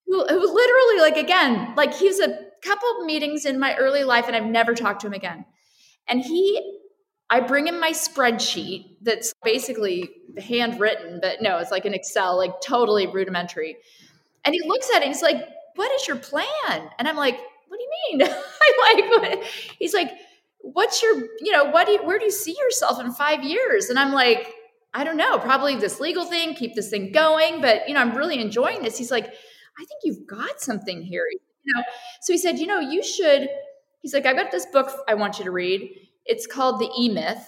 who, 0.07 0.25
who 0.27 0.55
literally, 0.55 1.01
like, 1.01 1.17
again, 1.17 1.75
like 1.77 1.95
he's 1.95 2.19
a 2.21 2.39
couple 2.63 3.05
meetings 3.05 3.45
in 3.45 3.59
my 3.59 3.77
early 3.77 4.05
life 4.05 4.27
and 4.27 4.35
I've 4.35 4.47
never 4.47 4.75
talked 4.75 5.03
to 5.03 5.07
him 5.07 5.13
again. 5.13 5.45
And 6.09 6.23
he 6.23 6.79
I 7.31 7.41
bring 7.41 7.67
him 7.67 7.79
my 7.79 7.91
spreadsheet 7.91 8.97
that's 9.03 9.35
basically 9.45 10.09
handwritten, 10.37 11.21
but 11.21 11.41
no, 11.41 11.59
it's 11.59 11.71
like 11.71 11.85
an 11.85 11.95
Excel, 11.95 12.37
like 12.37 12.61
totally 12.61 13.07
rudimentary. 13.07 13.77
And 14.45 14.55
he 14.55 14.67
looks 14.67 14.89
at 14.91 15.03
it 15.03 15.07
and 15.07 15.15
he's 15.15 15.23
like, 15.23 15.49
What 15.75 15.93
is 15.93 16.07
your 16.07 16.17
plan? 16.17 16.91
And 16.99 17.09
I'm 17.09 17.17
like, 17.17 17.39
What 17.69 17.79
do 17.79 17.85
you 17.85 18.19
mean? 18.19 18.29
I 18.63 18.95
like, 18.95 19.11
what? 19.23 19.45
he's 19.79 19.95
like, 19.95 20.13
What's 20.61 21.03
your, 21.03 21.17
you 21.41 21.53
know, 21.53 21.67
what 21.67 21.87
do 21.87 21.93
you, 21.93 22.05
where 22.05 22.19
do 22.19 22.25
you 22.25 22.31
see 22.31 22.57
yourself 22.59 23.01
in 23.01 23.13
five 23.13 23.43
years? 23.43 23.89
And 23.89 23.99
I'm 23.99 24.13
like, 24.13 24.53
I 24.95 25.05
don't 25.05 25.17
know, 25.17 25.39
probably 25.39 25.77
this 25.77 26.01
legal 26.01 26.25
thing, 26.25 26.55
keep 26.55 26.75
this 26.75 26.91
thing 26.91 27.13
going, 27.13 27.61
but, 27.61 27.89
you 27.89 27.95
know, 27.95 28.01
I'm 28.01 28.17
really 28.17 28.41
enjoying 28.41 28.83
this. 28.83 28.99
He's 28.99 29.11
like, 29.11 29.27
I 29.27 29.85
think 29.85 30.01
you've 30.03 30.27
got 30.27 30.61
something 30.61 31.03
here. 31.03 31.25
You 31.31 31.75
know, 31.75 31.83
so 32.23 32.33
he 32.33 32.39
said, 32.39 32.59
You 32.59 32.67
know, 32.67 32.81
you 32.81 33.03
should, 33.03 33.49
he's 34.01 34.15
like, 34.15 34.27
I've 34.27 34.37
got 34.37 34.51
this 34.51 34.67
book 34.67 34.91
I 35.07 35.15
want 35.15 35.39
you 35.39 35.45
to 35.45 35.51
read 35.51 35.91
it's 36.29 36.47
called 36.47 36.79
The 36.79 36.91
E 36.97 37.09
Myth. 37.09 37.45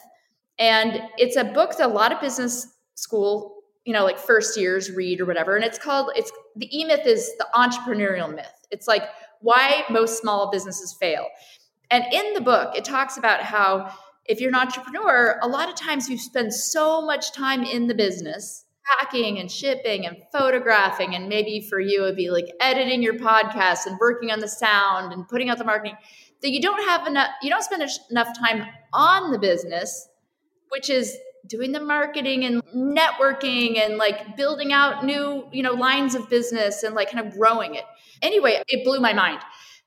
And 0.60 1.02
it's 1.16 1.36
a 1.36 1.44
book 1.44 1.76
that 1.78 1.86
a 1.86 1.92
lot 1.92 2.12
of 2.12 2.20
business 2.20 2.68
school, 2.94 3.62
you 3.84 3.94
know, 3.94 4.04
like 4.04 4.18
first 4.18 4.58
years 4.58 4.90
read 4.92 5.20
or 5.20 5.24
whatever. 5.24 5.56
And 5.56 5.64
it's 5.64 5.78
called, 5.78 6.12
it's 6.14 6.30
The 6.54 6.68
E 6.78 6.84
Myth 6.84 7.06
is 7.06 7.32
the 7.38 7.46
entrepreneurial 7.54 8.32
myth. 8.32 8.46
It's 8.70 8.86
like 8.86 9.04
why 9.40 9.84
most 9.90 10.20
small 10.20 10.50
businesses 10.50 10.94
fail. 11.00 11.26
And 11.90 12.04
in 12.12 12.34
the 12.34 12.42
book, 12.42 12.76
it 12.76 12.84
talks 12.84 13.16
about 13.16 13.42
how 13.42 13.92
if 14.26 14.38
you're 14.38 14.50
an 14.50 14.54
entrepreneur, 14.54 15.40
a 15.42 15.48
lot 15.48 15.68
of 15.68 15.74
times 15.74 16.08
you 16.08 16.18
spend 16.18 16.52
so 16.52 17.00
much 17.00 17.32
time 17.32 17.64
in 17.64 17.88
the 17.88 17.94
business 17.94 18.66
packing 18.98 19.38
and 19.38 19.50
shipping 19.50 20.06
and 20.06 20.16
photographing 20.32 21.14
and 21.14 21.28
maybe 21.28 21.60
for 21.60 21.80
you 21.80 22.04
it'd 22.04 22.16
be 22.16 22.30
like 22.30 22.46
editing 22.60 23.02
your 23.02 23.14
podcast 23.14 23.86
and 23.86 23.98
working 24.00 24.30
on 24.30 24.40
the 24.40 24.48
sound 24.48 25.12
and 25.12 25.28
putting 25.28 25.50
out 25.50 25.58
the 25.58 25.64
marketing 25.64 25.96
that 26.42 26.50
you 26.50 26.60
don't 26.60 26.82
have 26.88 27.06
enough 27.06 27.28
you 27.42 27.50
don't 27.50 27.62
spend 27.62 27.82
enough 28.10 28.28
time 28.38 28.66
on 28.92 29.30
the 29.30 29.38
business 29.38 30.08
which 30.70 30.90
is 30.90 31.16
doing 31.46 31.72
the 31.72 31.80
marketing 31.80 32.44
and 32.44 32.62
networking 32.74 33.78
and 33.78 33.96
like 33.96 34.36
building 34.36 34.72
out 34.72 35.04
new 35.04 35.48
you 35.52 35.62
know 35.62 35.72
lines 35.72 36.14
of 36.14 36.28
business 36.28 36.82
and 36.82 36.94
like 36.94 37.10
kind 37.10 37.26
of 37.26 37.32
growing 37.34 37.74
it. 37.74 37.84
Anyway 38.22 38.62
it 38.68 38.84
blew 38.84 39.00
my 39.00 39.12
mind. 39.12 39.40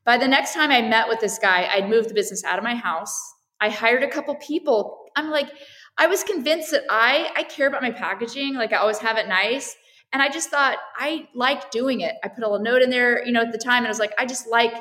By 0.06 0.18
the 0.18 0.28
next 0.28 0.54
time 0.54 0.72
i 0.72 0.82
met 0.82 1.08
with 1.08 1.20
this 1.20 1.38
guy 1.40 1.68
i'd 1.72 1.90
moved 1.90 2.10
the 2.10 2.14
business 2.14 2.44
out 2.44 2.58
of 2.58 2.64
my 2.64 2.76
house. 2.76 3.18
I 3.60 3.70
hired 3.70 4.04
a 4.04 4.10
couple 4.10 4.36
people. 4.36 5.06
I'm 5.16 5.30
like 5.30 5.50
i 5.98 6.08
was 6.08 6.24
convinced 6.24 6.72
that 6.72 6.84
i 6.90 7.32
i 7.36 7.44
care 7.44 7.68
about 7.68 7.82
my 7.82 7.92
packaging 7.92 8.56
like 8.56 8.74
i 8.74 8.78
always 8.78 9.00
have 9.00 9.18
it 9.18 9.28
nice. 9.28 9.76
And 10.12 10.22
i 10.22 10.30
just 10.30 10.50
thought 10.50 10.78
i 10.98 11.28
like 11.36 11.72
doing 11.72 12.02
it. 12.02 12.16
I 12.24 12.28
put 12.28 12.44
a 12.44 12.50
little 12.50 12.64
note 12.64 12.82
in 12.82 12.90
there 12.90 13.26
you 13.26 13.32
know 13.32 13.42
at 13.42 13.52
the 13.52 13.58
time 13.58 13.80
and 13.80 13.88
i 13.88 13.90
was 13.90 14.00
like 14.00 14.14
i 14.18 14.26
just 14.26 14.48
like 14.48 14.74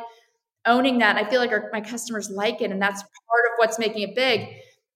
owning 0.67 0.99
that. 0.99 1.17
I 1.17 1.29
feel 1.29 1.41
like 1.41 1.51
our, 1.51 1.69
my 1.73 1.81
customers 1.81 2.31
like 2.31 2.61
it, 2.61 2.71
and 2.71 2.81
that's 2.81 3.03
part 3.03 3.45
of 3.47 3.53
what's 3.57 3.79
making 3.79 4.03
it 4.03 4.15
big. 4.15 4.49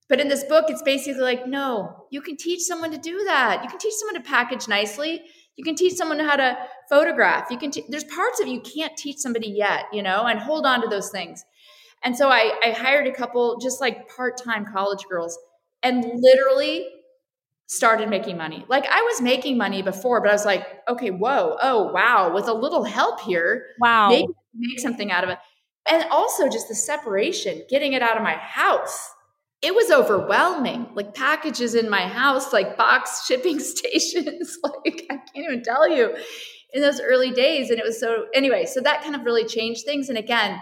But 0.09 0.21
in 0.21 0.29
this 0.29 0.45
book, 0.45 0.67
it's 0.69 0.83
basically 0.83 1.23
like, 1.23 1.47
no, 1.47 2.07
you 2.11 2.21
can 2.21 2.37
teach 2.37 2.61
someone 2.63 2.93
to 2.93 2.99
do 2.99 3.25
that. 3.25 3.63
You 3.63 3.69
can 3.69 3.79
teach 3.79 3.95
someone 3.95 4.15
to 4.15 4.29
package 4.29 4.69
nicely. 4.69 5.23
You 5.57 5.65
can 5.65 5.75
teach 5.75 5.95
someone 5.95 6.21
how 6.21 6.37
to 6.37 6.57
photograph. 6.89 7.51
You 7.51 7.59
can. 7.59 7.71
T- 7.71 7.85
there's 7.89 8.05
parts 8.05 8.41
of 8.41 8.47
you 8.47 8.61
can't 8.61 8.97
teach 8.97 9.17
somebody 9.19 9.49
yet, 9.49 9.87
you 9.93 10.03
know, 10.03 10.25
and 10.25 10.39
hold 10.39 10.67
on 10.67 10.83
to 10.83 10.89
those 10.89 11.11
things. 11.11 11.45
And 12.05 12.17
so 12.17 12.29
I, 12.29 12.53
I 12.63 12.71
hired 12.71 13.07
a 13.07 13.13
couple 13.13 13.59
just 13.59 13.81
like 13.81 14.09
part 14.15 14.37
time 14.37 14.67
college 14.73 15.05
girls, 15.09 15.37
and 15.83 16.05
literally 16.15 16.87
started 17.69 18.09
making 18.09 18.37
money. 18.37 18.65
Like 18.69 18.87
I 18.87 19.01
was 19.01 19.21
making 19.21 19.59
money 19.59 19.83
before, 19.83 20.21
but 20.21 20.31
I 20.31 20.35
was 20.35 20.45
like, 20.45 20.65
okay, 20.89 21.11
whoa, 21.11 21.57
oh 21.61 21.91
wow, 21.91 22.33
with 22.33 22.47
a 22.47 22.53
little 22.53 22.85
help 22.85 23.21
here, 23.21 23.67
wow, 23.81 24.11
maybe 24.11 24.29
make 24.55 24.79
something 24.79 25.11
out 25.11 25.25
of 25.25 25.31
it 25.31 25.39
and 25.89 26.05
also 26.11 26.49
just 26.49 26.69
the 26.69 26.75
separation, 26.75 27.63
getting 27.69 27.93
it 27.93 28.03
out 28.03 28.17
of 28.17 28.23
my 28.23 28.35
house. 28.35 29.11
It 29.63 29.75
was 29.75 29.91
overwhelming. 29.91 30.91
Like 30.95 31.15
packages 31.15 31.75
in 31.75 31.89
my 31.89 32.03
house, 32.03 32.53
like 32.53 32.77
box 32.77 33.25
shipping 33.27 33.59
stations. 33.59 34.59
like 34.63 35.07
I 35.11 35.17
can't 35.17 35.31
even 35.37 35.63
tell 35.63 35.89
you 35.89 36.17
in 36.73 36.83
those 36.83 37.01
early 37.01 37.31
days. 37.31 37.71
And 37.71 37.79
it 37.79 37.85
was 37.85 37.99
so, 37.99 38.27
anyway, 38.35 38.67
so 38.67 38.81
that 38.81 39.03
kind 39.03 39.15
of 39.15 39.25
really 39.25 39.47
changed 39.47 39.85
things. 39.85 40.09
And 40.09 40.19
again, 40.19 40.61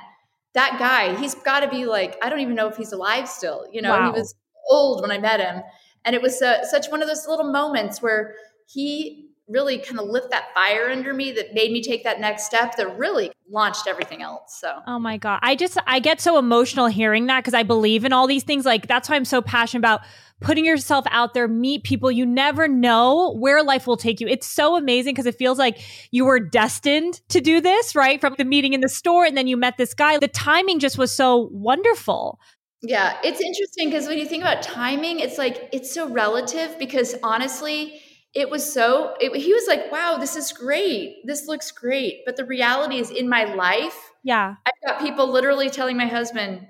that 0.54 0.78
guy, 0.78 1.16
he's 1.16 1.35
got 1.35 1.61
to 1.61 1.68
be 1.68 1.87
like, 1.87 2.16
I 2.22 2.28
don't 2.28 2.40
even 2.40 2.54
know 2.54 2.68
if 2.68 2.76
he's 2.76 2.92
alive 2.92 3.28
still. 3.28 3.66
You 3.72 3.83
know, 3.83 3.90
wow. 3.90 4.12
he 4.12 4.18
was 4.18 4.35
old 4.70 5.02
when 5.02 5.11
I 5.11 5.18
met 5.18 5.40
him. 5.40 5.62
And 6.04 6.14
it 6.14 6.22
was 6.22 6.40
uh, 6.40 6.64
such 6.64 6.88
one 6.88 7.02
of 7.02 7.09
those 7.09 7.26
little 7.26 7.50
moments 7.50 8.00
where 8.00 8.35
he 8.66 9.23
really 9.48 9.78
kind 9.78 10.00
of 10.00 10.07
lit 10.09 10.30
that 10.30 10.54
fire 10.54 10.88
under 10.88 11.12
me 11.12 11.33
that 11.33 11.52
made 11.52 11.70
me 11.70 11.83
take 11.83 12.04
that 12.04 12.18
next 12.18 12.44
step 12.44 12.76
that 12.76 12.98
really 12.98 13.30
launched 13.50 13.87
everything 13.87 14.22
else. 14.22 14.59
So, 14.59 14.80
oh 14.87 14.98
my 14.98 15.18
God. 15.18 15.40
I 15.42 15.54
just, 15.54 15.76
I 15.87 16.00
get 16.00 16.20
so 16.20 16.38
emotional 16.38 16.87
hearing 16.87 17.26
that 17.26 17.40
because 17.40 17.54
I 17.54 17.62
believe 17.62 18.04
in 18.04 18.12
all 18.12 18.26
these 18.26 18.42
things. 18.42 18.64
Like, 18.64 18.87
that's 18.87 19.09
why 19.09 19.16
I'm 19.16 19.24
so 19.24 19.42
passionate 19.42 19.80
about 19.80 20.00
putting 20.40 20.64
yourself 20.64 21.04
out 21.11 21.35
there, 21.35 21.46
meet 21.48 21.85
people. 21.85 22.11
You 22.11 22.26
never 22.26 22.68
know 22.68 23.35
where 23.38 23.62
life 23.62 23.87
will 23.87 23.96
take 23.96 24.20
you. 24.20 24.28
It's 24.28 24.46
so 24.46 24.76
amazing 24.76 25.14
because 25.14 25.26
it 25.26 25.37
feels 25.37 25.59
like 25.59 25.80
you 26.11 26.24
were 26.24 26.40
destined 26.40 27.20
to 27.28 27.40
do 27.40 27.61
this, 27.61 27.94
right? 27.94 28.20
From 28.20 28.35
the 28.38 28.44
meeting 28.44 28.72
in 28.72 28.80
the 28.80 28.88
store, 28.88 29.24
and 29.24 29.37
then 29.37 29.46
you 29.46 29.57
met 29.57 29.76
this 29.76 29.94
guy. 29.94 30.18
The 30.18 30.28
timing 30.28 30.78
just 30.78 30.98
was 30.98 31.14
so 31.14 31.48
wonderful. 31.52 32.38
Yeah, 32.83 33.16
it's 33.24 33.40
interesting 33.40 33.88
because 33.88 34.07
when 34.07 34.18
you 34.18 34.26
think 34.26 34.42
about 34.42 34.62
timing, 34.62 35.20
it's 35.20 35.38
like 35.38 35.70
it's 35.72 35.92
so 35.92 36.09
relative 36.09 36.78
because 36.78 37.14
honestly, 37.22 38.00
it 38.35 38.51
was 38.51 38.70
so 38.70 39.14
it, 39.20 39.35
he 39.37 39.53
was 39.53 39.66
like 39.68 39.90
wow 39.92 40.16
this 40.18 40.37
is 40.37 40.53
great. 40.53 41.27
This 41.27 41.47
looks 41.47 41.70
great. 41.70 42.25
But 42.27 42.37
the 42.37 42.44
reality 42.44 42.99
is 42.99 43.11
in 43.11 43.29
my 43.29 43.44
life 43.44 44.11
yeah. 44.23 44.55
I've 44.64 44.73
got 44.87 45.01
people 45.01 45.31
literally 45.31 45.68
telling 45.68 45.97
my 45.97 46.07
husband 46.07 46.66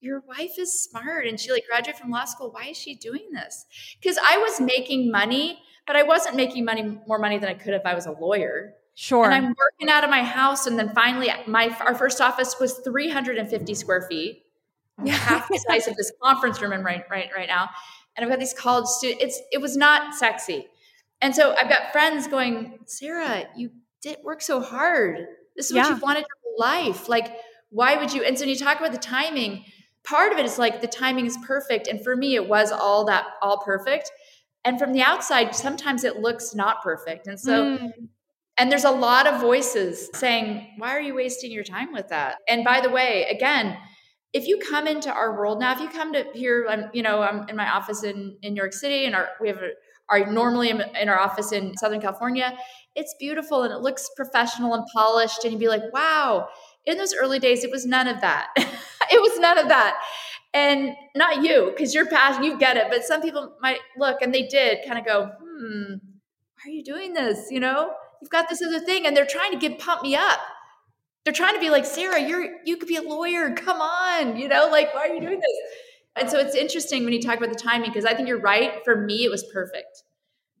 your 0.00 0.22
wife 0.28 0.58
is 0.58 0.82
smart. 0.82 1.26
And 1.26 1.40
she 1.40 1.50
like 1.50 1.64
graduated 1.66 1.98
from 2.00 2.10
law 2.10 2.24
school. 2.26 2.50
Why 2.50 2.66
is 2.66 2.76
she 2.76 2.94
doing 2.94 3.28
this? 3.32 3.66
Because 4.00 4.18
i 4.24 4.36
was 4.38 4.60
making 4.60 5.10
money 5.10 5.60
but 5.86 5.96
i 5.96 6.02
wasn't 6.02 6.34
making 6.34 6.64
money 6.64 6.98
more 7.06 7.18
money 7.18 7.38
than 7.38 7.48
i 7.48 7.54
could 7.54 7.74
if 7.74 7.86
i 7.86 7.94
was 7.94 8.06
a 8.06 8.12
lawyer. 8.12 8.74
Sure. 8.94 9.24
And 9.24 9.34
i'm 9.34 9.54
working 9.58 9.88
out 9.88 10.04
of 10.04 10.10
my 10.10 10.22
house 10.22 10.66
and 10.66 10.78
then 10.78 10.90
finally 10.94 11.30
my 11.46 11.74
our 11.80 11.94
first 11.94 12.20
office 12.20 12.56
was 12.58 12.74
350 12.78 13.74
square 13.74 14.06
feet. 14.08 14.42
Yeah. 15.02 15.14
half 15.14 15.48
the 15.48 15.58
size 15.68 15.88
of 15.88 15.96
this 15.96 16.12
conference 16.22 16.60
room 16.60 16.72
I'm 16.72 16.84
right 16.84 17.04
right 17.10 17.30
right 17.34 17.48
now. 17.48 17.68
And 18.16 18.24
i've 18.24 18.30
got 18.30 18.38
these 18.40 18.54
college 18.54 18.86
students 18.86 19.22
it's 19.22 19.40
it 19.52 19.60
was 19.60 19.76
not 19.76 20.14
sexy 20.14 20.68
and 21.24 21.34
so 21.34 21.54
I've 21.58 21.70
got 21.70 21.90
friends 21.90 22.28
going, 22.28 22.80
Sarah, 22.84 23.44
you 23.56 23.70
did 24.02 24.18
work 24.22 24.42
so 24.42 24.60
hard. 24.60 25.26
This 25.56 25.70
is 25.70 25.72
what 25.74 25.88
you've 25.88 26.02
wanted 26.02 26.26
your 26.44 26.58
life. 26.58 27.08
Like, 27.08 27.34
why 27.70 27.96
would 27.96 28.12
you? 28.12 28.22
And 28.22 28.36
so 28.36 28.42
when 28.42 28.50
you 28.50 28.58
talk 28.58 28.78
about 28.78 28.92
the 28.92 28.98
timing, 28.98 29.64
part 30.06 30.34
of 30.34 30.38
it 30.38 30.44
is 30.44 30.58
like 30.58 30.82
the 30.82 30.86
timing 30.86 31.24
is 31.24 31.38
perfect. 31.46 31.86
And 31.86 32.04
for 32.04 32.14
me, 32.14 32.34
it 32.34 32.46
was 32.46 32.70
all 32.70 33.06
that, 33.06 33.24
all 33.40 33.56
perfect. 33.64 34.10
And 34.66 34.78
from 34.78 34.92
the 34.92 35.00
outside, 35.00 35.54
sometimes 35.54 36.04
it 36.04 36.18
looks 36.18 36.54
not 36.54 36.82
perfect. 36.82 37.26
And 37.26 37.40
so, 37.40 37.78
mm. 37.78 37.90
and 38.58 38.70
there's 38.70 38.84
a 38.84 38.90
lot 38.90 39.26
of 39.26 39.40
voices 39.40 40.10
saying, 40.12 40.74
why 40.76 40.90
are 40.90 41.00
you 41.00 41.14
wasting 41.14 41.50
your 41.50 41.64
time 41.64 41.90
with 41.90 42.08
that? 42.08 42.36
And 42.50 42.64
by 42.64 42.82
the 42.82 42.90
way, 42.90 43.26
again, 43.30 43.78
if 44.34 44.46
you 44.46 44.58
come 44.58 44.86
into 44.86 45.10
our 45.10 45.34
world 45.38 45.58
now, 45.58 45.72
if 45.72 45.80
you 45.80 45.88
come 45.88 46.12
to 46.12 46.26
here, 46.34 46.66
I'm, 46.68 46.90
you 46.92 47.02
know, 47.02 47.22
I'm 47.22 47.48
in 47.48 47.56
my 47.56 47.70
office 47.70 48.04
in, 48.04 48.36
in 48.42 48.52
New 48.52 48.60
York 48.60 48.74
City 48.74 49.06
and 49.06 49.14
our, 49.14 49.30
we 49.40 49.48
have 49.48 49.56
a, 49.56 49.70
are 50.08 50.26
normally 50.26 50.70
in 50.70 51.08
our 51.08 51.18
office 51.18 51.52
in 51.52 51.76
Southern 51.76 52.00
California. 52.00 52.56
It's 52.94 53.14
beautiful 53.18 53.62
and 53.62 53.72
it 53.72 53.80
looks 53.80 54.08
professional 54.16 54.74
and 54.74 54.84
polished. 54.94 55.44
And 55.44 55.52
you'd 55.52 55.58
be 55.58 55.68
like, 55.68 55.92
wow. 55.92 56.48
In 56.86 56.98
those 56.98 57.14
early 57.14 57.38
days, 57.38 57.64
it 57.64 57.70
was 57.70 57.86
none 57.86 58.06
of 58.06 58.20
that. 58.20 58.48
it 58.56 59.20
was 59.20 59.38
none 59.38 59.58
of 59.58 59.68
that. 59.68 59.98
And 60.52 60.94
not 61.16 61.42
you, 61.42 61.72
because 61.74 61.94
you're 61.94 62.06
passionate, 62.06 62.46
you 62.46 62.58
get 62.58 62.76
it. 62.76 62.86
But 62.90 63.04
some 63.04 63.22
people 63.22 63.56
might 63.60 63.80
look 63.96 64.22
and 64.22 64.32
they 64.34 64.46
did 64.46 64.78
kind 64.86 64.98
of 64.98 65.04
go, 65.04 65.30
hmm, 65.42 65.94
why 65.94 66.70
are 66.70 66.74
you 66.74 66.84
doing 66.84 67.12
this? 67.12 67.50
You 67.50 67.60
know, 67.60 67.92
you've 68.20 68.30
got 68.30 68.48
this 68.48 68.62
other 68.62 68.80
thing, 68.80 69.06
and 69.06 69.16
they're 69.16 69.26
trying 69.26 69.52
to 69.52 69.58
get 69.58 69.78
pump 69.78 70.02
me 70.02 70.14
up. 70.14 70.40
They're 71.24 71.34
trying 71.34 71.54
to 71.54 71.60
be 71.60 71.70
like, 71.70 71.84
Sarah, 71.84 72.20
you're 72.20 72.46
you 72.64 72.76
could 72.76 72.88
be 72.88 72.96
a 72.96 73.02
lawyer. 73.02 73.50
Come 73.54 73.80
on, 73.80 74.36
you 74.36 74.48
know, 74.48 74.68
like 74.70 74.94
why 74.94 75.08
are 75.08 75.14
you 75.14 75.20
doing 75.20 75.40
this? 75.40 75.58
And 76.16 76.30
so 76.30 76.38
it's 76.38 76.54
interesting 76.54 77.04
when 77.04 77.12
you 77.12 77.20
talk 77.20 77.38
about 77.38 77.50
the 77.50 77.58
timing 77.58 77.90
because 77.90 78.04
I 78.04 78.14
think 78.14 78.28
you're 78.28 78.40
right. 78.40 78.84
For 78.84 78.96
me, 78.96 79.24
it 79.24 79.30
was 79.30 79.44
perfect. 79.52 80.04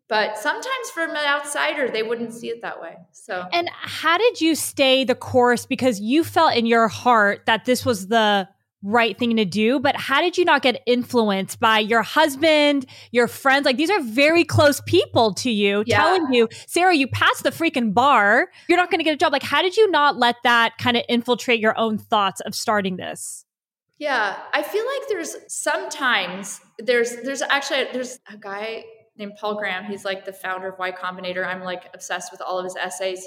But 0.08 0.36
sometimes 0.36 0.90
from 0.92 1.10
an 1.10 1.16
outsider, 1.16 1.88
they 1.88 2.02
wouldn't 2.02 2.34
see 2.34 2.48
it 2.48 2.60
that 2.62 2.80
way. 2.80 2.96
So, 3.12 3.46
and 3.52 3.70
how 3.72 4.18
did 4.18 4.40
you 4.40 4.54
stay 4.54 5.04
the 5.04 5.14
course? 5.14 5.64
Because 5.64 5.98
you 5.98 6.24
felt 6.24 6.54
in 6.54 6.66
your 6.66 6.88
heart 6.88 7.46
that 7.46 7.64
this 7.64 7.86
was 7.86 8.08
the 8.08 8.48
right 8.84 9.18
thing 9.18 9.36
to 9.36 9.46
do, 9.46 9.80
but 9.80 9.96
how 9.96 10.20
did 10.20 10.36
you 10.36 10.44
not 10.44 10.60
get 10.60 10.82
influenced 10.86 11.58
by 11.58 11.78
your 11.78 12.02
husband, 12.02 12.84
your 13.12 13.26
friends? 13.26 13.64
Like 13.64 13.78
these 13.78 13.90
are 13.90 14.00
very 14.00 14.44
close 14.44 14.82
people 14.82 15.32
to 15.34 15.50
you 15.50 15.84
yeah. 15.86 15.96
telling 15.96 16.32
you, 16.34 16.48
Sarah, 16.66 16.94
you 16.94 17.06
passed 17.06 17.42
the 17.42 17.50
freaking 17.50 17.94
bar. 17.94 18.48
You're 18.68 18.78
not 18.78 18.90
going 18.90 18.98
to 18.98 19.04
get 19.04 19.14
a 19.14 19.16
job. 19.16 19.32
Like, 19.32 19.42
how 19.42 19.62
did 19.62 19.76
you 19.76 19.90
not 19.90 20.18
let 20.18 20.36
that 20.44 20.76
kind 20.76 20.98
of 20.98 21.04
infiltrate 21.08 21.60
your 21.60 21.76
own 21.78 21.96
thoughts 21.96 22.42
of 22.42 22.54
starting 22.54 22.96
this? 22.96 23.43
Yeah, 23.98 24.36
I 24.52 24.62
feel 24.62 24.84
like 24.84 25.08
there's 25.08 25.36
sometimes 25.48 26.60
there's 26.78 27.16
there's 27.22 27.42
actually 27.42 27.86
there's 27.92 28.18
a 28.32 28.36
guy 28.36 28.84
named 29.16 29.34
Paul 29.40 29.56
Graham. 29.56 29.84
He's 29.84 30.04
like 30.04 30.24
the 30.24 30.32
founder 30.32 30.68
of 30.68 30.78
Y 30.78 30.90
Combinator. 30.90 31.46
I'm 31.46 31.62
like 31.62 31.84
obsessed 31.94 32.32
with 32.32 32.40
all 32.40 32.58
of 32.58 32.64
his 32.64 32.76
essays. 32.76 33.24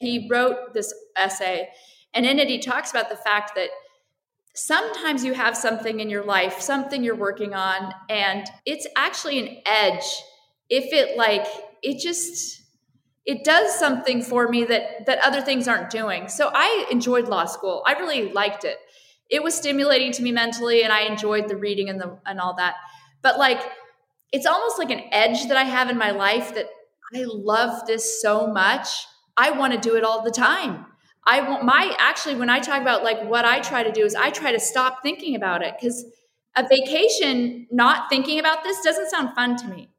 He 0.00 0.28
wrote 0.30 0.74
this 0.74 0.92
essay, 1.16 1.68
and 2.12 2.26
in 2.26 2.38
it 2.38 2.48
he 2.48 2.58
talks 2.58 2.90
about 2.90 3.08
the 3.08 3.16
fact 3.16 3.54
that 3.54 3.70
sometimes 4.54 5.24
you 5.24 5.32
have 5.32 5.56
something 5.56 6.00
in 6.00 6.10
your 6.10 6.24
life, 6.24 6.60
something 6.60 7.02
you're 7.02 7.16
working 7.16 7.54
on, 7.54 7.92
and 8.10 8.46
it's 8.66 8.86
actually 8.96 9.38
an 9.40 9.56
edge. 9.64 10.04
If 10.68 10.92
it 10.92 11.16
like 11.16 11.46
it 11.82 12.02
just 12.02 12.60
it 13.24 13.44
does 13.44 13.78
something 13.78 14.20
for 14.22 14.48
me 14.48 14.64
that 14.64 15.06
that 15.06 15.20
other 15.24 15.40
things 15.40 15.68
aren't 15.68 15.88
doing. 15.88 16.28
So 16.28 16.50
I 16.52 16.86
enjoyed 16.90 17.28
law 17.28 17.46
school. 17.46 17.82
I 17.86 17.94
really 17.94 18.30
liked 18.30 18.64
it 18.64 18.76
it 19.32 19.42
was 19.42 19.54
stimulating 19.54 20.12
to 20.12 20.22
me 20.22 20.30
mentally 20.30 20.84
and 20.84 20.92
I 20.92 21.00
enjoyed 21.02 21.48
the 21.48 21.56
reading 21.56 21.88
and 21.88 21.98
the 22.00 22.18
and 22.26 22.38
all 22.38 22.54
that. 22.56 22.76
But 23.22 23.38
like 23.38 23.60
it's 24.30 24.46
almost 24.46 24.78
like 24.78 24.90
an 24.90 25.02
edge 25.10 25.48
that 25.48 25.56
I 25.56 25.64
have 25.64 25.90
in 25.90 25.98
my 25.98 26.10
life 26.10 26.54
that 26.54 26.66
I 27.14 27.24
love 27.26 27.86
this 27.86 28.20
so 28.20 28.46
much. 28.46 28.88
I 29.36 29.50
want 29.50 29.72
to 29.72 29.80
do 29.80 29.96
it 29.96 30.04
all 30.04 30.22
the 30.22 30.30
time. 30.30 30.86
I 31.26 31.40
want 31.48 31.64
my 31.64 31.94
actually 31.98 32.34
when 32.34 32.50
I 32.50 32.60
talk 32.60 32.82
about 32.82 33.04
like 33.04 33.24
what 33.24 33.44
I 33.44 33.60
try 33.60 33.82
to 33.82 33.92
do 33.92 34.04
is 34.04 34.14
I 34.14 34.30
try 34.30 34.52
to 34.52 34.60
stop 34.60 35.02
thinking 35.02 35.34
about 35.34 35.62
it 35.62 35.74
cuz 35.80 36.04
a 36.54 36.66
vacation 36.68 37.66
not 37.70 38.10
thinking 38.10 38.38
about 38.38 38.62
this 38.64 38.82
doesn't 38.82 39.10
sound 39.10 39.34
fun 39.34 39.56
to 39.56 39.68
me 39.68 39.91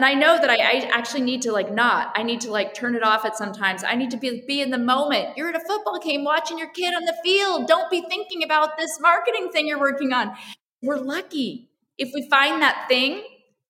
and 0.00 0.06
i 0.06 0.14
know 0.14 0.38
that 0.38 0.48
I, 0.48 0.54
I, 0.54 0.90
actually 0.98 1.20
need 1.20 1.42
to 1.42 1.52
like 1.52 1.70
not. 1.70 2.10
I 2.16 2.22
need 2.22 2.40
to 2.40 2.50
like 2.50 2.72
turn 2.72 2.94
it 2.94 3.02
off 3.02 3.26
at 3.26 3.36
sometimes 3.36 3.84
i 3.84 3.94
need 3.94 4.10
to 4.12 4.16
be, 4.16 4.42
be 4.46 4.62
in 4.62 4.70
the 4.70 4.78
moment. 4.78 5.36
You're 5.36 5.50
at 5.50 5.56
a 5.56 5.60
football 5.60 5.98
game 5.98 6.24
watching 6.24 6.58
your 6.58 6.70
kid 6.70 6.94
on 6.94 7.04
the 7.04 7.14
field. 7.22 7.68
Don't 7.68 7.90
be 7.90 8.00
thinking 8.08 8.42
about 8.42 8.78
this 8.78 8.98
marketing 8.98 9.50
thing 9.52 9.66
you're 9.66 9.78
working 9.78 10.14
on. 10.14 10.34
We're 10.82 10.96
lucky 10.96 11.68
if 11.98 12.12
we 12.14 12.26
find 12.30 12.62
that 12.62 12.86
thing 12.88 13.22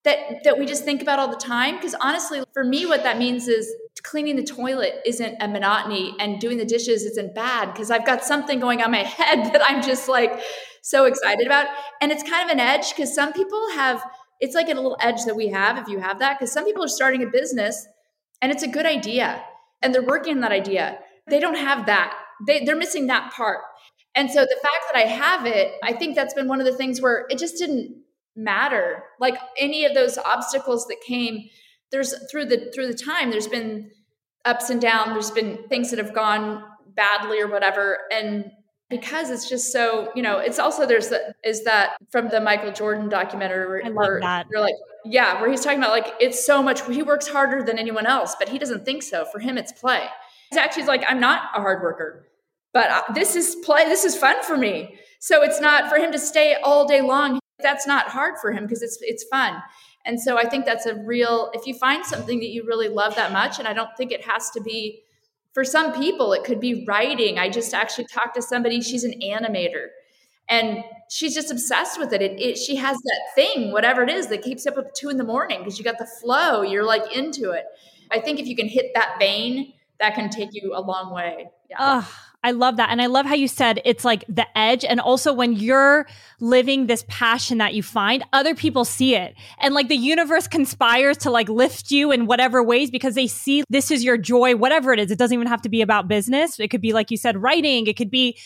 that 0.04 0.44
that 0.44 0.56
we 0.56 0.66
just 0.66 0.84
think 0.84 1.02
about 1.02 1.18
all 1.18 1.28
the 1.28 1.44
time 1.56 1.74
because 1.74 1.96
honestly 2.00 2.44
for 2.54 2.62
me 2.62 2.86
what 2.86 3.02
that 3.02 3.18
means 3.18 3.48
is 3.48 3.68
cleaning 4.04 4.36
the 4.36 4.44
toilet 4.44 5.00
isn't 5.04 5.36
a 5.40 5.48
monotony 5.48 6.14
and 6.20 6.40
doing 6.40 6.58
the 6.58 6.64
dishes 6.64 7.02
isn't 7.02 7.34
bad 7.34 7.70
because 7.72 7.90
i've 7.90 8.06
got 8.06 8.24
something 8.24 8.58
going 8.58 8.80
on 8.80 8.90
my 8.90 9.02
head 9.18 9.52
that 9.52 9.60
i'm 9.68 9.82
just 9.82 10.08
like 10.08 10.40
so 10.82 11.04
excited 11.04 11.46
about. 11.46 11.66
And 12.00 12.10
it's 12.12 12.28
kind 12.28 12.48
of 12.48 12.52
an 12.52 12.60
edge 12.60 12.90
because 12.90 13.14
some 13.14 13.32
people 13.32 13.70
have 13.74 14.02
it's 14.40 14.54
like 14.54 14.68
a 14.68 14.74
little 14.74 14.96
edge 15.00 15.24
that 15.24 15.36
we 15.36 15.48
have 15.48 15.78
if 15.78 15.88
you 15.88 15.98
have 15.98 16.18
that 16.18 16.38
because 16.38 16.52
some 16.52 16.64
people 16.64 16.82
are 16.82 16.88
starting 16.88 17.22
a 17.22 17.26
business 17.26 17.86
and 18.42 18.50
it's 18.50 18.62
a 18.62 18.68
good 18.68 18.86
idea 18.86 19.42
and 19.82 19.94
they're 19.94 20.02
working 20.02 20.34
on 20.34 20.40
that 20.40 20.52
idea. 20.52 20.98
They 21.28 21.40
don't 21.40 21.56
have 21.56 21.86
that. 21.86 22.18
They, 22.46 22.64
they're 22.64 22.76
missing 22.76 23.06
that 23.08 23.32
part. 23.32 23.60
And 24.14 24.30
so 24.30 24.40
the 24.40 24.58
fact 24.60 24.84
that 24.92 24.98
i 24.98 25.06
have 25.06 25.46
it 25.46 25.74
i 25.84 25.92
think 25.92 26.16
that's 26.16 26.34
been 26.34 26.48
one 26.48 26.58
of 26.58 26.66
the 26.66 26.74
things 26.76 27.00
where 27.00 27.26
it 27.30 27.38
just 27.38 27.58
didn't 27.58 27.96
matter. 28.36 29.04
Like 29.18 29.38
any 29.58 29.84
of 29.84 29.94
those 29.94 30.18
obstacles 30.18 30.86
that 30.86 30.96
came 31.06 31.48
there's 31.92 32.14
through 32.30 32.46
the 32.46 32.70
through 32.74 32.86
the 32.86 32.94
time 32.94 33.30
there's 33.30 33.48
been 33.48 33.90
ups 34.44 34.70
and 34.70 34.80
downs 34.80 35.12
there's 35.12 35.30
been 35.30 35.68
things 35.68 35.90
that 35.90 35.98
have 35.98 36.14
gone 36.14 36.64
badly 36.94 37.40
or 37.40 37.48
whatever. 37.48 37.98
And 38.12 38.50
because 38.90 39.30
it's 39.30 39.48
just 39.48 39.72
so 39.72 40.10
you 40.14 40.22
know 40.22 40.38
it's 40.38 40.58
also 40.58 40.84
there's 40.84 41.08
that 41.08 41.36
is 41.44 41.64
that 41.64 41.92
from 42.10 42.28
the 42.28 42.40
michael 42.40 42.72
jordan 42.72 43.08
documentary 43.08 43.66
where, 43.66 43.84
I 43.84 43.88
love 43.88 43.96
where 43.96 44.20
that. 44.20 44.46
you're 44.50 44.60
like 44.60 44.74
yeah 45.04 45.40
where 45.40 45.50
he's 45.50 45.62
talking 45.62 45.78
about 45.78 45.92
like 45.92 46.12
it's 46.20 46.44
so 46.44 46.62
much 46.62 46.84
he 46.86 47.02
works 47.02 47.28
harder 47.28 47.62
than 47.62 47.78
anyone 47.78 48.06
else 48.06 48.36
but 48.38 48.48
he 48.48 48.58
doesn't 48.58 48.84
think 48.84 49.02
so. 49.02 49.24
For 49.24 49.38
him 49.38 49.56
it's 49.56 49.72
play. 49.72 50.06
He's 50.50 50.58
actually 50.58 50.84
like 50.84 51.04
i'm 51.08 51.20
not 51.20 51.50
a 51.54 51.60
hard 51.60 51.82
worker 51.82 52.26
but 52.72 52.90
uh, 52.90 53.02
this 53.14 53.36
is 53.36 53.56
play 53.64 53.84
this 53.84 54.04
is 54.04 54.16
fun 54.16 54.42
for 54.42 54.56
me. 54.56 54.98
So 55.20 55.42
it's 55.42 55.60
not 55.60 55.88
for 55.88 55.96
him 55.96 56.12
to 56.12 56.18
stay 56.18 56.56
all 56.62 56.86
day 56.86 57.00
long 57.00 57.38
that's 57.62 57.86
not 57.86 58.08
hard 58.08 58.38
for 58.40 58.52
him 58.52 58.64
because 58.64 58.82
it's 58.82 58.98
it's 59.00 59.24
fun. 59.24 59.62
And 60.06 60.20
so 60.20 60.38
i 60.38 60.48
think 60.48 60.64
that's 60.64 60.86
a 60.86 60.94
real 60.94 61.50
if 61.54 61.66
you 61.66 61.74
find 61.74 62.04
something 62.04 62.40
that 62.40 62.48
you 62.48 62.64
really 62.66 62.88
love 62.88 63.14
that 63.16 63.32
much 63.32 63.58
and 63.58 63.68
i 63.68 63.72
don't 63.72 63.94
think 63.96 64.12
it 64.12 64.24
has 64.24 64.50
to 64.50 64.60
be 64.60 65.02
for 65.52 65.64
some 65.64 65.92
people, 65.92 66.32
it 66.32 66.44
could 66.44 66.60
be 66.60 66.84
writing. 66.86 67.38
I 67.38 67.48
just 67.48 67.74
actually 67.74 68.06
talked 68.06 68.34
to 68.36 68.42
somebody, 68.42 68.80
she's 68.80 69.04
an 69.04 69.14
animator 69.22 69.88
and 70.50 70.82
she's 71.08 71.34
just 71.34 71.50
obsessed 71.50 71.98
with 71.98 72.12
it. 72.12 72.20
It, 72.20 72.40
it. 72.40 72.58
she 72.58 72.76
has 72.76 72.96
that 72.96 73.20
thing, 73.34 73.72
whatever 73.72 74.02
it 74.02 74.10
is, 74.10 74.26
that 74.26 74.42
keeps 74.42 74.66
up 74.66 74.76
at 74.76 74.94
two 74.94 75.08
in 75.08 75.16
the 75.16 75.24
morning 75.24 75.60
because 75.60 75.78
you 75.78 75.84
got 75.84 75.98
the 75.98 76.08
flow. 76.20 76.62
You're 76.62 76.84
like 76.84 77.16
into 77.16 77.52
it. 77.52 77.64
I 78.10 78.20
think 78.20 78.40
if 78.40 78.46
you 78.46 78.56
can 78.56 78.68
hit 78.68 78.86
that 78.94 79.16
vein, 79.18 79.72
that 80.00 80.14
can 80.14 80.28
take 80.28 80.50
you 80.52 80.72
a 80.74 80.80
long 80.80 81.14
way. 81.14 81.48
Yeah. 81.70 82.04
I 82.42 82.52
love 82.52 82.76
that. 82.76 82.88
And 82.90 83.02
I 83.02 83.06
love 83.06 83.26
how 83.26 83.34
you 83.34 83.48
said 83.48 83.82
it's 83.84 84.04
like 84.04 84.24
the 84.26 84.46
edge. 84.56 84.84
And 84.84 84.98
also 84.98 85.32
when 85.32 85.52
you're 85.52 86.06
living 86.40 86.86
this 86.86 87.04
passion 87.06 87.58
that 87.58 87.74
you 87.74 87.82
find, 87.82 88.24
other 88.32 88.54
people 88.54 88.86
see 88.86 89.14
it. 89.14 89.34
And 89.58 89.74
like 89.74 89.88
the 89.88 89.96
universe 89.96 90.48
conspires 90.48 91.18
to 91.18 91.30
like 91.30 91.50
lift 91.50 91.90
you 91.90 92.12
in 92.12 92.26
whatever 92.26 92.62
ways 92.62 92.90
because 92.90 93.14
they 93.14 93.26
see 93.26 93.62
this 93.68 93.90
is 93.90 94.02
your 94.02 94.16
joy, 94.16 94.56
whatever 94.56 94.92
it 94.92 94.98
is. 94.98 95.10
It 95.10 95.18
doesn't 95.18 95.34
even 95.34 95.48
have 95.48 95.62
to 95.62 95.68
be 95.68 95.82
about 95.82 96.08
business. 96.08 96.58
It 96.58 96.68
could 96.68 96.80
be, 96.80 96.94
like 96.94 97.10
you 97.10 97.18
said, 97.18 97.42
writing. 97.42 97.86
It 97.86 97.96
could 97.98 98.10
be 98.10 98.38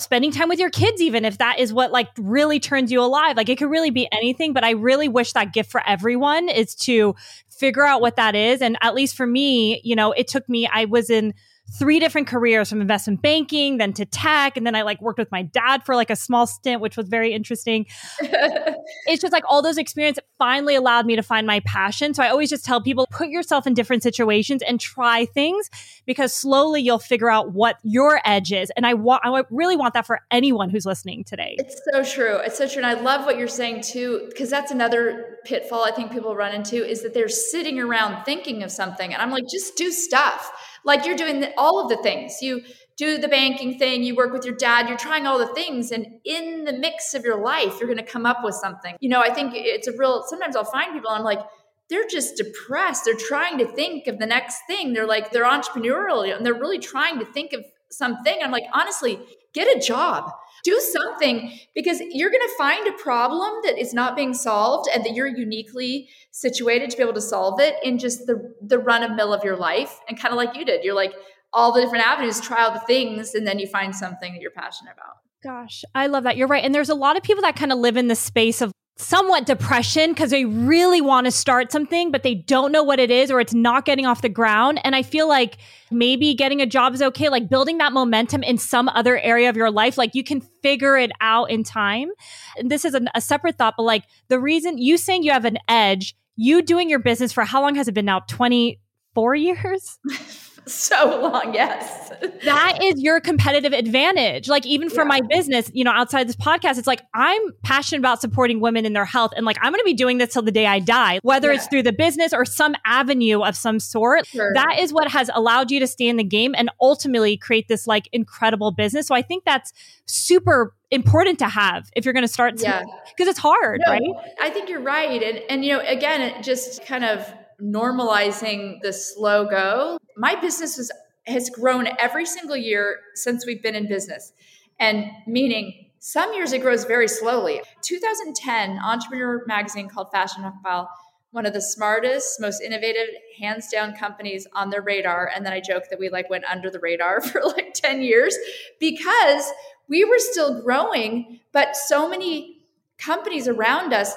spending 0.00 0.32
time 0.32 0.48
with 0.48 0.58
your 0.58 0.70
kids, 0.70 1.00
even 1.00 1.24
if 1.24 1.38
that 1.38 1.60
is 1.60 1.72
what 1.72 1.92
like 1.92 2.08
really 2.18 2.58
turns 2.58 2.90
you 2.90 3.00
alive. 3.00 3.36
Like 3.36 3.48
it 3.48 3.58
could 3.58 3.70
really 3.70 3.90
be 3.90 4.08
anything. 4.10 4.52
But 4.52 4.64
I 4.64 4.70
really 4.70 5.08
wish 5.08 5.34
that 5.34 5.52
gift 5.52 5.70
for 5.70 5.82
everyone 5.86 6.48
is 6.48 6.74
to 6.76 7.14
figure 7.48 7.86
out 7.86 8.00
what 8.00 8.16
that 8.16 8.34
is. 8.34 8.60
And 8.60 8.76
at 8.80 8.94
least 8.94 9.16
for 9.16 9.26
me, 9.26 9.80
you 9.84 9.94
know, 9.94 10.10
it 10.10 10.26
took 10.26 10.48
me, 10.48 10.66
I 10.66 10.86
was 10.86 11.10
in, 11.10 11.34
three 11.78 12.00
different 12.00 12.26
careers 12.26 12.68
from 12.68 12.80
investment 12.80 13.22
banking, 13.22 13.78
then 13.78 13.92
to 13.94 14.04
tech. 14.04 14.56
And 14.56 14.66
then 14.66 14.74
I 14.74 14.82
like 14.82 15.00
worked 15.00 15.18
with 15.18 15.30
my 15.30 15.42
dad 15.42 15.84
for 15.84 15.94
like 15.94 16.10
a 16.10 16.16
small 16.16 16.46
stint, 16.46 16.80
which 16.80 16.96
was 16.96 17.08
very 17.08 17.32
interesting. 17.32 17.86
it's 18.20 19.20
just 19.20 19.32
like 19.32 19.44
all 19.48 19.62
those 19.62 19.78
experiences 19.78 20.22
finally 20.38 20.74
allowed 20.74 21.06
me 21.06 21.16
to 21.16 21.22
find 21.22 21.46
my 21.46 21.60
passion. 21.60 22.14
So 22.14 22.22
I 22.22 22.28
always 22.28 22.50
just 22.50 22.64
tell 22.64 22.80
people 22.80 23.06
put 23.10 23.28
yourself 23.28 23.66
in 23.66 23.74
different 23.74 24.02
situations 24.02 24.62
and 24.62 24.80
try 24.80 25.26
things 25.26 25.70
because 26.06 26.34
slowly 26.34 26.80
you'll 26.80 26.98
figure 26.98 27.30
out 27.30 27.52
what 27.52 27.76
your 27.82 28.20
edge 28.24 28.52
is. 28.52 28.70
And 28.76 28.86
I 28.86 28.94
want, 28.94 29.22
I 29.24 29.42
really 29.50 29.76
want 29.76 29.94
that 29.94 30.06
for 30.06 30.20
anyone 30.30 30.70
who's 30.70 30.86
listening 30.86 31.24
today. 31.24 31.56
It's 31.58 31.80
so 31.92 32.02
true. 32.02 32.36
It's 32.38 32.58
so 32.58 32.66
true. 32.66 32.82
And 32.82 32.86
I 32.86 33.00
love 33.00 33.24
what 33.24 33.38
you're 33.38 33.48
saying 33.48 33.82
too, 33.82 34.26
because 34.28 34.50
that's 34.50 34.70
another 34.70 35.38
pitfall 35.44 35.84
I 35.84 35.92
think 35.92 36.10
people 36.10 36.34
run 36.34 36.54
into 36.54 36.84
is 36.84 37.02
that 37.02 37.14
they're 37.14 37.28
sitting 37.28 37.78
around 37.78 38.24
thinking 38.24 38.62
of 38.62 38.70
something. 38.70 39.12
And 39.12 39.22
I'm 39.22 39.30
like, 39.30 39.44
just 39.48 39.76
do 39.76 39.90
stuff 39.90 40.50
like 40.84 41.04
you're 41.04 41.16
doing 41.16 41.40
the, 41.40 41.52
all 41.56 41.80
of 41.80 41.88
the 41.88 42.02
things. 42.02 42.40
You 42.40 42.62
do 42.96 43.18
the 43.18 43.28
banking 43.28 43.78
thing, 43.78 44.02
you 44.02 44.14
work 44.14 44.32
with 44.32 44.44
your 44.44 44.54
dad, 44.54 44.88
you're 44.88 44.98
trying 44.98 45.26
all 45.26 45.38
the 45.38 45.54
things. 45.54 45.90
And 45.90 46.06
in 46.24 46.64
the 46.64 46.72
mix 46.72 47.14
of 47.14 47.24
your 47.24 47.42
life, 47.42 47.78
you're 47.78 47.88
going 47.88 48.04
to 48.04 48.12
come 48.12 48.26
up 48.26 48.38
with 48.44 48.54
something. 48.54 48.94
You 49.00 49.08
know, 49.08 49.20
I 49.20 49.32
think 49.32 49.52
it's 49.54 49.88
a 49.88 49.92
real, 49.96 50.22
sometimes 50.26 50.54
I'll 50.54 50.64
find 50.64 50.92
people, 50.92 51.10
I'm 51.10 51.24
like, 51.24 51.40
they're 51.88 52.06
just 52.06 52.36
depressed. 52.36 53.04
They're 53.04 53.14
trying 53.16 53.58
to 53.58 53.66
think 53.66 54.06
of 54.06 54.18
the 54.18 54.26
next 54.26 54.60
thing. 54.66 54.92
They're 54.92 55.06
like, 55.06 55.32
they're 55.32 55.44
entrepreneurial 55.44 56.34
and 56.34 56.46
they're 56.46 56.54
really 56.54 56.78
trying 56.78 57.18
to 57.18 57.24
think 57.24 57.52
of 57.52 57.64
something. 57.90 58.38
I'm 58.42 58.52
like, 58.52 58.64
honestly, 58.72 59.18
get 59.52 59.76
a 59.76 59.80
job, 59.80 60.30
do 60.64 60.80
something 60.80 61.58
because 61.74 62.00
you're 62.10 62.30
going 62.30 62.40
to 62.40 62.54
find 62.58 62.86
a 62.88 62.92
problem 62.92 63.52
that 63.64 63.78
is 63.78 63.94
not 63.94 64.16
being 64.16 64.34
solved 64.34 64.88
and 64.94 65.04
that 65.04 65.14
you're 65.14 65.26
uniquely 65.26 66.08
situated 66.30 66.90
to 66.90 66.96
be 66.96 67.02
able 67.02 67.14
to 67.14 67.20
solve 67.20 67.60
it 67.60 67.76
in 67.82 67.98
just 67.98 68.26
the, 68.26 68.54
the 68.60 68.78
run 68.78 69.02
of 69.02 69.12
mill 69.12 69.32
of 69.32 69.44
your 69.44 69.56
life. 69.56 70.00
And 70.08 70.18
kind 70.18 70.32
of 70.32 70.36
like 70.36 70.56
you 70.56 70.64
did, 70.64 70.84
you're 70.84 70.94
like, 70.94 71.14
all 71.52 71.72
the 71.72 71.80
different 71.80 72.06
avenues, 72.06 72.40
try 72.40 72.64
all 72.64 72.72
the 72.72 72.80
things, 72.80 73.34
and 73.34 73.46
then 73.46 73.58
you 73.58 73.66
find 73.66 73.94
something 73.94 74.32
that 74.32 74.40
you're 74.40 74.52
passionate 74.52 74.92
about. 74.92 75.16
Gosh, 75.42 75.84
I 75.94 76.06
love 76.06 76.24
that. 76.24 76.36
You're 76.36 76.46
right. 76.46 76.64
And 76.64 76.74
there's 76.74 76.90
a 76.90 76.94
lot 76.94 77.16
of 77.16 77.22
people 77.22 77.42
that 77.42 77.56
kind 77.56 77.72
of 77.72 77.78
live 77.78 77.96
in 77.96 78.08
the 78.08 78.14
space 78.14 78.60
of 78.60 78.72
somewhat 79.00 79.46
depression 79.46 80.10
because 80.10 80.30
they 80.30 80.44
really 80.44 81.00
want 81.00 81.24
to 81.24 81.30
start 81.30 81.72
something, 81.72 82.10
but 82.10 82.22
they 82.22 82.34
don't 82.34 82.70
know 82.70 82.82
what 82.82 82.98
it 82.98 83.10
is 83.10 83.30
or 83.30 83.40
it's 83.40 83.54
not 83.54 83.84
getting 83.84 84.06
off 84.06 84.22
the 84.22 84.28
ground. 84.28 84.80
And 84.84 84.94
I 84.94 85.02
feel 85.02 85.28
like 85.28 85.56
maybe 85.90 86.34
getting 86.34 86.60
a 86.60 86.66
job 86.66 86.94
is 86.94 87.02
okay, 87.02 87.28
like 87.28 87.48
building 87.48 87.78
that 87.78 87.92
momentum 87.92 88.42
in 88.42 88.58
some 88.58 88.88
other 88.88 89.18
area 89.18 89.48
of 89.48 89.56
your 89.56 89.70
life, 89.70 89.96
like 89.96 90.14
you 90.14 90.22
can 90.22 90.40
figure 90.62 90.96
it 90.96 91.10
out 91.20 91.50
in 91.50 91.64
time. 91.64 92.10
And 92.56 92.70
this 92.70 92.84
is 92.84 92.94
a, 92.94 93.00
a 93.14 93.20
separate 93.20 93.56
thought, 93.56 93.74
but 93.76 93.84
like 93.84 94.04
the 94.28 94.38
reason 94.38 94.78
you 94.78 94.96
saying 94.96 95.22
you 95.22 95.32
have 95.32 95.44
an 95.44 95.58
edge, 95.68 96.14
you 96.36 96.62
doing 96.62 96.88
your 96.88 97.00
business 97.00 97.32
for 97.32 97.44
how 97.44 97.62
long 97.62 97.74
has 97.74 97.88
it 97.88 97.92
been 97.92 98.04
now? 98.04 98.20
24 98.20 99.34
years? 99.34 99.98
so 100.72 101.20
long 101.20 101.54
yes 101.54 102.10
that 102.44 102.78
is 102.82 103.00
your 103.00 103.20
competitive 103.20 103.72
advantage 103.72 104.48
like 104.48 104.64
even 104.66 104.88
for 104.88 105.02
yeah. 105.02 105.04
my 105.04 105.20
business 105.28 105.70
you 105.74 105.84
know 105.84 105.90
outside 105.90 106.28
this 106.28 106.36
podcast 106.36 106.78
it's 106.78 106.86
like 106.86 107.02
i'm 107.14 107.40
passionate 107.62 107.98
about 107.98 108.20
supporting 108.20 108.60
women 108.60 108.86
in 108.86 108.92
their 108.92 109.04
health 109.04 109.32
and 109.36 109.44
like 109.46 109.56
i'm 109.60 109.72
going 109.72 109.80
to 109.80 109.84
be 109.84 109.94
doing 109.94 110.18
this 110.18 110.32
till 110.32 110.42
the 110.42 110.52
day 110.52 110.66
i 110.66 110.78
die 110.78 111.18
whether 111.22 111.48
yeah. 111.48 111.56
it's 111.56 111.66
through 111.68 111.82
the 111.82 111.92
business 111.92 112.32
or 112.32 112.44
some 112.44 112.74
avenue 112.84 113.42
of 113.42 113.56
some 113.56 113.80
sort 113.80 114.26
sure. 114.26 114.52
that 114.54 114.78
is 114.78 114.92
what 114.92 115.10
has 115.10 115.30
allowed 115.34 115.70
you 115.70 115.80
to 115.80 115.86
stay 115.86 116.08
in 116.08 116.16
the 116.16 116.24
game 116.24 116.54
and 116.56 116.70
ultimately 116.80 117.36
create 117.36 117.68
this 117.68 117.86
like 117.86 118.08
incredible 118.12 118.70
business 118.70 119.06
so 119.06 119.14
i 119.14 119.22
think 119.22 119.44
that's 119.44 119.72
super 120.06 120.74
important 120.90 121.38
to 121.38 121.46
have 121.46 121.88
if 121.94 122.04
you're 122.04 122.14
going 122.14 122.24
to 122.24 122.32
start 122.32 122.60
yeah 122.60 122.82
because 123.16 123.28
it's 123.28 123.38
hard 123.38 123.80
no, 123.86 123.92
right 123.92 124.02
i 124.40 124.50
think 124.50 124.68
you're 124.68 124.80
right 124.80 125.22
and 125.22 125.38
and 125.48 125.64
you 125.64 125.72
know 125.72 125.80
again 125.86 126.20
it 126.20 126.42
just 126.42 126.84
kind 126.84 127.04
of 127.04 127.32
normalizing 127.62 128.80
the 128.82 128.92
slow 128.92 129.48
go. 129.48 129.98
My 130.16 130.34
business 130.34 130.78
is, 130.78 130.90
has 131.26 131.50
grown 131.50 131.88
every 131.98 132.26
single 132.26 132.56
year 132.56 133.00
since 133.14 133.46
we've 133.46 133.62
been 133.62 133.74
in 133.74 133.88
business. 133.88 134.32
And 134.78 135.06
meaning 135.26 135.90
some 135.98 136.32
years 136.32 136.52
it 136.52 136.62
grows 136.62 136.84
very 136.84 137.08
slowly. 137.08 137.60
2010, 137.82 138.78
Entrepreneur 138.78 139.44
magazine 139.46 139.88
called 139.88 140.10
Fashion 140.10 140.50
File 140.62 140.88
one 141.32 141.46
of 141.46 141.52
the 141.52 141.60
smartest, 141.60 142.40
most 142.40 142.60
innovative, 142.60 143.08
hands 143.38 143.68
down 143.68 143.94
companies 143.94 144.46
on 144.52 144.70
their 144.70 144.82
radar. 144.82 145.30
And 145.34 145.46
then 145.46 145.52
I 145.52 145.60
joke 145.60 145.84
that 145.90 145.98
we 145.98 146.08
like 146.08 146.28
went 146.28 146.44
under 146.44 146.70
the 146.70 146.80
radar 146.80 147.20
for 147.20 147.42
like 147.42 147.74
10 147.74 148.02
years 148.02 148.36
because 148.78 149.52
we 149.88 150.04
were 150.04 150.18
still 150.18 150.62
growing, 150.62 151.40
but 151.52 151.76
so 151.76 152.08
many 152.08 152.58
companies 152.98 153.48
around 153.48 153.92
us 153.92 154.14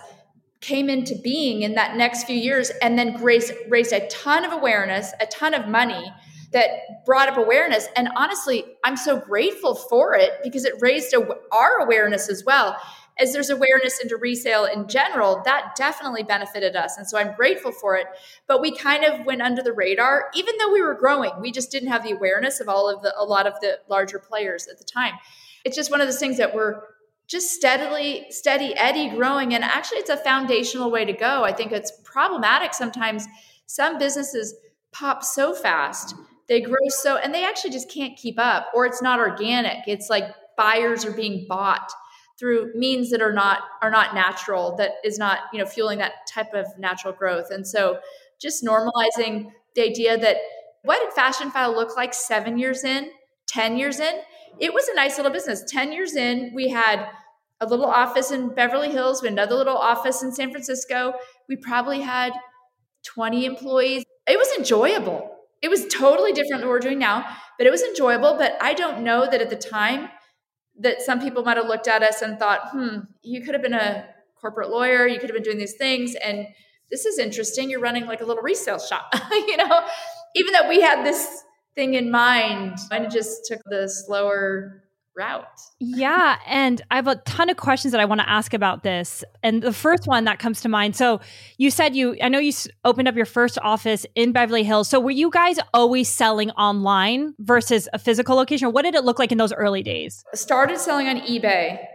came 0.63 0.89
into 0.89 1.13
being 1.15 1.61
in 1.61 1.75
that 1.75 1.97
next 1.97 2.23
few 2.23 2.37
years 2.37 2.71
and 2.81 2.97
then 2.97 3.21
raised, 3.21 3.51
raised 3.67 3.91
a 3.91 4.07
ton 4.07 4.45
of 4.45 4.53
awareness, 4.53 5.11
a 5.19 5.25
ton 5.25 5.53
of 5.53 5.67
money 5.67 6.11
that 6.53 6.69
brought 7.05 7.27
up 7.27 7.37
awareness. 7.37 7.87
And 7.95 8.09
honestly, 8.15 8.63
I'm 8.85 8.95
so 8.95 9.19
grateful 9.19 9.75
for 9.75 10.15
it 10.15 10.31
because 10.41 10.65
it 10.65 10.73
raised 10.79 11.13
a, 11.13 11.27
our 11.51 11.79
awareness 11.81 12.29
as 12.29 12.43
well. 12.45 12.77
As 13.19 13.33
there's 13.33 13.49
awareness 13.49 13.99
into 13.99 14.15
resale 14.17 14.65
in 14.65 14.87
general, 14.87 15.41
that 15.45 15.75
definitely 15.75 16.23
benefited 16.23 16.75
us. 16.75 16.97
And 16.97 17.07
so 17.07 17.17
I'm 17.17 17.35
grateful 17.35 17.71
for 17.71 17.95
it. 17.95 18.07
But 18.47 18.61
we 18.61 18.75
kind 18.75 19.03
of 19.03 19.25
went 19.25 19.41
under 19.41 19.61
the 19.61 19.73
radar, 19.73 20.31
even 20.33 20.55
though 20.57 20.71
we 20.71 20.81
were 20.81 20.95
growing. 20.95 21.31
We 21.41 21.51
just 21.51 21.71
didn't 21.71 21.89
have 21.89 22.03
the 22.03 22.11
awareness 22.11 22.59
of 22.59 22.69
all 22.69 22.89
of 22.89 23.03
the, 23.03 23.13
a 23.19 23.25
lot 23.25 23.45
of 23.45 23.53
the 23.59 23.79
larger 23.89 24.17
players 24.17 24.67
at 24.67 24.77
the 24.77 24.85
time. 24.85 25.13
It's 25.65 25.75
just 25.75 25.91
one 25.91 26.01
of 26.01 26.07
those 26.07 26.19
things 26.19 26.37
that 26.37 26.55
we're 26.55 26.81
just 27.33 27.49
steadily, 27.49 28.27
steady 28.29 28.75
Eddie 28.77 29.09
growing. 29.09 29.55
And 29.55 29.63
actually, 29.63 29.97
it's 29.97 30.11
a 30.11 30.17
foundational 30.17 30.91
way 30.91 31.03
to 31.03 31.13
go. 31.13 31.43
I 31.43 31.51
think 31.51 31.71
it's 31.71 31.91
problematic 32.03 32.75
sometimes. 32.75 33.27
Some 33.65 33.97
businesses 33.97 34.53
pop 34.91 35.23
so 35.23 35.55
fast, 35.55 36.13
they 36.47 36.61
grow 36.61 36.87
so, 36.89 37.17
and 37.17 37.33
they 37.33 37.43
actually 37.43 37.71
just 37.71 37.89
can't 37.89 38.15
keep 38.15 38.37
up, 38.37 38.67
or 38.75 38.85
it's 38.85 39.01
not 39.01 39.19
organic. 39.19 39.87
It's 39.87 40.09
like 40.11 40.25
buyers 40.55 41.05
are 41.05 41.11
being 41.11 41.47
bought 41.49 41.91
through 42.39 42.71
means 42.75 43.09
that 43.09 43.21
are 43.21 43.33
not 43.33 43.61
are 43.81 43.89
not 43.89 44.13
natural 44.13 44.75
that 44.75 44.91
is 45.03 45.17
not 45.17 45.39
you 45.51 45.59
know 45.59 45.65
fueling 45.65 45.99
that 45.99 46.13
type 46.31 46.53
of 46.53 46.65
natural 46.77 47.13
growth 47.13 47.51
and 47.51 47.65
so 47.65 47.99
just 48.39 48.63
normalizing 48.63 49.51
the 49.75 49.81
idea 49.83 50.17
that 50.17 50.37
what 50.83 50.99
did 50.99 51.13
Fashionphile 51.15 51.75
look 51.75 51.95
like 51.95 52.13
seven 52.13 52.57
years 52.57 52.83
in 52.83 53.09
10 53.47 53.77
years 53.77 53.99
in 53.99 54.15
it 54.59 54.73
was 54.73 54.87
a 54.87 54.95
nice 54.95 55.17
little 55.17 55.31
business 55.31 55.63
10 55.67 55.91
years 55.91 56.15
in 56.15 56.51
we 56.53 56.69
had 56.69 57.07
a 57.63 57.65
little 57.65 57.85
office 57.85 58.31
in 58.31 58.53
Beverly 58.53 58.91
Hills, 58.91 59.21
we 59.21 59.27
another 59.27 59.55
little 59.55 59.77
office 59.77 60.21
in 60.23 60.31
San 60.31 60.51
Francisco. 60.51 61.13
We 61.47 61.55
probably 61.55 62.01
had 62.01 62.33
20 63.05 63.45
employees. 63.45 64.03
It 64.27 64.37
was 64.37 64.49
enjoyable. 64.57 65.29
It 65.61 65.69
was 65.69 65.85
totally 65.87 66.33
different 66.33 66.61
than 66.61 66.69
what 66.69 66.73
we're 66.73 66.79
doing 66.79 66.99
now, 66.99 67.25
but 67.57 67.65
it 67.65 67.69
was 67.69 67.81
enjoyable. 67.83 68.35
But 68.37 68.57
I 68.61 68.73
don't 68.73 69.03
know 69.03 69.25
that 69.29 69.41
at 69.41 69.49
the 69.49 69.55
time 69.55 70.09
that 70.79 71.01
some 71.01 71.19
people 71.19 71.43
might 71.43 71.57
have 71.57 71.67
looked 71.67 71.87
at 71.87 72.03
us 72.03 72.21
and 72.21 72.37
thought, 72.37 72.69
hmm, 72.71 72.99
you 73.21 73.41
could 73.41 73.53
have 73.53 73.63
been 73.63 73.73
a 73.73 74.07
corporate 74.39 74.69
lawyer, 74.69 75.07
you 75.07 75.19
could 75.19 75.29
have 75.29 75.35
been 75.35 75.43
doing 75.43 75.57
these 75.57 75.75
things. 75.75 76.15
And 76.15 76.47
this 76.91 77.05
is 77.05 77.17
interesting. 77.17 77.69
You're 77.69 77.79
running 77.79 78.05
like 78.05 78.21
a 78.21 78.25
little 78.25 78.43
resale 78.43 78.79
shop, 78.79 79.13
you 79.31 79.57
know, 79.57 79.87
even 80.35 80.53
though 80.53 80.67
we 80.67 80.81
had 80.81 81.05
this 81.05 81.43
thing 81.75 81.93
in 81.95 82.11
mind 82.11 82.77
and 82.91 83.09
just 83.09 83.45
took 83.45 83.61
the 83.65 83.87
slower 83.87 84.82
route. 85.15 85.45
yeah. 85.79 86.37
And 86.47 86.81
I 86.89 86.95
have 86.95 87.07
a 87.07 87.15
ton 87.17 87.49
of 87.49 87.57
questions 87.57 87.91
that 87.91 88.01
I 88.01 88.05
want 88.05 88.21
to 88.21 88.29
ask 88.29 88.53
about 88.53 88.83
this. 88.83 89.23
And 89.43 89.61
the 89.61 89.73
first 89.73 90.07
one 90.07 90.23
that 90.25 90.39
comes 90.39 90.61
to 90.61 90.69
mind. 90.69 90.95
So 90.95 91.19
you 91.57 91.69
said 91.69 91.95
you, 91.95 92.17
I 92.21 92.29
know 92.29 92.39
you 92.39 92.51
opened 92.83 93.07
up 93.07 93.15
your 93.15 93.25
first 93.25 93.59
office 93.61 94.05
in 94.15 94.31
Beverly 94.31 94.63
Hills. 94.63 94.89
So 94.89 94.99
were 94.99 95.11
you 95.11 95.29
guys 95.29 95.59
always 95.73 96.09
selling 96.09 96.49
online 96.51 97.35
versus 97.39 97.87
a 97.93 97.99
physical 97.99 98.35
location? 98.35 98.67
Or 98.67 98.71
what 98.71 98.83
did 98.83 98.95
it 98.95 99.03
look 99.03 99.19
like 99.19 99.31
in 99.31 99.37
those 99.37 99.53
early 99.53 99.83
days? 99.83 100.23
Started 100.33 100.79
selling 100.79 101.07
on 101.07 101.17
eBay. 101.21 101.85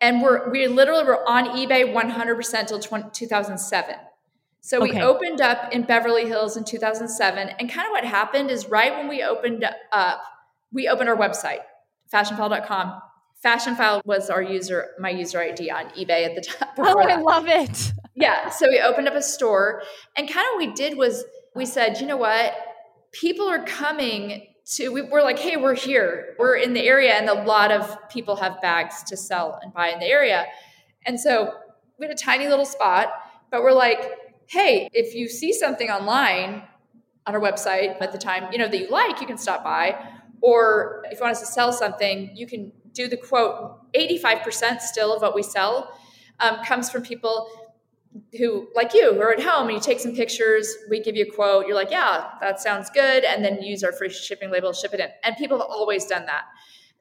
And 0.00 0.22
we're, 0.22 0.48
we 0.50 0.68
literally 0.68 1.04
were 1.04 1.28
on 1.28 1.46
eBay 1.56 1.92
100% 1.92 2.66
till 2.68 2.78
20, 2.78 3.10
2007. 3.12 3.96
So 4.60 4.80
we 4.80 5.00
opened 5.00 5.40
up 5.40 5.72
in 5.72 5.82
Beverly 5.82 6.26
Hills 6.26 6.56
in 6.56 6.64
2007. 6.64 7.48
And 7.58 7.70
kind 7.70 7.86
of 7.86 7.90
what 7.90 8.04
happened 8.04 8.50
is 8.50 8.68
right 8.68 8.92
when 8.92 9.08
we 9.08 9.22
opened 9.22 9.64
up, 9.92 10.20
we 10.72 10.88
opened 10.88 11.08
our 11.08 11.16
website 11.16 11.60
fashionphile.com. 12.12 13.00
Fashionphile 13.44 14.04
was 14.04 14.30
our 14.30 14.42
user, 14.42 14.88
my 14.98 15.10
user 15.10 15.40
ID 15.40 15.70
on 15.70 15.86
eBay 15.90 16.24
at 16.24 16.34
the 16.34 16.40
time. 16.40 16.68
Oh, 16.78 16.98
I 17.00 17.16
love 17.16 17.46
it. 17.46 17.92
Yeah. 18.14 18.48
So 18.48 18.68
we 18.68 18.80
opened 18.80 19.06
up 19.06 19.14
a 19.14 19.22
store 19.22 19.80
and 20.16 20.28
kind 20.28 20.44
of 20.44 20.54
what 20.54 20.66
we 20.66 20.72
did 20.72 20.98
was 20.98 21.22
we 21.54 21.64
said, 21.64 22.00
you 22.00 22.06
know 22.08 22.16
what? 22.16 22.52
People 23.12 23.48
are 23.48 23.62
coming 23.64 24.48
to, 24.72 24.88
we, 24.88 25.02
we're 25.02 25.22
like, 25.22 25.38
hey, 25.38 25.56
we're 25.56 25.76
here. 25.76 26.34
We're 26.36 26.56
in 26.56 26.72
the 26.72 26.80
area 26.80 27.12
and 27.14 27.28
a 27.28 27.44
lot 27.44 27.70
of 27.70 27.96
people 28.08 28.34
have 28.34 28.60
bags 28.60 29.04
to 29.04 29.16
sell 29.16 29.60
and 29.62 29.72
buy 29.72 29.90
in 29.90 30.00
the 30.00 30.06
area. 30.06 30.46
And 31.06 31.20
so 31.20 31.52
we 32.00 32.06
had 32.06 32.12
a 32.12 32.18
tiny 32.18 32.48
little 32.48 32.64
spot, 32.64 33.12
but 33.52 33.62
we're 33.62 33.70
like, 33.70 34.10
hey, 34.46 34.88
if 34.92 35.14
you 35.14 35.28
see 35.28 35.52
something 35.52 35.88
online 35.88 36.64
on 37.24 37.34
our 37.36 37.40
website 37.40 38.02
at 38.02 38.10
the 38.10 38.18
time, 38.18 38.50
you 38.50 38.58
know, 38.58 38.66
that 38.66 38.78
you 38.78 38.90
like, 38.90 39.20
you 39.20 39.28
can 39.28 39.38
stop 39.38 39.62
by 39.62 39.96
or 40.40 41.04
if 41.06 41.18
you 41.18 41.22
want 41.22 41.32
us 41.32 41.40
to 41.40 41.46
sell 41.46 41.72
something, 41.72 42.30
you 42.34 42.46
can 42.46 42.72
do 42.92 43.08
the 43.08 43.16
quote. 43.16 43.92
85% 43.94 44.80
still 44.80 45.14
of 45.14 45.22
what 45.22 45.34
we 45.34 45.42
sell 45.42 45.92
um, 46.40 46.62
comes 46.64 46.90
from 46.90 47.02
people 47.02 47.48
who, 48.38 48.68
like 48.74 48.94
you, 48.94 49.14
who 49.14 49.20
are 49.20 49.32
at 49.32 49.40
home 49.40 49.68
and 49.68 49.74
you 49.74 49.80
take 49.80 50.00
some 50.00 50.14
pictures, 50.14 50.74
we 50.88 51.00
give 51.00 51.16
you 51.16 51.26
a 51.30 51.34
quote, 51.34 51.66
you're 51.66 51.74
like, 51.74 51.90
yeah, 51.90 52.30
that 52.40 52.60
sounds 52.60 52.90
good. 52.90 53.24
And 53.24 53.44
then 53.44 53.62
use 53.62 53.84
our 53.84 53.92
free 53.92 54.08
shipping 54.10 54.50
label, 54.50 54.72
ship 54.72 54.94
it 54.94 55.00
in. 55.00 55.08
And 55.24 55.36
people 55.36 55.58
have 55.58 55.68
always 55.68 56.06
done 56.06 56.26
that. 56.26 56.44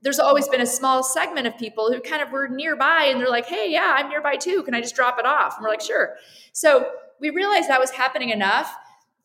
There's 0.02 0.19
always 0.19 0.47
been 0.47 0.62
a 0.62 0.65
small 0.67 1.04
segment 1.04 1.47
of 1.47 1.58
people 1.58 1.91
who 1.91 2.00
kind 2.00 2.21
of 2.21 2.32
were 2.32 2.47
nearby 2.47 3.08
and 3.10 3.19
they're 3.19 3.30
like, 3.30 3.47
hey, 3.47 3.71
yeah, 3.71 3.95
I'm 3.97 4.10
nearby 4.10 4.36
too. 4.36 4.62
Can 4.63 4.76
I 4.76 4.82
just 4.82 4.95
drop 4.95 5.17
it 5.17 5.26
off? 5.26 5.58
And 5.58 5.63
we're 5.63 5.69
like, 5.69 5.82
sure. 5.82 6.15
So 6.54 6.91
we 7.19 7.32
realized 7.32 7.69
that 7.69 7.80
was 7.80 7.89
happening 7.91 8.30
enough 8.30 8.76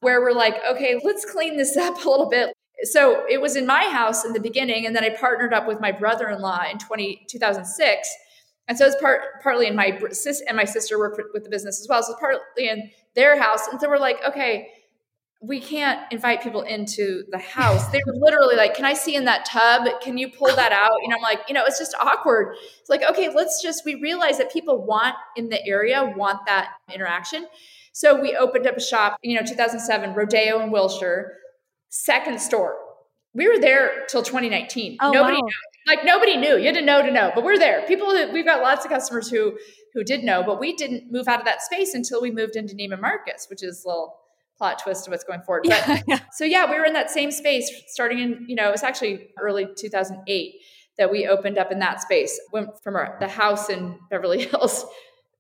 where 0.01 0.21
we're 0.23 0.33
like, 0.33 0.57
okay, 0.71 0.99
let's 1.05 1.25
clean 1.25 1.57
this 1.57 1.77
up 1.77 2.03
a 2.05 2.09
little 2.09 2.29
bit 2.29 2.55
so 2.85 3.25
it 3.29 3.41
was 3.41 3.57
in 3.57 3.67
my 3.67 3.85
house 3.85 4.25
in 4.25 4.33
the 4.33 4.41
beginning, 4.41 4.87
and 4.87 4.95
then 4.95 5.05
I 5.05 5.11
partnered 5.11 5.55
up 5.55 5.67
with 5.67 5.81
my 5.81 5.93
brother-in-law 5.93 6.65
in 6.71 6.79
20, 6.79 7.27
2006. 7.29 8.09
And 8.69 8.79
so 8.79 8.87
it's 8.87 9.01
part 9.01 9.43
partly 9.43 9.67
in 9.67 9.75
my 9.75 9.99
sis 10.11 10.43
and 10.47 10.57
my 10.57 10.65
sister 10.65 10.99
worked 10.99 11.21
with 11.33 11.45
the 11.45 11.51
business 11.51 11.81
as 11.81 11.89
well. 11.89 12.03
So 12.03 12.13
it's 12.13 12.21
partly 12.21 12.69
in 12.69 12.91
their 13.15 13.41
house. 13.41 13.67
And 13.69 13.81
so 13.81 13.89
we're 13.89 13.99
like, 13.99 14.19
okay, 14.27 14.69
we 15.43 15.59
can't 15.59 16.01
invite 16.13 16.41
people 16.41 16.63
into 16.63 17.25
the 17.31 17.39
house. 17.39 17.89
They 17.89 18.01
were 18.07 18.15
literally 18.15 18.55
like, 18.55 18.75
Can 18.75 18.85
I 18.85 18.95
see 18.95 19.17
in 19.17 19.25
that 19.25 19.45
tub? 19.45 19.89
Can 20.01 20.17
you 20.17 20.31
pull 20.31 20.55
that 20.55 20.71
out? 20.71 20.93
You 21.03 21.09
know, 21.09 21.17
I'm 21.17 21.23
like, 21.23 21.41
you 21.49 21.55
know, 21.55 21.65
it's 21.67 21.81
just 21.81 21.97
awkward. 22.01 22.55
It's 22.81 22.89
like, 22.89 23.03
okay, 23.03 23.29
let's 23.35 23.61
just, 23.61 23.85
we 23.85 23.97
realize 23.97 24.39
that 24.39 24.53
people 24.53 24.87
want 24.87 25.17
in 25.37 25.49
the 25.49 25.65
area, 25.67 26.15
want 26.17 26.47
that 26.47 26.71
interaction. 26.95 27.47
So 27.93 28.21
we 28.21 28.37
opened 28.37 28.69
up 28.69 28.77
a 28.77 28.81
shop, 28.81 29.19
you 29.23 29.37
know, 29.37 29.45
2007, 29.45 30.15
Rodeo 30.15 30.61
in 30.61 30.71
Wilshire, 30.71 31.37
second 31.93 32.41
store. 32.41 32.75
We 33.35 33.49
were 33.49 33.59
there 33.59 34.07
till 34.09 34.23
2019. 34.23 34.99
Oh, 35.01 35.11
nobody 35.11 35.37
wow. 35.37 35.41
knew. 35.41 35.95
Like 35.95 36.05
nobody 36.05 36.37
knew. 36.37 36.57
You 36.57 36.67
had 36.67 36.75
to 36.75 36.83
know 36.83 37.03
to 37.03 37.11
know, 37.11 37.33
but 37.35 37.45
we're 37.45 37.59
there. 37.59 37.83
People, 37.87 38.13
we've 38.33 38.45
got 38.45 38.63
lots 38.63 38.85
of 38.85 38.91
customers 38.91 39.31
who 39.31 39.59
who 39.95 40.03
did 40.03 40.25
know, 40.25 40.43
but 40.43 40.59
we 40.59 40.75
didn't 40.75 41.13
move 41.13 41.29
out 41.29 41.39
of 41.39 41.45
that 41.45 41.61
space 41.61 41.95
until 41.95 42.23
we 42.23 42.31
moved 42.31 42.57
into 42.57 42.75
Neiman 42.75 43.01
Marcus, 43.01 43.47
which 43.51 43.63
is 43.63 43.85
a 43.85 43.89
little 43.89 44.17
plot 44.57 44.81
twist 44.83 45.07
of 45.07 45.11
what's 45.11 45.25
going 45.25 45.43
forward. 45.43 45.65
But 45.67 45.87
yeah, 45.87 46.03
yeah. 46.07 46.21
so 46.33 46.45
yeah, 46.45 46.71
we 46.71 46.79
were 46.79 46.87
in 46.87 46.95
that 46.95 47.11
same 47.11 47.31
space 47.31 47.71
starting 47.89 48.21
in, 48.21 48.47
you 48.49 48.55
know, 48.55 48.69
it 48.69 48.73
was 48.73 48.83
actually 48.83 49.29
early 49.39 49.67
2008 49.77 50.55
that 50.99 51.11
we 51.11 51.27
opened 51.27 51.59
up 51.59 51.71
in 51.73 51.79
that 51.81 52.01
space. 52.01 52.41
Went 52.53 52.71
from 52.83 52.97
our, 52.97 53.17
the 53.21 53.29
house 53.29 53.69
in 53.69 53.99
Beverly 54.09 54.47
Hills, 54.47 54.87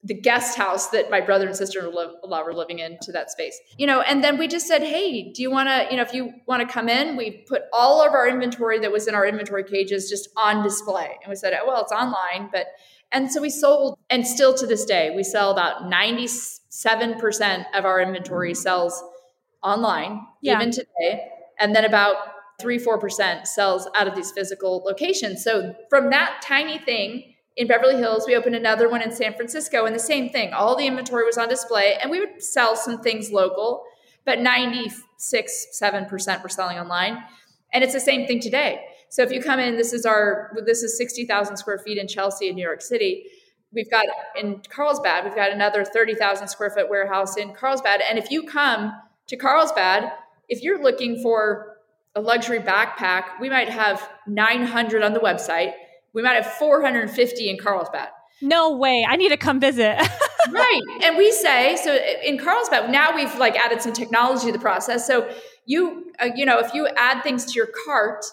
the 0.04 0.14
guest 0.14 0.56
house 0.56 0.88
that 0.88 1.10
my 1.10 1.20
brother 1.20 1.46
and 1.46 1.56
sister 1.56 1.78
in 1.78 1.94
law 1.94 2.42
were 2.42 2.54
living 2.54 2.80
in 2.80 2.98
to 3.02 3.12
that 3.12 3.30
space. 3.30 3.58
You 3.78 3.86
know, 3.86 4.00
and 4.00 4.22
then 4.22 4.36
we 4.36 4.48
just 4.48 4.66
said, 4.66 4.82
"Hey, 4.82 5.32
do 5.32 5.42
you 5.42 5.50
want 5.50 5.68
to, 5.68 5.86
you 5.90 5.96
know, 5.96 6.02
if 6.02 6.12
you 6.12 6.32
want 6.46 6.66
to 6.66 6.72
come 6.72 6.88
in, 6.88 7.16
we 7.16 7.44
put 7.48 7.62
all 7.72 8.04
of 8.04 8.12
our 8.12 8.26
inventory 8.26 8.80
that 8.80 8.90
was 8.90 9.06
in 9.06 9.14
our 9.14 9.24
inventory 9.24 9.62
cages 9.64 10.10
just 10.10 10.28
on 10.36 10.62
display." 10.64 11.18
And 11.22 11.30
we 11.30 11.36
said, 11.36 11.56
"Oh, 11.60 11.66
well, 11.68 11.82
it's 11.82 11.92
online, 11.92 12.50
but 12.52 12.66
and 13.12 13.30
so 13.30 13.40
we 13.40 13.50
sold, 13.50 13.98
and 14.10 14.26
still 14.26 14.54
to 14.54 14.66
this 14.66 14.84
day, 14.84 15.12
we 15.14 15.22
sell 15.22 15.50
about 15.50 15.82
97% 15.82 17.66
of 17.74 17.84
our 17.84 18.00
inventory 18.00 18.54
sells 18.54 19.02
online, 19.62 20.26
yeah. 20.40 20.56
even 20.56 20.70
today. 20.70 21.28
And 21.60 21.76
then 21.76 21.84
about 21.84 22.16
three, 22.60 22.78
4% 22.78 23.46
sells 23.46 23.86
out 23.94 24.08
of 24.08 24.14
these 24.14 24.32
physical 24.32 24.82
locations. 24.84 25.44
So 25.44 25.74
from 25.90 26.10
that 26.10 26.42
tiny 26.42 26.78
thing 26.78 27.31
in 27.56 27.66
Beverly 27.66 27.96
Hills, 27.96 28.24
we 28.26 28.34
opened 28.34 28.56
another 28.56 28.88
one 28.88 29.02
in 29.02 29.12
San 29.12 29.34
Francisco, 29.34 29.84
and 29.84 29.94
the 29.94 30.00
same 30.00 30.30
thing. 30.30 30.52
All 30.52 30.76
the 30.76 30.86
inventory 30.86 31.24
was 31.24 31.36
on 31.36 31.48
display, 31.48 31.96
and 32.00 32.10
we 32.10 32.18
would 32.18 32.42
sell 32.42 32.76
some 32.76 33.00
things 33.02 33.30
local, 33.30 33.84
but 34.24 34.40
96, 34.40 35.66
7% 35.80 36.42
were 36.42 36.48
selling 36.48 36.78
online. 36.78 37.22
And 37.72 37.84
it's 37.84 37.92
the 37.92 38.00
same 38.00 38.26
thing 38.26 38.40
today. 38.40 38.80
So 39.10 39.22
if 39.22 39.30
you 39.30 39.42
come 39.42 39.60
in, 39.60 39.76
this 39.76 39.92
is 39.92 40.06
our 40.06 40.56
this 40.64 40.82
is 40.82 40.96
60,000 40.96 41.56
square 41.56 41.78
feet 41.78 41.98
in 41.98 42.08
Chelsea 42.08 42.48
in 42.48 42.54
New 42.54 42.62
York 42.62 42.80
City. 42.80 43.26
We've 43.70 43.90
got 43.90 44.06
in 44.38 44.62
Carlsbad, 44.70 45.24
we've 45.24 45.34
got 45.34 45.50
another 45.50 45.84
30,000 45.84 46.48
square 46.48 46.70
foot 46.70 46.88
warehouse 46.88 47.36
in 47.36 47.52
Carlsbad. 47.52 48.00
And 48.08 48.18
if 48.18 48.30
you 48.30 48.44
come 48.44 48.92
to 49.28 49.36
Carlsbad, 49.36 50.12
if 50.48 50.62
you're 50.62 50.82
looking 50.82 51.22
for 51.22 51.76
a 52.14 52.20
luxury 52.20 52.60
backpack, 52.60 53.40
we 53.40 53.48
might 53.48 53.68
have 53.68 54.08
900 54.26 55.02
on 55.02 55.12
the 55.12 55.20
website. 55.20 55.72
We 56.12 56.22
might 56.22 56.34
have 56.34 56.46
450 56.46 57.50
in 57.50 57.58
Carlsbad. 57.58 58.08
No 58.40 58.76
way. 58.76 59.06
I 59.08 59.16
need 59.16 59.28
to 59.28 59.36
come 59.36 59.60
visit. 59.60 59.96
right. 60.50 60.80
And 61.02 61.16
we 61.16 61.30
say, 61.32 61.76
so 61.76 61.94
in 62.24 62.38
Carlsbad, 62.38 62.90
now 62.90 63.14
we've 63.14 63.34
like 63.36 63.56
added 63.56 63.80
some 63.80 63.92
technology 63.92 64.46
to 64.46 64.52
the 64.52 64.58
process. 64.58 65.06
So 65.06 65.32
you, 65.64 66.12
uh, 66.20 66.30
you 66.34 66.44
know, 66.44 66.58
if 66.58 66.74
you 66.74 66.88
add 66.96 67.22
things 67.22 67.46
to 67.46 67.52
your 67.52 67.68
cart 67.86 68.24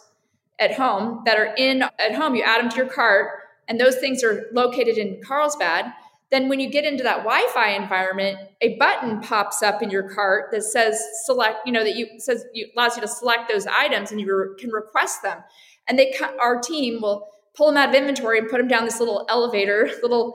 at 0.58 0.74
home 0.74 1.22
that 1.26 1.38
are 1.38 1.54
in 1.58 1.84
at 1.84 2.16
home, 2.16 2.36
you 2.36 2.44
add 2.44 2.62
them 2.62 2.70
to 2.70 2.78
your 2.78 2.90
cart 2.90 3.32
and 3.68 3.80
those 3.80 3.98
things 3.98 4.24
are 4.24 4.48
located 4.52 4.98
in 4.98 5.22
Carlsbad 5.24 5.94
then 6.32 6.48
when 6.48 6.60
you 6.60 6.70
get 6.70 6.86
into 6.86 7.04
that 7.04 7.18
wi-fi 7.18 7.70
environment 7.70 8.38
a 8.62 8.78
button 8.78 9.20
pops 9.22 9.64
up 9.64 9.82
in 9.82 9.90
your 9.90 10.10
cart 10.14 10.52
that 10.52 10.64
says 10.64 11.02
select 11.26 11.60
you 11.66 11.72
know 11.72 11.84
that 11.84 11.96
you 11.96 12.08
says 12.18 12.46
you 12.54 12.68
allows 12.76 12.96
you 12.96 13.02
to 13.02 13.08
select 13.08 13.50
those 13.50 13.66
items 13.68 14.12
and 14.12 14.20
you 14.20 14.36
re- 14.36 14.56
can 14.60 14.72
request 14.72 15.22
them 15.24 15.40
and 15.88 15.98
they 15.98 16.14
our 16.40 16.60
team 16.60 17.02
will 17.02 17.28
pull 17.56 17.68
them 17.68 17.78
out 17.78 17.90
of 17.90 17.96
inventory 17.96 18.40
and 18.40 18.50
put 18.50 18.58
them 18.58 18.68
down 18.68 18.86
this 18.86 19.00
little 19.00 19.26
elevator 19.30 19.90
little 20.02 20.34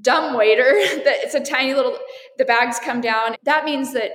dumb 0.00 0.36
waiter 0.36 0.62
that 1.04 1.16
it's 1.22 1.34
a 1.34 1.44
tiny 1.44 1.74
little 1.74 1.98
the 2.38 2.44
bags 2.44 2.78
come 2.82 3.00
down 3.00 3.36
that 3.44 3.64
means 3.64 3.92
that 3.92 4.10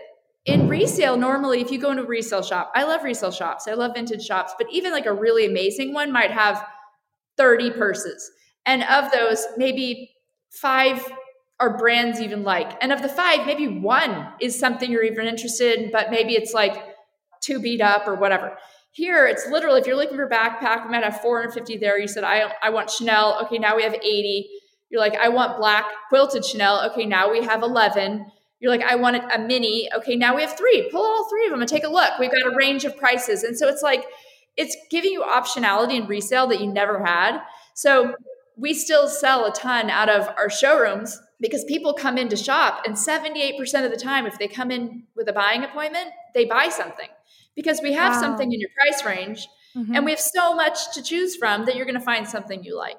in 0.46 0.68
resale 0.68 1.18
normally 1.18 1.62
if 1.62 1.72
you 1.72 1.80
go 1.80 1.92
into 1.92 2.04
a 2.04 2.08
resale 2.08 2.42
shop 2.42 2.72
i 2.76 2.84
love 2.84 3.04
resale 3.04 3.32
shops 3.32 3.68
i 3.68 3.74
love 3.74 3.92
vintage 3.96 4.24
shops 4.24 4.54
but 4.58 4.68
even 4.72 4.92
like 4.92 5.06
a 5.06 5.14
really 5.14 5.46
amazing 5.46 5.94
one 5.94 6.12
might 6.12 6.32
have 6.32 6.64
30 7.38 7.72
purses 7.72 8.32
and 8.66 8.84
of 8.84 9.12
those 9.12 9.46
maybe 9.58 10.12
five 10.52 11.04
are 11.62 11.78
brands 11.78 12.20
even 12.20 12.44
like. 12.44 12.76
And 12.82 12.92
of 12.92 13.04
the 13.04 13.08
five, 13.08 13.46
maybe 13.46 13.68
one 13.68 14.28
is 14.42 14.60
something 14.60 14.92
you're 14.92 15.04
even 15.04 15.28
interested 15.28 15.80
in, 15.80 15.92
but 15.92 16.10
maybe 16.10 16.34
it's 16.34 16.54
like 16.54 16.84
too 17.42 17.60
beat 17.60 17.82
up 17.82 18.08
or 18.08 18.16
whatever. 18.16 18.58
Here, 18.92 19.26
it's 19.26 19.48
literally 19.48 19.80
if 19.80 19.88
you're 19.88 19.96
looking 19.96 20.18
for 20.18 20.26
a 20.26 20.30
backpack, 20.30 20.86
we 20.86 20.92
might 20.92 21.04
have 21.04 21.22
450 21.22 21.78
there. 21.78 21.98
You 21.98 22.08
said, 22.08 22.24
I, 22.24 22.52
I 22.62 22.70
want 22.70 22.90
Chanel. 22.90 23.40
Okay, 23.46 23.58
now 23.58 23.76
we 23.76 23.84
have 23.84 23.94
80. 23.94 24.50
You're 24.90 25.00
like, 25.00 25.16
I 25.16 25.30
want 25.30 25.58
black 25.58 25.86
quilted 26.10 26.44
Chanel. 26.44 26.90
Okay, 26.92 27.06
now 27.06 27.32
we 27.32 27.44
have 27.44 27.64
11. 27.64 28.26
You're 28.60 28.72
like, 28.72 28.84
I 28.84 28.96
want 28.96 29.16
a 29.34 29.40
mini. 29.40 29.90
Okay, 29.96 30.16
now 30.16 30.36
we 30.36 30.42
have 30.42 30.58
three. 30.58 30.90
Pull 30.92 31.02
all 31.02 31.30
three 31.30 31.46
of 31.46 31.52
them 31.52 31.62
and 31.62 31.70
take 31.70 31.86
a 31.86 31.90
look. 31.90 32.20
We've 32.20 32.32
got 32.32 32.52
a 32.52 32.56
range 32.56 32.84
of 32.84 32.98
prices. 32.98 33.44
And 33.44 33.58
so 33.58 33.68
it's 33.70 33.82
like, 33.82 34.06
it's 34.58 34.76
giving 34.90 35.12
you 35.12 35.22
optionality 35.22 35.96
in 35.96 36.08
resale 36.08 36.48
that 36.48 36.60
you 36.60 36.68
never 36.68 37.04
had. 37.04 37.40
So 37.74 38.14
we 38.58 38.74
still 38.74 39.08
sell 39.08 39.46
a 39.46 39.52
ton 39.52 39.90
out 39.90 40.10
of 40.10 40.28
our 40.38 40.50
showrooms 40.50 41.20
because 41.40 41.64
people 41.66 41.94
come 41.94 42.18
in 42.18 42.30
to 42.30 42.36
shop 42.38 42.84
and 42.86 42.96
78% 42.96 43.60
of 43.84 43.92
the 43.92 43.98
time 43.98 44.26
if 44.26 44.38
they 44.38 44.48
come 44.48 44.72
in 44.72 45.04
with 45.16 45.28
a 45.28 45.34
buying 45.34 45.64
appointment 45.64 46.10
they 46.34 46.46
buy 46.46 46.70
something 46.70 47.08
because 47.56 47.82
we 47.82 47.94
have 47.94 48.14
wow. 48.14 48.22
something 48.22 48.52
in 48.52 48.60
your 48.60 48.70
price 48.78 49.06
range 49.06 49.48
mm-hmm. 49.76 49.96
and 49.96 50.06
we 50.06 50.12
have 50.12 50.20
so 50.20 50.56
much 50.56 50.94
to 50.94 51.04
choose 51.04 51.36
from 51.36 51.66
that 51.66 51.76
you're 51.76 51.86
going 51.86 52.00
to 52.00 52.06
find 52.06 52.28
something 52.28 52.64
you 52.64 52.78
like 52.78 52.98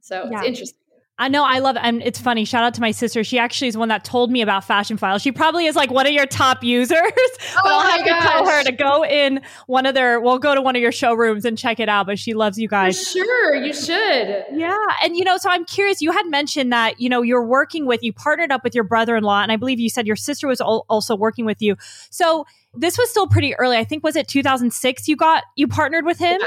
so 0.00 0.28
yeah. 0.30 0.38
it's 0.38 0.46
interesting 0.46 0.78
I 1.18 1.28
know 1.28 1.44
I 1.44 1.60
love 1.60 1.76
it. 1.76 1.82
And 1.82 2.02
it's 2.02 2.20
funny. 2.20 2.44
Shout 2.44 2.62
out 2.62 2.74
to 2.74 2.80
my 2.82 2.90
sister. 2.90 3.24
She 3.24 3.38
actually 3.38 3.68
is 3.68 3.76
one 3.76 3.88
that 3.88 4.04
told 4.04 4.30
me 4.30 4.42
about 4.42 4.64
Fashionphile. 4.64 5.20
She 5.20 5.32
probably 5.32 5.64
is 5.64 5.74
like 5.74 5.90
one 5.90 6.06
of 6.06 6.12
your 6.12 6.26
top 6.26 6.62
users. 6.62 6.98
but 7.54 7.64
oh 7.64 7.70
I'll 7.70 7.90
have 7.90 8.04
gosh. 8.04 8.22
to 8.22 8.28
tell 8.28 8.46
her 8.46 8.64
to 8.64 8.72
go 8.72 9.02
in 9.02 9.40
one 9.66 9.86
of 9.86 9.94
their, 9.94 10.20
we'll 10.20 10.38
go 10.38 10.54
to 10.54 10.60
one 10.60 10.76
of 10.76 10.82
your 10.82 10.92
showrooms 10.92 11.46
and 11.46 11.56
check 11.56 11.80
it 11.80 11.88
out. 11.88 12.04
But 12.04 12.18
she 12.18 12.34
loves 12.34 12.58
you 12.58 12.68
guys. 12.68 12.98
For 12.98 13.18
sure, 13.18 13.54
you 13.54 13.72
should. 13.72 14.44
Yeah. 14.52 14.76
And, 15.02 15.16
you 15.16 15.24
know, 15.24 15.38
so 15.38 15.48
I'm 15.48 15.64
curious. 15.64 16.02
You 16.02 16.12
had 16.12 16.26
mentioned 16.26 16.70
that, 16.72 17.00
you 17.00 17.08
know, 17.08 17.22
you're 17.22 17.46
working 17.46 17.86
with, 17.86 18.02
you 18.02 18.12
partnered 18.12 18.52
up 18.52 18.62
with 18.62 18.74
your 18.74 18.84
brother 18.84 19.16
in 19.16 19.24
law. 19.24 19.42
And 19.42 19.50
I 19.50 19.56
believe 19.56 19.80
you 19.80 19.88
said 19.88 20.06
your 20.06 20.16
sister 20.16 20.46
was 20.46 20.60
also 20.60 21.16
working 21.16 21.46
with 21.46 21.62
you. 21.62 21.76
So 22.10 22.44
this 22.76 22.98
was 22.98 23.10
still 23.10 23.26
pretty 23.28 23.54
early. 23.56 23.76
I 23.76 23.84
think, 23.84 24.04
was 24.04 24.16
it 24.16 24.28
2006 24.28 25.08
you 25.08 25.16
got, 25.16 25.44
you 25.56 25.68
partnered 25.68 26.04
with 26.04 26.18
him? 26.18 26.38
Yeah. 26.40 26.46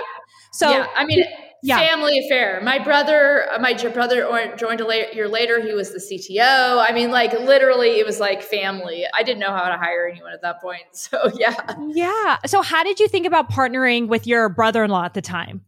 So, 0.52 0.70
yeah, 0.72 0.88
I 0.96 1.06
mean, 1.06 1.24
yeah. 1.62 1.78
family 1.78 2.20
affair. 2.20 2.62
My 2.64 2.80
brother, 2.80 3.48
uh, 3.52 3.60
my 3.60 3.74
brother 3.74 4.56
joined 4.58 4.82
a 4.82 5.10
year 5.14 5.28
later. 5.28 5.62
He 5.62 5.74
was 5.74 5.92
the 5.92 6.00
CTO. 6.00 6.86
I 6.88 6.92
mean, 6.94 7.12
like 7.12 7.34
literally, 7.34 8.00
it 8.00 8.06
was 8.06 8.20
like 8.20 8.42
family. 8.42 9.06
I 9.14 9.24
didn't 9.24 9.40
know 9.40 9.52
how 9.52 9.70
to 9.70 9.78
hire 9.78 10.08
anyone 10.08 10.34
at 10.34 10.42
that 10.42 10.62
point. 10.62 10.84
So 10.94 11.32
yeah, 11.36 11.56
yeah. 11.88 12.38
So 12.46 12.62
how 12.62 12.84
did 12.84 13.00
you 13.00 13.08
think 13.08 13.26
about 13.26 13.50
partnering 13.50 14.08
with 14.08 14.28
your 14.28 14.50
brother-in-law 14.50 15.06
at 15.06 15.14
the 15.14 15.22
time? 15.22 15.62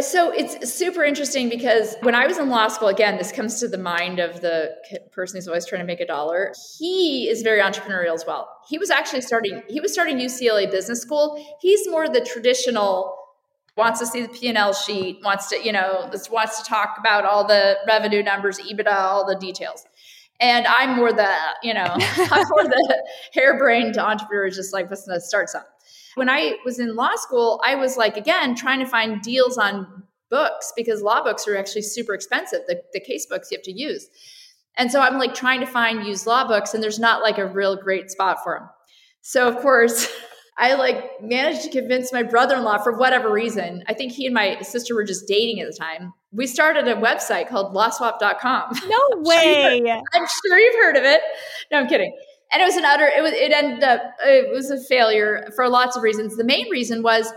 So 0.00 0.32
it's 0.32 0.72
super 0.72 1.04
interesting 1.04 1.48
because 1.48 1.94
when 2.02 2.16
I 2.16 2.26
was 2.26 2.38
in 2.38 2.48
law 2.48 2.66
school, 2.66 2.88
again, 2.88 3.16
this 3.16 3.30
comes 3.30 3.60
to 3.60 3.68
the 3.68 3.78
mind 3.78 4.18
of 4.18 4.40
the 4.40 4.74
person 5.12 5.36
who's 5.36 5.46
always 5.46 5.66
trying 5.66 5.82
to 5.82 5.86
make 5.86 6.00
a 6.00 6.06
dollar. 6.06 6.52
He 6.78 7.28
is 7.28 7.42
very 7.42 7.60
entrepreneurial 7.60 8.12
as 8.12 8.24
well. 8.26 8.48
He 8.68 8.76
was 8.76 8.90
actually 8.90 9.20
starting, 9.20 9.62
he 9.68 9.80
was 9.80 9.92
starting 9.92 10.18
UCLA 10.18 10.68
Business 10.68 11.00
School. 11.00 11.40
He's 11.60 11.88
more 11.88 12.08
the 12.08 12.20
traditional 12.20 13.16
wants 13.76 14.00
to 14.00 14.06
see 14.06 14.22
the 14.22 14.28
P&L 14.28 14.72
sheet, 14.72 15.20
wants 15.22 15.48
to, 15.48 15.64
you 15.64 15.72
know, 15.72 16.10
wants 16.30 16.60
to 16.60 16.68
talk 16.68 16.96
about 16.98 17.24
all 17.24 17.46
the 17.46 17.76
revenue 17.86 18.22
numbers, 18.22 18.58
EBITDA, 18.58 18.92
all 18.92 19.26
the 19.26 19.36
details. 19.36 19.84
And 20.40 20.66
I'm 20.66 20.96
more 20.96 21.12
the, 21.12 21.32
you 21.62 21.74
know, 21.74 21.84
I'm 21.86 22.44
more 22.50 22.64
the 22.64 23.04
harebrained 23.32 23.96
entrepreneur, 23.96 24.50
just 24.50 24.72
like, 24.72 24.88
to 24.88 25.20
start 25.20 25.50
something. 25.50 25.70
When 26.14 26.28
I 26.28 26.56
was 26.64 26.78
in 26.78 26.94
law 26.94 27.16
school, 27.16 27.60
I 27.64 27.74
was 27.74 27.96
like, 27.96 28.16
again, 28.16 28.54
trying 28.54 28.80
to 28.80 28.86
find 28.86 29.20
deals 29.20 29.58
on 29.58 30.04
books 30.30 30.72
because 30.76 31.02
law 31.02 31.22
books 31.22 31.46
are 31.46 31.56
actually 31.56 31.82
super 31.82 32.14
expensive, 32.14 32.60
the, 32.66 32.82
the 32.92 33.00
case 33.00 33.26
books 33.26 33.50
you 33.50 33.58
have 33.58 33.64
to 33.64 33.72
use. 33.72 34.08
And 34.76 34.90
so 34.90 35.00
I'm 35.00 35.18
like 35.18 35.34
trying 35.34 35.60
to 35.60 35.66
find 35.66 36.06
used 36.06 36.26
law 36.26 36.46
books, 36.46 36.74
and 36.74 36.82
there's 36.82 36.98
not 36.98 37.22
like 37.22 37.38
a 37.38 37.46
real 37.46 37.76
great 37.76 38.10
spot 38.10 38.38
for 38.42 38.58
them. 38.58 38.68
So, 39.22 39.48
of 39.48 39.58
course, 39.58 40.08
I 40.58 40.74
like 40.74 41.20
managed 41.20 41.62
to 41.62 41.70
convince 41.70 42.12
my 42.12 42.22
brother-in-law 42.22 42.78
for 42.78 42.96
whatever 42.96 43.30
reason. 43.30 43.82
I 43.88 43.94
think 43.94 44.12
he 44.12 44.26
and 44.26 44.34
my 44.34 44.60
sister 44.60 44.94
were 44.94 45.04
just 45.04 45.26
dating 45.26 45.60
at 45.60 45.70
the 45.70 45.76
time. 45.76 46.12
We 46.32 46.46
started 46.46 46.86
a 46.86 46.94
website 46.94 47.48
called 47.48 47.74
lawswap.com. 47.74 48.80
No 48.88 49.22
way. 49.22 49.82
I'm, 49.90 50.02
I'm 50.12 50.26
sure 50.46 50.58
you've 50.58 50.80
heard 50.80 50.96
of 50.96 51.04
it. 51.04 51.20
No, 51.72 51.78
I'm 51.78 51.88
kidding. 51.88 52.16
And 52.54 52.62
it 52.62 52.64
was 52.64 52.76
an 52.76 52.84
utter 52.84 53.04
it 53.04 53.22
was 53.22 53.32
it 53.32 53.52
ended 53.52 53.82
up 53.82 54.00
it 54.20 54.50
was 54.50 54.70
a 54.70 54.80
failure 54.80 55.50
for 55.56 55.68
lots 55.68 55.96
of 55.96 56.02
reasons. 56.02 56.36
The 56.36 56.44
main 56.44 56.70
reason 56.70 57.02
was 57.02 57.32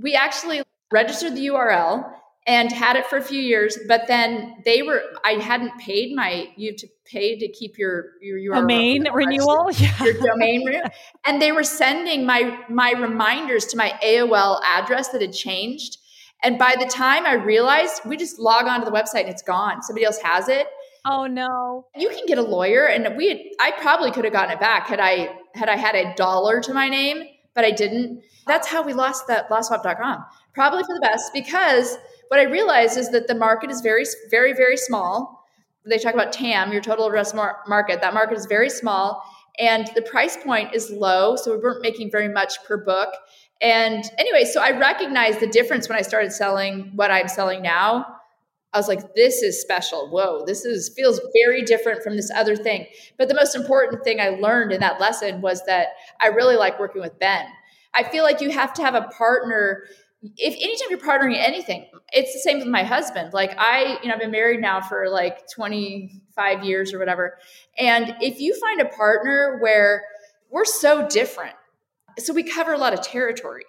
we 0.00 0.14
actually 0.14 0.62
registered 0.90 1.34
the 1.34 1.46
URL 1.48 2.10
and 2.46 2.72
had 2.72 2.96
it 2.96 3.06
for 3.06 3.16
a 3.16 3.22
few 3.22 3.40
years. 3.40 3.78
But 3.86 4.06
then 4.08 4.56
they 4.64 4.82
were, 4.82 5.02
I 5.24 5.32
hadn't 5.32 5.78
paid 5.78 6.14
my, 6.14 6.48
you 6.56 6.72
have 6.72 6.76
to 6.78 6.88
pay 7.04 7.38
to 7.38 7.48
keep 7.48 7.78
your, 7.78 8.12
your, 8.20 8.38
your 8.38 8.54
domain 8.54 9.06
renewal. 9.12 9.70
Yeah. 9.76 10.04
Your 10.04 10.14
domain 10.14 10.64
renewal. 10.66 10.90
And 11.24 11.40
they 11.40 11.52
were 11.52 11.62
sending 11.62 12.26
my, 12.26 12.58
my 12.68 12.92
reminders 12.92 13.66
to 13.66 13.76
my 13.76 13.92
AOL 14.04 14.60
address 14.64 15.08
that 15.10 15.20
had 15.20 15.32
changed. 15.32 15.98
And 16.42 16.58
by 16.58 16.74
the 16.78 16.86
time 16.86 17.24
I 17.26 17.34
realized, 17.34 18.02
we 18.04 18.16
just 18.16 18.40
log 18.40 18.66
onto 18.66 18.84
the 18.84 18.90
website 18.90 19.22
and 19.22 19.28
it's 19.28 19.42
gone. 19.42 19.82
Somebody 19.82 20.04
else 20.04 20.18
has 20.18 20.48
it. 20.48 20.66
Oh 21.04 21.26
no. 21.26 21.86
You 21.96 22.08
can 22.10 22.26
get 22.26 22.38
a 22.38 22.42
lawyer 22.42 22.86
and 22.86 23.16
we 23.16 23.28
had, 23.28 23.38
I 23.60 23.72
probably 23.80 24.10
could 24.12 24.24
have 24.24 24.32
gotten 24.32 24.52
it 24.52 24.60
back 24.60 24.86
had 24.86 25.00
I 25.00 25.36
had 25.54 25.68
I 25.68 25.76
had 25.76 25.94
a 25.94 26.14
dollar 26.14 26.60
to 26.60 26.72
my 26.72 26.88
name, 26.88 27.24
but 27.54 27.64
I 27.64 27.70
didn't. 27.70 28.22
That's 28.46 28.68
how 28.68 28.82
we 28.82 28.92
lost 28.92 29.26
that 29.26 29.48
lawswap.com. 29.50 30.24
Probably 30.54 30.82
for 30.82 30.94
the 30.94 31.00
best 31.00 31.32
because 31.32 31.96
what 32.28 32.40
I 32.40 32.44
realized 32.44 32.96
is 32.96 33.10
that 33.10 33.26
the 33.26 33.34
market 33.34 33.70
is 33.70 33.80
very, 33.80 34.04
very, 34.30 34.52
very 34.52 34.76
small. 34.76 35.44
They 35.84 35.98
talk 35.98 36.14
about 36.14 36.32
TAM, 36.32 36.72
your 36.72 36.80
total 36.80 37.10
addressable 37.10 37.52
market. 37.66 38.00
That 38.00 38.14
market 38.14 38.38
is 38.38 38.46
very 38.46 38.70
small, 38.70 39.22
and 39.58 39.90
the 39.94 40.02
price 40.02 40.36
point 40.36 40.74
is 40.74 40.90
low, 40.90 41.36
so 41.36 41.54
we 41.54 41.60
weren't 41.60 41.82
making 41.82 42.10
very 42.10 42.28
much 42.28 42.62
per 42.64 42.78
book. 42.78 43.12
And 43.60 44.04
anyway, 44.18 44.44
so 44.44 44.62
I 44.62 44.76
recognized 44.78 45.40
the 45.40 45.46
difference 45.46 45.88
when 45.88 45.98
I 45.98 46.02
started 46.02 46.32
selling 46.32 46.92
what 46.94 47.10
I'm 47.10 47.28
selling 47.28 47.62
now. 47.62 48.06
I 48.72 48.78
was 48.78 48.88
like, 48.88 49.14
this 49.14 49.42
is 49.42 49.60
special. 49.60 50.08
Whoa, 50.08 50.44
this 50.46 50.64
is 50.64 50.88
feels 50.96 51.20
very 51.44 51.62
different 51.62 52.02
from 52.02 52.16
this 52.16 52.30
other 52.34 52.56
thing. 52.56 52.86
But 53.18 53.28
the 53.28 53.34
most 53.34 53.54
important 53.54 54.02
thing 54.04 54.20
I 54.20 54.30
learned 54.30 54.72
in 54.72 54.80
that 54.80 55.00
lesson 55.00 55.40
was 55.40 55.64
that 55.66 55.88
I 56.20 56.28
really 56.28 56.56
like 56.56 56.80
working 56.80 57.02
with 57.02 57.18
Ben. 57.18 57.46
I 57.94 58.04
feel 58.04 58.24
like 58.24 58.40
you 58.40 58.50
have 58.50 58.72
to 58.74 58.82
have 58.82 58.94
a 58.94 59.02
partner 59.02 59.84
if 60.36 60.54
anytime 60.54 60.88
you're 60.88 61.00
partnering 61.00 61.36
anything, 61.36 61.86
it's 62.12 62.32
the 62.32 62.38
same 62.38 62.58
with 62.58 62.68
my 62.68 62.84
husband. 62.84 63.32
Like 63.32 63.54
I, 63.58 63.98
you 64.02 64.08
know, 64.08 64.14
I've 64.14 64.20
been 64.20 64.30
married 64.30 64.60
now 64.60 64.80
for 64.80 65.08
like 65.08 65.48
25 65.52 66.64
years 66.64 66.94
or 66.94 66.98
whatever. 66.98 67.38
And 67.76 68.14
if 68.20 68.40
you 68.40 68.58
find 68.60 68.80
a 68.80 68.84
partner 68.84 69.58
where 69.60 70.04
we're 70.50 70.64
so 70.64 71.08
different, 71.08 71.54
so 72.18 72.32
we 72.32 72.44
cover 72.44 72.72
a 72.72 72.78
lot 72.78 72.92
of 72.92 73.02
territory. 73.02 73.64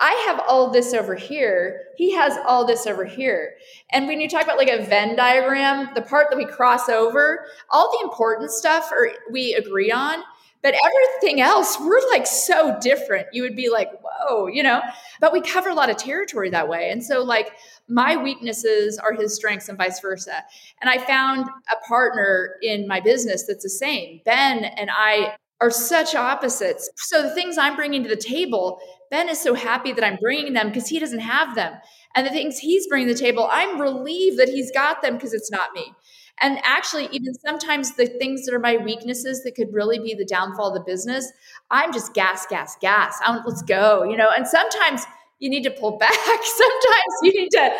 I 0.00 0.12
have 0.26 0.40
all 0.48 0.70
this 0.70 0.94
over 0.94 1.14
here. 1.14 1.82
He 1.96 2.12
has 2.14 2.38
all 2.46 2.64
this 2.64 2.86
over 2.86 3.04
here. 3.04 3.54
And 3.90 4.06
when 4.06 4.20
you 4.20 4.28
talk 4.28 4.44
about 4.44 4.58
like 4.58 4.70
a 4.70 4.84
Venn 4.84 5.16
diagram, 5.16 5.90
the 5.94 6.02
part 6.02 6.28
that 6.30 6.36
we 6.36 6.44
cross 6.44 6.88
over, 6.88 7.46
all 7.70 7.90
the 7.90 8.04
important 8.04 8.50
stuff 8.50 8.90
are, 8.92 9.10
we 9.30 9.54
agree 9.54 9.90
on. 9.90 10.22
But 10.60 10.74
everything 10.74 11.40
else, 11.40 11.78
we're 11.78 12.00
like 12.10 12.26
so 12.26 12.76
different. 12.80 13.28
You 13.32 13.42
would 13.42 13.54
be 13.54 13.70
like, 13.70 13.90
whoa, 14.02 14.48
you 14.48 14.62
know, 14.64 14.82
but 15.20 15.32
we 15.32 15.40
cover 15.40 15.68
a 15.68 15.74
lot 15.74 15.88
of 15.88 15.96
territory 15.96 16.50
that 16.50 16.68
way. 16.68 16.90
And 16.90 17.02
so, 17.02 17.22
like, 17.22 17.52
my 17.88 18.16
weaknesses 18.16 18.98
are 18.98 19.12
his 19.12 19.36
strengths 19.36 19.68
and 19.68 19.78
vice 19.78 20.00
versa. 20.00 20.42
And 20.80 20.90
I 20.90 20.98
found 20.98 21.48
a 21.48 21.86
partner 21.86 22.56
in 22.60 22.88
my 22.88 22.98
business 23.00 23.44
that's 23.46 23.62
the 23.62 23.70
same. 23.70 24.20
Ben 24.24 24.64
and 24.64 24.90
I 24.92 25.36
are 25.60 25.70
such 25.70 26.16
opposites. 26.16 26.90
So, 26.96 27.22
the 27.22 27.34
things 27.34 27.56
I'm 27.56 27.76
bringing 27.76 28.02
to 28.02 28.08
the 28.08 28.16
table, 28.16 28.80
Ben 29.10 29.28
is 29.28 29.40
so 29.40 29.54
happy 29.54 29.92
that 29.92 30.04
I'm 30.04 30.16
bringing 30.16 30.52
them 30.52 30.68
because 30.68 30.88
he 30.88 30.98
doesn't 30.98 31.20
have 31.20 31.54
them. 31.54 31.74
And 32.14 32.26
the 32.26 32.30
things 32.30 32.58
he's 32.58 32.86
bringing 32.86 33.08
to 33.08 33.14
the 33.14 33.20
table, 33.20 33.48
I'm 33.50 33.80
relieved 33.80 34.38
that 34.38 34.48
he's 34.48 34.70
got 34.72 35.02
them 35.02 35.14
because 35.14 35.34
it's 35.34 35.50
not 35.50 35.72
me. 35.74 35.94
And 36.40 36.58
actually, 36.62 37.08
even 37.10 37.34
sometimes 37.34 37.96
the 37.96 38.06
things 38.06 38.46
that 38.46 38.54
are 38.54 38.60
my 38.60 38.76
weaknesses 38.76 39.42
that 39.42 39.54
could 39.54 39.72
really 39.72 39.98
be 39.98 40.14
the 40.14 40.24
downfall 40.24 40.68
of 40.68 40.74
the 40.74 40.80
business, 40.80 41.32
I'm 41.70 41.92
just 41.92 42.14
gas, 42.14 42.46
gas, 42.46 42.76
gas. 42.80 43.18
I 43.24 43.30
want, 43.30 43.46
let's 43.46 43.62
go, 43.62 44.04
you 44.04 44.16
know. 44.16 44.30
And 44.34 44.46
sometimes 44.46 45.04
you 45.40 45.50
need 45.50 45.64
to 45.64 45.70
pull 45.70 45.98
back. 45.98 46.12
sometimes 46.14 47.14
you 47.22 47.32
need 47.32 47.50
to 47.50 47.76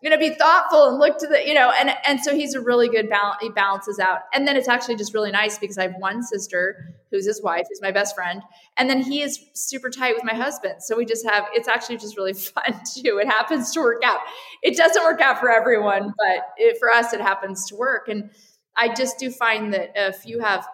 you 0.00 0.10
know, 0.10 0.16
be 0.16 0.30
thoughtful 0.30 0.88
and 0.88 0.98
look 0.98 1.18
to 1.18 1.26
the, 1.26 1.44
you 1.44 1.54
know, 1.54 1.72
and 1.78 1.90
and 2.06 2.20
so 2.20 2.34
he's 2.34 2.54
a 2.54 2.60
really 2.60 2.88
good 2.88 3.10
balance. 3.10 3.38
He 3.40 3.48
balances 3.50 3.98
out, 3.98 4.20
and 4.32 4.46
then 4.46 4.56
it's 4.56 4.68
actually 4.68 4.96
just 4.96 5.12
really 5.12 5.32
nice 5.32 5.58
because 5.58 5.76
I 5.76 5.82
have 5.82 5.94
one 5.98 6.22
sister 6.22 6.94
who's 7.10 7.26
his 7.26 7.42
wife, 7.42 7.66
who's 7.68 7.82
my 7.82 7.90
best 7.90 8.14
friend, 8.14 8.42
and 8.76 8.88
then 8.88 9.00
he 9.00 9.22
is 9.22 9.40
super 9.54 9.90
tight 9.90 10.14
with 10.14 10.24
my 10.24 10.34
husband. 10.34 10.82
So 10.82 10.96
we 10.96 11.04
just 11.04 11.28
have. 11.28 11.46
It's 11.52 11.66
actually 11.66 11.96
just 11.96 12.16
really 12.16 12.32
fun 12.34 12.80
too. 12.94 13.18
It 13.20 13.26
happens 13.26 13.72
to 13.72 13.80
work 13.80 14.02
out. 14.04 14.20
It 14.62 14.76
doesn't 14.76 15.02
work 15.02 15.20
out 15.20 15.40
for 15.40 15.50
everyone, 15.50 16.14
but 16.16 16.44
it, 16.56 16.78
for 16.78 16.90
us, 16.90 17.12
it 17.12 17.20
happens 17.20 17.66
to 17.66 17.76
work. 17.76 18.08
And 18.08 18.30
I 18.76 18.94
just 18.94 19.18
do 19.18 19.30
find 19.30 19.74
that 19.74 19.92
if 19.96 20.24
you 20.24 20.38
have 20.38 20.64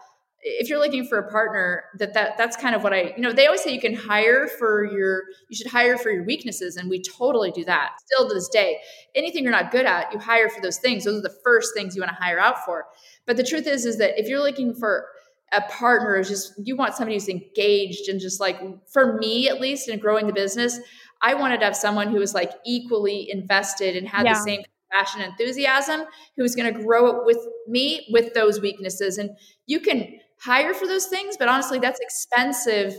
if 0.47 0.69
you're 0.69 0.79
looking 0.79 1.07
for 1.07 1.17
a 1.17 1.31
partner 1.31 1.85
that, 1.99 2.13
that 2.13 2.37
that's 2.37 2.55
kind 2.55 2.75
of 2.75 2.83
what 2.83 2.93
i 2.93 3.15
you 3.17 3.23
know 3.23 3.33
they 3.33 3.47
always 3.47 3.63
say 3.63 3.73
you 3.73 3.81
can 3.81 3.95
hire 3.95 4.47
for 4.47 4.85
your 4.85 5.23
you 5.49 5.57
should 5.57 5.67
hire 5.67 5.97
for 5.97 6.11
your 6.11 6.23
weaknesses 6.25 6.77
and 6.77 6.91
we 6.91 7.01
totally 7.01 7.51
do 7.51 7.65
that 7.65 7.93
still 8.05 8.29
to 8.29 8.35
this 8.35 8.49
day. 8.49 8.79
Anything 9.15 9.43
you're 9.43 9.53
not 9.53 9.71
good 9.71 9.87
at 9.87 10.13
you 10.13 10.19
hire 10.19 10.49
for 10.49 10.61
those 10.61 10.79
things. 10.79 11.05
Those 11.05 11.19
are 11.19 11.23
the 11.23 11.35
first 11.43 11.73
things 11.75 11.97
you 11.97 12.03
want 12.03 12.11
to 12.11 12.23
hire 12.23 12.39
out 12.39 12.65
for. 12.65 12.85
But 13.27 13.37
the 13.37 13.43
truth 13.43 13.67
is 13.67 13.87
is 13.87 13.99
that 13.99 14.21
if 14.21 14.29
you're 14.29 14.43
looking 14.43 14.75
for 14.75 15.07
a 15.53 15.63
partner 15.63 16.17
is 16.17 16.29
just 16.29 16.53
you 16.63 16.77
want 16.77 16.95
somebody 16.95 17.17
who's 17.17 17.29
engaged 17.29 18.09
and 18.09 18.21
just 18.21 18.41
like 18.41 18.61
for 18.93 19.17
me 19.19 19.49
at 19.49 19.61
least 19.61 19.89
in 19.89 19.99
growing 19.99 20.27
the 20.27 20.33
business 20.33 20.81
i 21.23 21.35
wanted 21.35 21.59
to 21.59 21.65
have 21.65 21.77
someone 21.77 22.09
who 22.09 22.19
was 22.19 22.35
like 22.35 22.51
equally 22.67 23.31
invested 23.31 23.95
and 23.95 24.09
had 24.09 24.25
yeah. 24.25 24.33
the 24.33 24.41
same 24.41 24.63
passion 24.95 25.21
enthusiasm 25.21 26.05
who's 26.37 26.55
going 26.55 26.73
to 26.73 26.83
grow 26.83 27.07
it 27.07 27.27
with 27.27 27.39
me 27.67 28.07
with 28.11 28.35
those 28.35 28.61
weaknesses. 28.61 29.19
And 29.19 29.31
you 29.67 29.81
can 29.81 30.19
hire 30.45 30.75
for 30.75 30.87
those 30.87 31.07
things, 31.07 31.37
but 31.37 31.49
honestly, 31.49 31.79
that's 31.79 32.01
expensive 32.01 32.95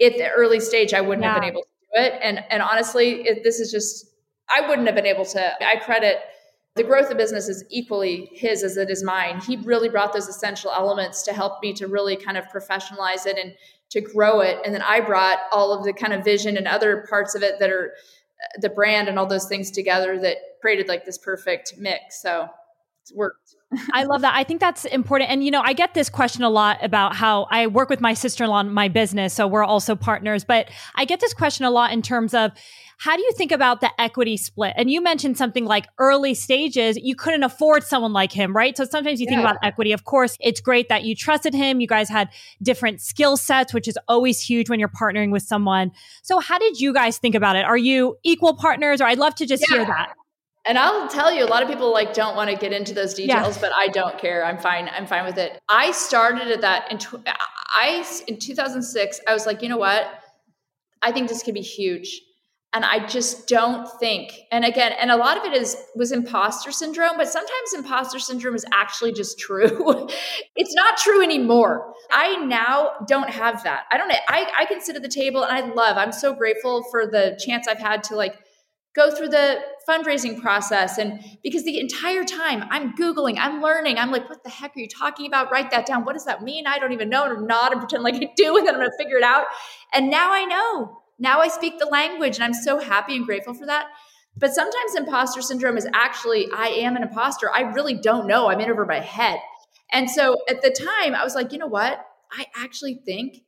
at 0.00 0.16
the 0.16 0.28
early 0.30 0.60
stage. 0.60 0.92
I 0.92 1.00
wouldn't 1.00 1.24
yeah. 1.24 1.32
have 1.32 1.40
been 1.40 1.50
able 1.50 1.62
to 1.62 1.68
do 1.94 2.02
it. 2.02 2.20
And 2.22 2.44
and 2.50 2.62
honestly, 2.62 3.22
it, 3.22 3.42
this 3.44 3.60
is 3.60 3.70
just 3.70 4.06
I 4.50 4.68
wouldn't 4.68 4.86
have 4.86 4.96
been 4.96 5.06
able 5.06 5.24
to. 5.26 5.66
I 5.66 5.76
credit 5.76 6.18
the 6.74 6.82
growth 6.82 7.10
of 7.10 7.18
business 7.18 7.48
is 7.48 7.64
equally 7.70 8.30
his 8.32 8.62
as 8.62 8.76
it 8.76 8.88
is 8.88 9.04
mine. 9.04 9.40
He 9.40 9.56
really 9.58 9.88
brought 9.90 10.12
those 10.12 10.28
essential 10.28 10.70
elements 10.70 11.22
to 11.24 11.32
help 11.32 11.62
me 11.62 11.74
to 11.74 11.86
really 11.86 12.16
kind 12.16 12.38
of 12.38 12.46
professionalize 12.46 13.26
it 13.26 13.36
and 13.36 13.54
to 13.90 14.00
grow 14.00 14.40
it. 14.40 14.58
And 14.64 14.74
then 14.74 14.80
I 14.80 15.00
brought 15.00 15.38
all 15.52 15.76
of 15.76 15.84
the 15.84 15.92
kind 15.92 16.14
of 16.14 16.24
vision 16.24 16.56
and 16.56 16.66
other 16.66 17.06
parts 17.10 17.34
of 17.34 17.42
it 17.42 17.58
that 17.58 17.68
are 17.68 17.92
the 18.60 18.70
brand 18.70 19.08
and 19.08 19.18
all 19.18 19.26
those 19.26 19.46
things 19.46 19.70
together 19.70 20.18
that 20.20 20.38
created 20.62 20.88
like 20.88 21.04
this 21.04 21.18
perfect 21.18 21.74
mix. 21.76 22.22
So 22.22 22.48
it's 23.02 23.12
worked. 23.12 23.54
I 23.92 24.04
love 24.04 24.22
that. 24.22 24.34
I 24.34 24.44
think 24.44 24.60
that's 24.60 24.84
important. 24.84 25.30
And, 25.30 25.44
you 25.44 25.50
know, 25.50 25.62
I 25.62 25.72
get 25.72 25.94
this 25.94 26.08
question 26.08 26.42
a 26.42 26.50
lot 26.50 26.78
about 26.82 27.14
how 27.14 27.46
I 27.50 27.66
work 27.66 27.88
with 27.88 28.00
my 28.00 28.14
sister 28.14 28.44
in 28.44 28.50
law 28.50 28.60
in 28.60 28.72
my 28.72 28.88
business. 28.88 29.34
So 29.34 29.46
we're 29.46 29.64
also 29.64 29.94
partners. 29.96 30.44
But 30.44 30.70
I 30.94 31.04
get 31.04 31.20
this 31.20 31.34
question 31.34 31.64
a 31.64 31.70
lot 31.70 31.92
in 31.92 32.02
terms 32.02 32.34
of 32.34 32.52
how 32.98 33.16
do 33.16 33.22
you 33.22 33.32
think 33.32 33.50
about 33.50 33.80
the 33.80 33.90
equity 34.00 34.36
split? 34.36 34.74
And 34.76 34.88
you 34.88 35.02
mentioned 35.02 35.36
something 35.36 35.64
like 35.64 35.88
early 35.98 36.34
stages, 36.34 36.96
you 36.96 37.16
couldn't 37.16 37.42
afford 37.42 37.82
someone 37.82 38.12
like 38.12 38.30
him, 38.30 38.54
right? 38.54 38.76
So 38.76 38.84
sometimes 38.84 39.20
you 39.20 39.26
yeah. 39.28 39.36
think 39.36 39.40
about 39.40 39.56
equity. 39.62 39.90
Of 39.90 40.04
course, 40.04 40.36
it's 40.38 40.60
great 40.60 40.88
that 40.88 41.02
you 41.02 41.16
trusted 41.16 41.52
him. 41.52 41.80
You 41.80 41.88
guys 41.88 42.08
had 42.08 42.28
different 42.62 43.00
skill 43.00 43.36
sets, 43.36 43.74
which 43.74 43.88
is 43.88 43.98
always 44.06 44.40
huge 44.40 44.70
when 44.70 44.78
you're 44.78 44.88
partnering 44.88 45.32
with 45.32 45.42
someone. 45.42 45.90
So 46.22 46.38
how 46.38 46.60
did 46.60 46.78
you 46.78 46.94
guys 46.94 47.18
think 47.18 47.34
about 47.34 47.56
it? 47.56 47.64
Are 47.64 47.76
you 47.76 48.18
equal 48.22 48.54
partners? 48.54 49.00
Or 49.00 49.04
I'd 49.04 49.18
love 49.18 49.34
to 49.36 49.46
just 49.46 49.64
yeah. 49.68 49.78
hear 49.78 49.86
that. 49.86 50.14
And 50.64 50.78
I'll 50.78 51.08
tell 51.08 51.32
you, 51.32 51.44
a 51.44 51.46
lot 51.46 51.62
of 51.62 51.68
people 51.68 51.92
like 51.92 52.14
don't 52.14 52.36
want 52.36 52.48
to 52.50 52.56
get 52.56 52.72
into 52.72 52.94
those 52.94 53.14
details, 53.14 53.56
yeah. 53.56 53.60
but 53.60 53.72
I 53.74 53.88
don't 53.88 54.16
care. 54.18 54.44
I'm 54.44 54.58
fine. 54.58 54.88
I'm 54.96 55.06
fine 55.06 55.24
with 55.24 55.38
it. 55.38 55.60
I 55.68 55.90
started 55.90 56.48
at 56.48 56.60
that 56.60 56.90
in 56.92 56.98
tw- 56.98 57.26
I 57.26 58.06
in 58.28 58.38
2006. 58.38 59.20
I 59.26 59.32
was 59.32 59.44
like, 59.44 59.62
you 59.62 59.68
know 59.68 59.76
what? 59.76 60.06
I 61.00 61.10
think 61.10 61.28
this 61.28 61.42
could 61.42 61.54
be 61.54 61.62
huge, 61.62 62.20
and 62.72 62.84
I 62.84 63.04
just 63.06 63.48
don't 63.48 63.88
think. 63.98 64.38
And 64.52 64.64
again, 64.64 64.92
and 65.00 65.10
a 65.10 65.16
lot 65.16 65.36
of 65.36 65.44
it 65.44 65.52
is 65.52 65.76
was 65.96 66.12
imposter 66.12 66.70
syndrome, 66.70 67.16
but 67.16 67.26
sometimes 67.26 67.72
imposter 67.74 68.20
syndrome 68.20 68.54
is 68.54 68.64
actually 68.72 69.12
just 69.14 69.40
true. 69.40 70.06
it's 70.54 70.74
not 70.74 70.96
true 70.96 71.24
anymore. 71.24 71.92
I 72.12 72.36
now 72.36 72.92
don't 73.08 73.30
have 73.30 73.64
that. 73.64 73.86
I 73.90 73.98
don't. 73.98 74.12
I 74.28 74.48
I 74.60 74.64
can 74.66 74.80
sit 74.80 74.94
at 74.94 75.02
the 75.02 75.08
table, 75.08 75.42
and 75.42 75.52
I 75.52 75.74
love. 75.74 75.96
I'm 75.96 76.12
so 76.12 76.32
grateful 76.34 76.84
for 76.88 77.04
the 77.04 77.36
chance 77.44 77.66
I've 77.66 77.80
had 77.80 78.04
to 78.04 78.14
like 78.14 78.38
go 78.94 79.10
through 79.10 79.28
the 79.28 79.60
fundraising 79.88 80.40
process. 80.40 80.98
And 80.98 81.24
because 81.42 81.64
the 81.64 81.78
entire 81.78 82.24
time 82.24 82.64
i'm 82.70 82.94
googling 82.94 83.36
i'm 83.38 83.60
learning 83.60 83.98
i'm 83.98 84.10
like 84.10 84.28
what 84.28 84.44
the 84.44 84.50
heck 84.50 84.76
are 84.76 84.80
you 84.80 84.88
talking 84.88 85.26
about? 85.26 85.50
Write 85.50 85.70
that 85.70 85.86
down. 85.86 86.04
What 86.04 86.14
does 86.14 86.24
that 86.24 86.42
mean? 86.42 86.66
I 86.66 86.78
don't 86.78 86.92
even 86.92 87.08
know. 87.08 87.24
And 87.24 87.32
i'm 87.32 87.46
not 87.46 87.72
and 87.72 87.80
pretend 87.80 88.02
like 88.02 88.14
i 88.14 88.30
do 88.36 88.56
and 88.56 88.66
then 88.66 88.74
i'm 88.74 88.80
gonna 88.80 88.92
figure 88.98 89.16
it 89.16 89.24
out. 89.24 89.46
And 89.92 90.10
now 90.10 90.32
i 90.32 90.44
know. 90.44 90.98
Now 91.18 91.40
i 91.40 91.48
speak 91.48 91.78
the 91.78 91.86
language 91.86 92.36
and 92.36 92.44
i'm 92.44 92.54
so 92.54 92.78
happy 92.78 93.16
and 93.16 93.26
grateful 93.26 93.54
for 93.54 93.66
that. 93.66 93.88
But 94.36 94.54
sometimes 94.54 94.94
imposter 94.94 95.42
syndrome 95.42 95.76
is 95.76 95.88
actually 95.94 96.48
i 96.54 96.68
am 96.68 96.96
an 96.96 97.02
imposter. 97.02 97.50
I 97.52 97.62
really 97.62 97.94
don't 97.94 98.26
know. 98.26 98.48
I'm 98.48 98.60
in 98.60 98.70
over 98.70 98.86
my 98.86 99.00
head. 99.00 99.38
And 99.92 100.08
so 100.08 100.36
at 100.48 100.62
the 100.62 100.70
time 100.70 101.14
i 101.14 101.24
was 101.24 101.34
like 101.34 101.52
you 101.52 101.58
know 101.58 101.66
what? 101.66 102.04
I 102.30 102.46
actually 102.56 103.00
think 103.04 103.42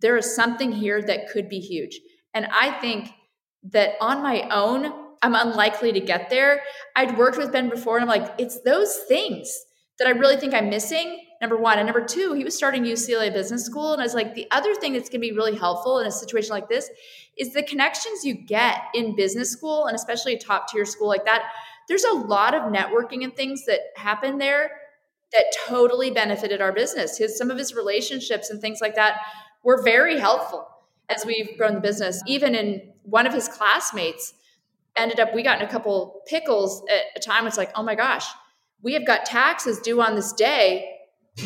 there 0.00 0.16
is 0.16 0.34
something 0.34 0.70
here 0.70 1.02
that 1.02 1.30
could 1.30 1.48
be 1.48 1.60
huge. 1.60 2.00
And 2.34 2.46
i 2.52 2.70
think 2.80 3.12
that 3.72 3.94
on 4.00 4.22
my 4.22 4.48
own, 4.50 4.92
I'm 5.22 5.34
unlikely 5.34 5.92
to 5.92 6.00
get 6.00 6.30
there. 6.30 6.62
I'd 6.96 7.16
worked 7.18 7.38
with 7.38 7.52
Ben 7.52 7.68
before 7.68 7.98
and 7.98 8.08
I'm 8.08 8.20
like, 8.20 8.34
it's 8.38 8.60
those 8.62 8.96
things 9.08 9.64
that 9.98 10.06
I 10.06 10.12
really 10.12 10.36
think 10.36 10.54
I'm 10.54 10.70
missing. 10.70 11.24
Number 11.40 11.56
one. 11.56 11.78
And 11.78 11.86
number 11.86 12.04
two, 12.04 12.32
he 12.32 12.42
was 12.42 12.56
starting 12.56 12.82
UCLA 12.82 13.32
Business 13.32 13.64
School. 13.64 13.92
And 13.92 14.02
I 14.02 14.04
was 14.04 14.14
like, 14.14 14.34
the 14.34 14.48
other 14.50 14.74
thing 14.74 14.92
that's 14.92 15.08
going 15.08 15.20
to 15.20 15.28
be 15.28 15.32
really 15.32 15.56
helpful 15.56 16.00
in 16.00 16.06
a 16.06 16.10
situation 16.10 16.50
like 16.50 16.68
this 16.68 16.90
is 17.36 17.52
the 17.52 17.62
connections 17.62 18.24
you 18.24 18.34
get 18.34 18.82
in 18.94 19.14
business 19.14 19.52
school 19.52 19.86
and 19.86 19.94
especially 19.94 20.34
a 20.34 20.38
top 20.38 20.68
tier 20.68 20.84
school 20.84 21.06
like 21.06 21.24
that. 21.24 21.52
there's 21.86 22.04
a 22.04 22.12
lot 22.12 22.54
of 22.54 22.72
networking 22.72 23.22
and 23.22 23.34
things 23.34 23.64
that 23.66 23.78
happen 23.96 24.38
there 24.38 24.70
that 25.32 25.44
totally 25.66 26.10
benefited 26.10 26.60
our 26.60 26.72
business. 26.72 27.18
His 27.18 27.38
some 27.38 27.50
of 27.50 27.58
his 27.58 27.74
relationships 27.74 28.50
and 28.50 28.60
things 28.60 28.80
like 28.80 28.96
that 28.96 29.20
were 29.62 29.82
very 29.82 30.18
helpful 30.18 30.66
as 31.08 31.24
we've 31.24 31.56
grown 31.56 31.74
the 31.74 31.80
business. 31.80 32.22
Even 32.26 32.54
in 32.54 32.92
one 33.02 33.26
of 33.26 33.32
his 33.32 33.48
classmates 33.48 34.34
ended 34.96 35.20
up 35.20 35.34
we 35.34 35.42
got 35.42 35.60
in 35.60 35.66
a 35.66 35.70
couple 35.70 36.22
pickles 36.26 36.82
at 36.90 37.02
a 37.16 37.20
time 37.20 37.46
it's 37.46 37.56
like, 37.56 37.70
"Oh 37.74 37.82
my 37.82 37.94
gosh, 37.94 38.26
we 38.82 38.94
have 38.94 39.06
got 39.06 39.24
taxes 39.24 39.78
due 39.80 40.00
on 40.00 40.14
this 40.14 40.32
day. 40.32 40.94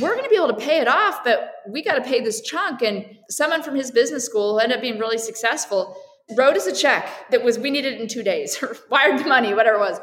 We're 0.01 0.13
going 0.13 0.25
to 0.25 0.31
be 0.31 0.37
able 0.37 0.49
to 0.49 0.55
pay 0.55 0.79
it 0.79 0.89
off, 0.89 1.23
but 1.23 1.53
we 1.69 1.83
got 1.83 1.95
to 1.95 2.03
pay 2.03 2.21
this 2.21 2.41
chunk." 2.41 2.83
And 2.83 3.05
someone 3.29 3.63
from 3.63 3.75
his 3.75 3.91
business 3.91 4.25
school 4.25 4.59
ended 4.59 4.77
up 4.77 4.83
being 4.83 4.99
really 4.99 5.19
successful 5.19 5.97
wrote 6.37 6.57
us 6.57 6.67
a 6.67 6.75
check 6.75 7.09
that 7.31 7.43
was 7.43 7.59
we 7.59 7.71
needed 7.71 8.01
in 8.01 8.09
two 8.09 8.23
days 8.23 8.57
or 8.63 8.77
wired 8.91 9.19
the 9.19 9.29
money 9.29 9.53
whatever 9.53 9.77
it 9.77 9.81
was 9.81 10.01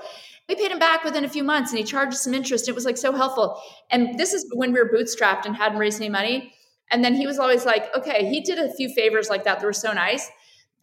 we 0.49 0.55
paid 0.55 0.71
him 0.71 0.79
back 0.79 1.03
within 1.03 1.23
a 1.23 1.29
few 1.29 1.43
months 1.43 1.71
and 1.71 1.77
he 1.77 1.85
charged 1.85 2.13
us 2.13 2.23
some 2.23 2.33
interest. 2.33 2.67
It 2.67 2.73
was 2.73 2.83
like 2.83 2.97
so 2.97 3.13
helpful. 3.13 3.61
And 3.91 4.17
this 4.17 4.33
is 4.33 4.47
when 4.51 4.73
we 4.73 4.79
were 4.79 4.89
bootstrapped 4.89 5.45
and 5.45 5.55
hadn't 5.55 5.77
raised 5.77 6.01
any 6.01 6.09
money. 6.09 6.53
And 6.91 7.03
then 7.03 7.15
he 7.15 7.27
was 7.27 7.39
always 7.39 7.65
like, 7.65 7.95
okay, 7.95 8.27
he 8.29 8.41
did 8.41 8.57
a 8.57 8.73
few 8.73 8.89
favors 8.89 9.29
like 9.29 9.43
that 9.43 9.59
They 9.59 9.65
were 9.65 9.73
so 9.73 9.91
nice. 9.93 10.29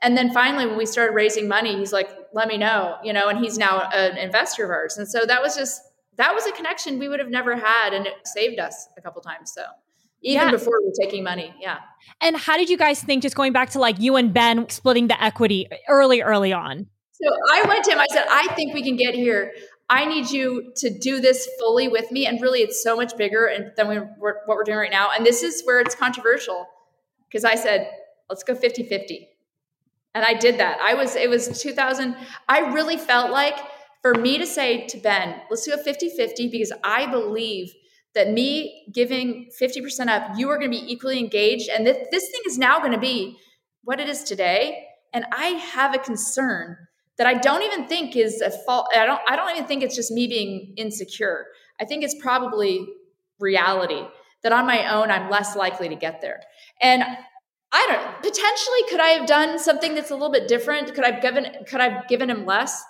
And 0.02 0.16
then 0.16 0.32
finally, 0.32 0.66
when 0.66 0.76
we 0.76 0.86
started 0.86 1.14
raising 1.14 1.48
money, 1.48 1.76
he's 1.76 1.92
like, 1.92 2.10
let 2.32 2.48
me 2.48 2.58
know, 2.58 2.96
you 3.02 3.12
know, 3.12 3.28
and 3.28 3.38
he's 3.38 3.56
now 3.56 3.88
an 3.92 4.18
investor 4.18 4.64
of 4.64 4.70
ours. 4.70 4.98
And 4.98 5.08
so 5.08 5.24
that 5.26 5.40
was 5.42 5.56
just, 5.56 5.80
that 6.16 6.34
was 6.34 6.46
a 6.46 6.52
connection 6.52 6.98
we 6.98 7.08
would 7.08 7.18
have 7.18 7.30
never 7.30 7.56
had. 7.56 7.94
And 7.94 8.06
it 8.06 8.14
saved 8.24 8.58
us 8.58 8.88
a 8.98 9.00
couple 9.00 9.22
times. 9.22 9.52
So 9.54 9.62
even 10.22 10.48
yeah. 10.48 10.50
before 10.50 10.74
we 10.80 10.86
were 10.88 10.94
taking 11.00 11.24
money. 11.24 11.54
Yeah. 11.60 11.78
And 12.20 12.36
how 12.36 12.56
did 12.56 12.68
you 12.68 12.76
guys 12.76 13.02
think, 13.02 13.22
just 13.22 13.36
going 13.36 13.52
back 13.52 13.70
to 13.70 13.78
like 13.78 13.98
you 13.98 14.16
and 14.16 14.34
Ben 14.34 14.68
splitting 14.68 15.08
the 15.08 15.22
equity 15.22 15.66
early, 15.88 16.20
early 16.20 16.52
on? 16.52 16.86
So 17.12 17.30
I 17.50 17.62
went 17.66 17.84
to 17.86 17.92
him, 17.92 17.98
I 17.98 18.06
said, 18.12 18.24
I 18.28 18.48
think 18.54 18.74
we 18.74 18.82
can 18.82 18.96
get 18.96 19.14
here. 19.14 19.52
I 19.88 20.04
need 20.04 20.30
you 20.30 20.72
to 20.76 20.90
do 20.90 21.20
this 21.20 21.48
fully 21.58 21.88
with 21.88 22.10
me. 22.10 22.26
And 22.26 22.40
really, 22.40 22.60
it's 22.60 22.82
so 22.82 22.96
much 22.96 23.16
bigger 23.16 23.72
than 23.76 23.88
we, 23.88 23.96
what 23.96 24.36
we're 24.48 24.64
doing 24.64 24.78
right 24.78 24.90
now. 24.90 25.10
And 25.16 25.24
this 25.24 25.42
is 25.42 25.62
where 25.64 25.80
it's 25.80 25.94
controversial 25.94 26.66
because 27.28 27.44
I 27.44 27.54
said, 27.54 27.90
let's 28.28 28.42
go 28.42 28.54
50 28.54 28.84
50. 28.84 29.28
And 30.14 30.24
I 30.24 30.34
did 30.34 30.58
that. 30.58 30.78
I 30.80 30.94
was, 30.94 31.14
it 31.14 31.28
was 31.28 31.60
2000. 31.60 32.16
I 32.48 32.72
really 32.72 32.96
felt 32.96 33.30
like 33.30 33.56
for 34.02 34.14
me 34.14 34.38
to 34.38 34.46
say 34.46 34.86
to 34.86 34.98
Ben, 34.98 35.40
let's 35.50 35.64
do 35.64 35.74
a 35.74 35.78
50 35.78 36.10
50 36.10 36.48
because 36.48 36.72
I 36.82 37.06
believe 37.06 37.72
that 38.14 38.32
me 38.32 38.90
giving 38.92 39.50
50% 39.60 40.08
up, 40.08 40.38
you 40.38 40.48
are 40.48 40.58
going 40.58 40.70
to 40.70 40.78
be 40.78 40.92
equally 40.92 41.18
engaged. 41.18 41.68
And 41.68 41.86
this, 41.86 41.98
this 42.10 42.30
thing 42.30 42.40
is 42.46 42.56
now 42.56 42.78
going 42.78 42.92
to 42.92 42.98
be 42.98 43.36
what 43.84 44.00
it 44.00 44.08
is 44.08 44.24
today. 44.24 44.86
And 45.12 45.26
I 45.32 45.48
have 45.48 45.94
a 45.94 45.98
concern 45.98 46.78
that 47.18 47.26
I 47.26 47.34
don't 47.34 47.62
even 47.62 47.86
think 47.86 48.16
is 48.16 48.40
a 48.40 48.50
fault. 48.50 48.88
I 48.94 49.06
don't, 49.06 49.20
I 49.28 49.36
don't 49.36 49.50
even 49.50 49.66
think 49.66 49.82
it's 49.82 49.96
just 49.96 50.10
me 50.10 50.26
being 50.26 50.74
insecure. 50.76 51.46
I 51.80 51.84
think 51.84 52.04
it's 52.04 52.16
probably 52.20 52.86
reality 53.40 54.02
that 54.42 54.52
on 54.52 54.66
my 54.66 54.92
own, 54.92 55.10
I'm 55.10 55.30
less 55.30 55.56
likely 55.56 55.88
to 55.88 55.96
get 55.96 56.20
there. 56.20 56.40
And 56.80 57.02
I 57.72 57.86
don't 57.88 58.22
potentially 58.22 58.78
could 58.88 59.00
I 59.00 59.08
have 59.08 59.26
done 59.26 59.58
something 59.58 59.94
that's 59.94 60.10
a 60.10 60.14
little 60.14 60.30
bit 60.30 60.48
different? 60.48 60.94
Could 60.94 61.04
I've 61.04 61.20
given 61.20 61.46
could 61.66 61.80
I've 61.80 62.06
given 62.08 62.30
him 62.30 62.46
less? 62.46 62.82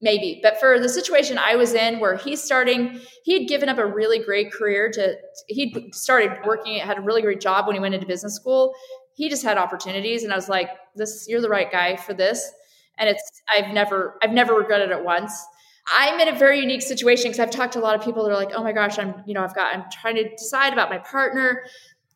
Maybe. 0.00 0.40
But 0.42 0.58
for 0.58 0.78
the 0.78 0.88
situation 0.88 1.38
I 1.38 1.56
was 1.56 1.72
in 1.72 2.00
where 2.00 2.16
he's 2.16 2.42
starting, 2.42 3.00
he 3.24 3.38
had 3.38 3.48
given 3.48 3.68
up 3.68 3.78
a 3.78 3.86
really 3.86 4.18
great 4.18 4.52
career 4.52 4.90
to 4.92 5.16
he 5.48 5.90
started 5.92 6.38
working, 6.44 6.78
had 6.78 6.98
a 6.98 7.02
really 7.02 7.22
great 7.22 7.40
job 7.40 7.66
when 7.66 7.76
he 7.76 7.80
went 7.80 7.94
into 7.94 8.06
business 8.06 8.34
school. 8.34 8.74
He 9.14 9.28
just 9.28 9.42
had 9.42 9.58
opportunities 9.58 10.24
and 10.24 10.32
I 10.32 10.36
was 10.36 10.48
like, 10.48 10.70
this 10.94 11.26
you're 11.28 11.40
the 11.40 11.48
right 11.48 11.70
guy 11.70 11.96
for 11.96 12.14
this 12.14 12.50
and 12.98 13.08
it's 13.08 13.42
I've 13.54 13.72
never 13.72 14.18
I've 14.22 14.32
never 14.32 14.54
regretted 14.54 14.90
it 14.90 15.04
once. 15.04 15.46
I'm 15.88 16.18
in 16.18 16.28
a 16.34 16.36
very 16.36 16.58
unique 16.58 16.82
situation 16.82 17.30
because 17.30 17.38
I've 17.38 17.50
talked 17.50 17.74
to 17.74 17.78
a 17.78 17.82
lot 17.82 17.94
of 17.94 18.02
people 18.04 18.24
that 18.24 18.30
are 18.30 18.36
like, 18.36 18.50
oh 18.54 18.62
my 18.62 18.72
gosh, 18.72 18.98
I'm 18.98 19.22
you 19.26 19.34
know 19.34 19.44
I've 19.44 19.54
got 19.54 19.74
I'm 19.74 19.84
trying 19.90 20.16
to 20.16 20.28
decide 20.30 20.72
about 20.72 20.90
my 20.90 20.98
partner, 20.98 21.62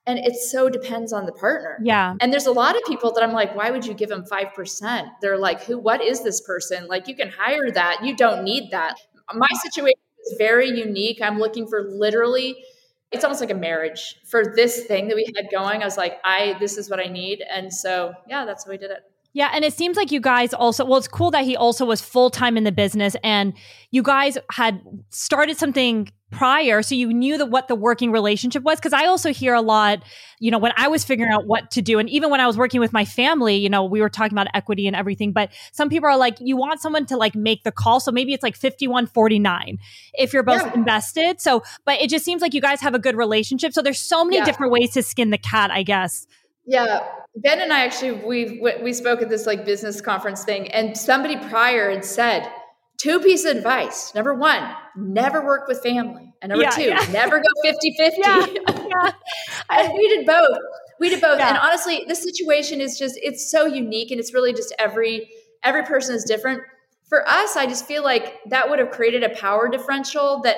and 0.06 0.18
it 0.18 0.34
so 0.36 0.68
depends 0.68 1.12
on 1.12 1.26
the 1.26 1.32
partner. 1.32 1.78
Yeah. 1.82 2.14
And 2.20 2.32
there's 2.32 2.46
a 2.46 2.52
lot 2.52 2.76
of 2.76 2.82
people 2.86 3.12
that 3.12 3.22
I'm 3.22 3.32
like, 3.32 3.54
why 3.54 3.70
would 3.70 3.86
you 3.86 3.94
give 3.94 4.08
them 4.08 4.24
five 4.24 4.54
percent? 4.54 5.08
They're 5.20 5.38
like, 5.38 5.62
who? 5.62 5.78
What 5.78 6.02
is 6.02 6.22
this 6.22 6.40
person? 6.40 6.88
Like 6.88 7.06
you 7.06 7.14
can 7.14 7.28
hire 7.30 7.70
that. 7.72 8.00
You 8.02 8.16
don't 8.16 8.44
need 8.44 8.70
that. 8.72 8.96
My 9.32 9.48
situation 9.62 10.00
is 10.26 10.34
very 10.38 10.68
unique. 10.68 11.20
I'm 11.22 11.38
looking 11.38 11.66
for 11.66 11.82
literally. 11.82 12.64
It's 13.12 13.24
almost 13.24 13.40
like 13.40 13.50
a 13.50 13.54
marriage 13.54 14.20
for 14.28 14.52
this 14.54 14.84
thing 14.84 15.08
that 15.08 15.16
we 15.16 15.26
had 15.34 15.46
going. 15.50 15.82
I 15.82 15.84
was 15.84 15.96
like, 15.96 16.20
I 16.24 16.56
this 16.60 16.76
is 16.78 16.88
what 16.88 17.00
I 17.00 17.06
need, 17.06 17.42
and 17.48 17.72
so 17.72 18.14
yeah, 18.28 18.44
that's 18.44 18.64
how 18.64 18.70
we 18.70 18.78
did 18.78 18.90
it. 18.92 19.02
Yeah, 19.32 19.50
and 19.54 19.64
it 19.64 19.72
seems 19.72 19.96
like 19.96 20.10
you 20.10 20.20
guys 20.20 20.52
also 20.52 20.84
well 20.84 20.98
it's 20.98 21.06
cool 21.06 21.30
that 21.30 21.44
he 21.44 21.56
also 21.56 21.84
was 21.84 22.00
full-time 22.00 22.56
in 22.56 22.64
the 22.64 22.72
business 22.72 23.14
and 23.22 23.54
you 23.90 24.02
guys 24.02 24.36
had 24.50 24.82
started 25.10 25.56
something 25.56 26.10
prior 26.30 26.80
so 26.80 26.94
you 26.94 27.12
knew 27.12 27.36
that 27.38 27.46
what 27.46 27.66
the 27.66 27.74
working 27.74 28.12
relationship 28.12 28.62
was 28.62 28.78
because 28.78 28.92
I 28.92 29.06
also 29.06 29.32
hear 29.32 29.52
a 29.54 29.60
lot, 29.60 30.02
you 30.38 30.50
know, 30.50 30.58
when 30.58 30.72
I 30.76 30.88
was 30.88 31.04
figuring 31.04 31.32
out 31.32 31.46
what 31.46 31.70
to 31.72 31.82
do 31.82 31.98
and 31.98 32.08
even 32.08 32.30
when 32.30 32.40
I 32.40 32.46
was 32.46 32.56
working 32.56 32.80
with 32.80 32.92
my 32.92 33.04
family, 33.04 33.56
you 33.56 33.68
know, 33.68 33.84
we 33.84 34.00
were 34.00 34.08
talking 34.08 34.36
about 34.36 34.48
equity 34.54 34.86
and 34.86 34.96
everything, 34.96 35.32
but 35.32 35.52
some 35.72 35.88
people 35.88 36.08
are 36.08 36.16
like 36.16 36.36
you 36.40 36.56
want 36.56 36.80
someone 36.80 37.06
to 37.06 37.16
like 37.16 37.34
make 37.34 37.62
the 37.62 37.72
call 37.72 38.00
so 38.00 38.10
maybe 38.10 38.32
it's 38.32 38.42
like 38.42 38.56
5149 38.56 39.78
if 40.14 40.32
you're 40.32 40.42
both 40.42 40.62
yeah. 40.62 40.74
invested. 40.74 41.40
So, 41.40 41.62
but 41.84 42.00
it 42.00 42.10
just 42.10 42.24
seems 42.24 42.42
like 42.42 42.54
you 42.54 42.60
guys 42.60 42.80
have 42.80 42.94
a 42.94 43.00
good 43.00 43.16
relationship. 43.16 43.72
So 43.72 43.82
there's 43.82 44.00
so 44.00 44.24
many 44.24 44.38
yeah. 44.38 44.44
different 44.44 44.72
ways 44.72 44.92
to 44.94 45.02
skin 45.02 45.30
the 45.30 45.38
cat, 45.38 45.70
I 45.70 45.82
guess. 45.82 46.26
Yeah, 46.66 47.00
Ben 47.36 47.60
and 47.60 47.72
I 47.72 47.84
actually 47.84 48.12
we 48.12 48.60
we 48.82 48.92
spoke 48.92 49.22
at 49.22 49.28
this 49.28 49.46
like 49.46 49.64
business 49.64 50.00
conference 50.00 50.44
thing, 50.44 50.68
and 50.68 50.96
somebody 50.96 51.36
prior 51.36 51.90
had 51.90 52.04
said 52.04 52.50
two 52.98 53.20
pieces 53.20 53.46
of 53.46 53.56
advice. 53.58 54.14
Number 54.14 54.34
one, 54.34 54.74
never 54.96 55.44
work 55.44 55.68
with 55.68 55.80
family, 55.82 56.34
and 56.42 56.50
number 56.50 56.64
yeah, 56.64 56.70
two, 56.70 56.82
yeah. 56.82 57.06
never 57.12 57.38
go 57.38 57.48
50 57.62 57.94
50. 57.96 58.20
Yeah, 58.20 58.46
yeah. 58.46 59.12
and 59.70 59.92
we 59.94 60.08
did 60.08 60.26
both. 60.26 60.58
We 60.98 61.08
did 61.08 61.20
both, 61.20 61.40
and 61.40 61.56
honestly, 61.56 62.04
the 62.06 62.16
situation 62.16 62.80
is 62.80 62.98
just 62.98 63.18
it's 63.22 63.50
so 63.50 63.64
unique, 63.64 64.10
and 64.10 64.18
it's 64.18 64.34
really 64.34 64.52
just 64.52 64.74
every 64.78 65.30
every 65.62 65.84
person 65.84 66.14
is 66.14 66.24
different. 66.24 66.62
For 67.08 67.26
us, 67.28 67.56
I 67.56 67.66
just 67.66 67.86
feel 67.86 68.04
like 68.04 68.38
that 68.50 68.70
would 68.70 68.78
have 68.78 68.90
created 68.90 69.24
a 69.24 69.30
power 69.30 69.68
differential 69.68 70.40
that 70.42 70.56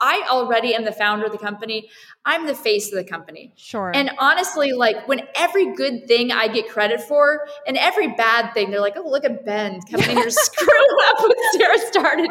I 0.00 0.26
already 0.28 0.74
am 0.74 0.84
the 0.84 0.92
founder 0.92 1.26
of 1.26 1.32
the 1.32 1.38
company. 1.38 1.88
I'm 2.24 2.46
the 2.46 2.54
face 2.54 2.92
of 2.92 2.96
the 2.96 3.04
company. 3.04 3.52
Sure. 3.56 3.92
And 3.94 4.10
honestly, 4.18 4.72
like 4.72 5.06
when 5.06 5.22
every 5.34 5.74
good 5.74 6.06
thing 6.06 6.32
I 6.32 6.48
get 6.48 6.68
credit 6.68 7.00
for 7.00 7.46
and 7.66 7.76
every 7.76 8.08
bad 8.08 8.52
thing, 8.52 8.70
they're 8.70 8.80
like, 8.80 8.96
oh, 8.96 9.08
look 9.08 9.24
at 9.24 9.44
Ben 9.44 9.80
coming 9.90 10.10
in 10.10 10.16
here 10.16 10.30
screwing 10.30 10.96
up 11.08 11.20
what 11.20 11.36
Sarah 11.52 11.78
started. 11.78 12.30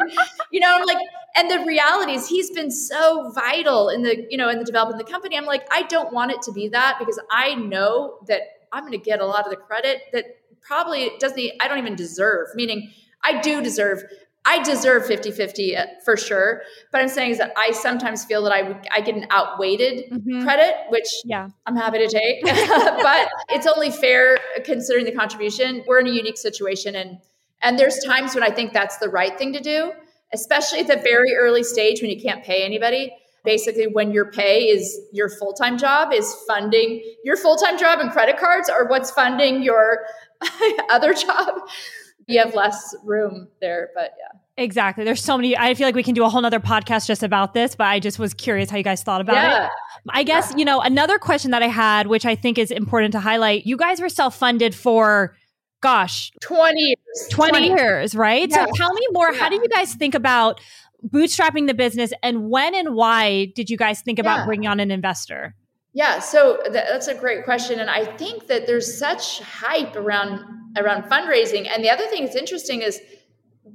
You 0.52 0.60
know, 0.60 0.82
like, 0.86 0.98
and 1.36 1.50
the 1.50 1.64
reality 1.64 2.12
is 2.12 2.28
he's 2.28 2.50
been 2.50 2.70
so 2.70 3.30
vital 3.34 3.88
in 3.88 4.02
the, 4.02 4.26
you 4.30 4.36
know, 4.36 4.48
in 4.48 4.58
the 4.58 4.64
development 4.64 5.00
of 5.00 5.06
the 5.06 5.12
company. 5.12 5.36
I'm 5.36 5.46
like, 5.46 5.66
I 5.72 5.82
don't 5.84 6.12
want 6.12 6.32
it 6.32 6.42
to 6.42 6.52
be 6.52 6.68
that 6.68 6.96
because 6.98 7.18
I 7.30 7.54
know 7.54 8.18
that 8.26 8.42
I'm 8.72 8.82
going 8.82 8.92
to 8.92 8.98
get 8.98 9.20
a 9.20 9.26
lot 9.26 9.44
of 9.44 9.50
the 9.50 9.56
credit 9.56 10.02
that 10.12 10.24
probably 10.60 11.12
doesn't, 11.18 11.40
I 11.60 11.68
don't 11.68 11.78
even 11.78 11.96
deserve, 11.96 12.48
meaning 12.54 12.92
I 13.22 13.40
do 13.40 13.62
deserve 13.62 14.04
I 14.48 14.62
deserve 14.62 15.04
50 15.04 15.30
50 15.30 15.76
uh, 15.76 15.86
for 16.02 16.16
sure. 16.16 16.62
But 16.90 17.02
I'm 17.02 17.08
saying 17.08 17.32
is 17.32 17.38
that 17.38 17.52
I 17.58 17.72
sometimes 17.72 18.24
feel 18.24 18.42
that 18.44 18.52
I, 18.52 18.80
I 18.90 19.02
get 19.02 19.14
an 19.14 19.26
outweighted 19.30 20.10
mm-hmm. 20.10 20.42
credit, 20.42 20.74
which 20.88 21.06
yeah. 21.26 21.48
I'm 21.66 21.76
happy 21.76 21.98
to 21.98 22.08
take. 22.08 22.42
but 22.44 23.28
it's 23.50 23.66
only 23.66 23.90
fair 23.90 24.38
considering 24.64 25.04
the 25.04 25.12
contribution. 25.12 25.84
We're 25.86 26.00
in 26.00 26.06
a 26.06 26.12
unique 26.12 26.38
situation. 26.38 26.96
And, 26.96 27.18
and 27.60 27.78
there's 27.78 28.02
times 28.06 28.34
when 28.34 28.42
I 28.42 28.50
think 28.50 28.72
that's 28.72 28.96
the 28.96 29.10
right 29.10 29.36
thing 29.36 29.52
to 29.52 29.60
do, 29.60 29.92
especially 30.32 30.80
at 30.80 30.86
the 30.86 30.96
very 30.96 31.34
early 31.36 31.62
stage 31.62 32.00
when 32.00 32.10
you 32.10 32.20
can't 32.20 32.42
pay 32.42 32.64
anybody. 32.64 33.12
Basically, 33.44 33.86
when 33.86 34.12
your 34.12 34.30
pay 34.32 34.64
is 34.64 34.98
your 35.12 35.28
full 35.28 35.52
time 35.52 35.76
job, 35.76 36.12
is 36.12 36.34
funding 36.46 37.02
your 37.22 37.36
full 37.36 37.56
time 37.56 37.78
job 37.78 38.00
and 38.00 38.10
credit 38.10 38.38
cards, 38.38 38.70
or 38.70 38.86
what's 38.88 39.10
funding 39.10 39.62
your 39.62 40.06
other 40.90 41.12
job 41.12 41.60
you 42.28 42.38
have 42.38 42.54
less 42.54 42.94
room 43.02 43.48
there. 43.60 43.90
But 43.94 44.12
yeah. 44.18 44.37
Exactly. 44.58 45.04
There's 45.04 45.22
so 45.22 45.36
many. 45.36 45.56
I 45.56 45.74
feel 45.74 45.86
like 45.86 45.94
we 45.94 46.02
can 46.02 46.14
do 46.14 46.24
a 46.24 46.28
whole 46.28 46.40
nother 46.40 46.58
podcast 46.58 47.06
just 47.06 47.22
about 47.22 47.54
this, 47.54 47.76
but 47.76 47.84
I 47.84 48.00
just 48.00 48.18
was 48.18 48.34
curious 48.34 48.68
how 48.68 48.76
you 48.76 48.82
guys 48.82 49.04
thought 49.04 49.20
about 49.20 49.36
yeah. 49.36 49.66
it. 49.66 49.70
I 50.10 50.24
guess, 50.24 50.52
you 50.56 50.64
know, 50.64 50.80
another 50.80 51.16
question 51.16 51.52
that 51.52 51.62
I 51.62 51.68
had, 51.68 52.08
which 52.08 52.26
I 52.26 52.34
think 52.34 52.58
is 52.58 52.72
important 52.72 53.12
to 53.12 53.20
highlight, 53.20 53.66
you 53.66 53.76
guys 53.76 54.00
were 54.00 54.08
self 54.08 54.36
funded 54.36 54.74
for, 54.74 55.36
gosh, 55.80 56.32
20 56.42 56.80
years. 56.80 57.28
20, 57.30 57.50
20. 57.50 57.68
years, 57.68 58.14
right? 58.16 58.50
Yeah. 58.50 58.66
So 58.66 58.72
tell 58.74 58.92
me 58.92 59.06
more. 59.12 59.32
Yeah. 59.32 59.38
How 59.38 59.48
do 59.48 59.54
you 59.54 59.68
guys 59.68 59.94
think 59.94 60.16
about 60.16 60.60
bootstrapping 61.06 61.68
the 61.68 61.74
business 61.74 62.12
and 62.24 62.50
when 62.50 62.74
and 62.74 62.96
why 62.96 63.52
did 63.54 63.70
you 63.70 63.76
guys 63.76 64.00
think 64.00 64.18
about 64.18 64.44
bringing 64.44 64.68
on 64.68 64.80
an 64.80 64.90
investor? 64.90 65.54
Yeah, 65.92 66.18
so 66.18 66.58
th- 66.64 66.72
that's 66.72 67.06
a 67.08 67.14
great 67.14 67.44
question, 67.44 67.80
and 67.80 67.88
I 67.88 68.04
think 68.04 68.48
that 68.48 68.66
there's 68.66 68.98
such 68.98 69.40
hype 69.40 69.96
around 69.96 70.40
around 70.76 71.04
fundraising. 71.04 71.68
And 71.72 71.82
the 71.82 71.90
other 71.90 72.06
thing 72.08 72.24
that's 72.24 72.36
interesting 72.36 72.82
is 72.82 73.00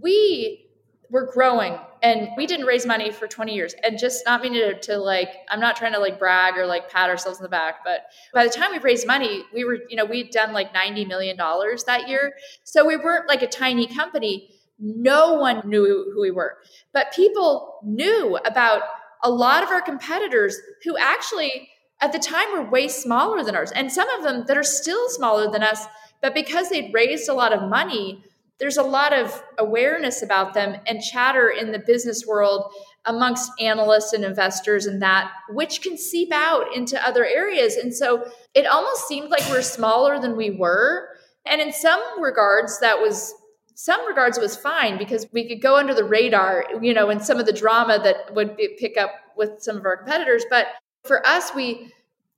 we 0.01 0.62
were 1.09 1.29
growing, 1.31 1.77
and 2.01 2.29
we 2.37 2.47
didn't 2.47 2.65
raise 2.65 2.85
money 2.85 3.11
for 3.11 3.27
20 3.27 3.53
years. 3.53 3.75
And 3.83 3.99
just 3.99 4.25
not 4.25 4.41
meaning 4.41 4.61
to, 4.61 4.79
to 4.81 4.97
like, 4.97 5.29
I'm 5.49 5.59
not 5.59 5.75
trying 5.75 5.93
to 5.93 5.99
like 5.99 6.17
brag 6.17 6.57
or 6.57 6.65
like 6.65 6.89
pat 6.89 7.09
ourselves 7.09 7.39
in 7.39 7.43
the 7.43 7.49
back, 7.49 7.83
but 7.83 8.01
by 8.33 8.43
the 8.43 8.49
time 8.49 8.71
we 8.71 8.79
raised 8.79 9.05
money, 9.05 9.43
we 9.53 9.63
were, 9.63 9.77
you 9.89 9.95
know, 9.95 10.05
we'd 10.05 10.31
done 10.31 10.53
like 10.53 10.73
90 10.73 11.05
million 11.05 11.37
dollars 11.37 11.83
that 11.85 12.07
year. 12.07 12.33
So 12.63 12.85
we 12.85 12.97
weren't 12.97 13.27
like 13.27 13.41
a 13.41 13.47
tiny 13.47 13.87
company, 13.87 14.49
No 14.79 15.35
one 15.35 15.61
knew 15.65 16.11
who 16.13 16.21
we 16.21 16.31
were. 16.31 16.57
But 16.93 17.13
people 17.13 17.79
knew 17.83 18.37
about 18.45 18.81
a 19.23 19.29
lot 19.29 19.63
of 19.63 19.69
our 19.69 19.81
competitors 19.81 20.57
who 20.83 20.97
actually 20.97 21.69
at 22.01 22.11
the 22.11 22.19
time 22.19 22.51
were 22.51 22.69
way 22.69 22.87
smaller 22.89 23.43
than 23.43 23.55
ours. 23.55 23.71
And 23.71 23.91
some 23.91 24.09
of 24.09 24.23
them 24.23 24.43
that 24.47 24.57
are 24.57 24.63
still 24.63 25.07
smaller 25.09 25.49
than 25.49 25.63
us, 25.63 25.85
but 26.21 26.33
because 26.33 26.69
they'd 26.69 26.93
raised 26.93 27.29
a 27.29 27.33
lot 27.33 27.53
of 27.53 27.69
money, 27.69 28.23
there's 28.59 28.77
a 28.77 28.83
lot 28.83 29.13
of 29.13 29.43
awareness 29.57 30.21
about 30.21 30.53
them 30.53 30.79
and 30.87 31.01
chatter 31.01 31.49
in 31.49 31.71
the 31.71 31.79
business 31.79 32.25
world 32.25 32.71
amongst 33.05 33.51
analysts 33.59 34.13
and 34.13 34.23
investors 34.23 34.85
and 34.85 35.01
that 35.01 35.31
which 35.49 35.81
can 35.81 35.97
seep 35.97 36.31
out 36.31 36.73
into 36.73 37.05
other 37.05 37.25
areas. 37.25 37.75
And 37.75 37.93
so 37.93 38.25
it 38.53 38.65
almost 38.65 39.07
seemed 39.07 39.29
like 39.29 39.43
we're 39.49 39.61
smaller 39.61 40.19
than 40.19 40.37
we 40.37 40.51
were. 40.51 41.09
And 41.45 41.59
in 41.59 41.73
some 41.73 42.01
regards 42.21 42.79
that 42.79 42.99
was 42.99 43.33
some 43.75 44.05
regards 44.07 44.37
was 44.37 44.55
fine 44.55 44.97
because 44.99 45.25
we 45.33 45.47
could 45.47 45.59
go 45.59 45.75
under 45.75 45.95
the 45.95 46.03
radar 46.03 46.63
you 46.79 46.93
know 46.93 47.09
in 47.09 47.19
some 47.19 47.39
of 47.39 47.47
the 47.47 47.51
drama 47.51 47.99
that 48.03 48.33
would 48.35 48.55
pick 48.77 48.97
up 48.97 49.11
with 49.35 49.61
some 49.61 49.75
of 49.77 49.85
our 49.85 49.97
competitors. 49.97 50.45
But 50.49 50.67
for 51.03 51.25
us 51.25 51.53
we 51.53 51.91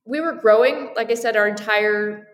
we 0.05 0.20
were 0.22 0.34
growing 0.34 0.91
like 0.95 1.11
i 1.11 1.13
said 1.13 1.36
our 1.36 1.47
entire 1.47 2.28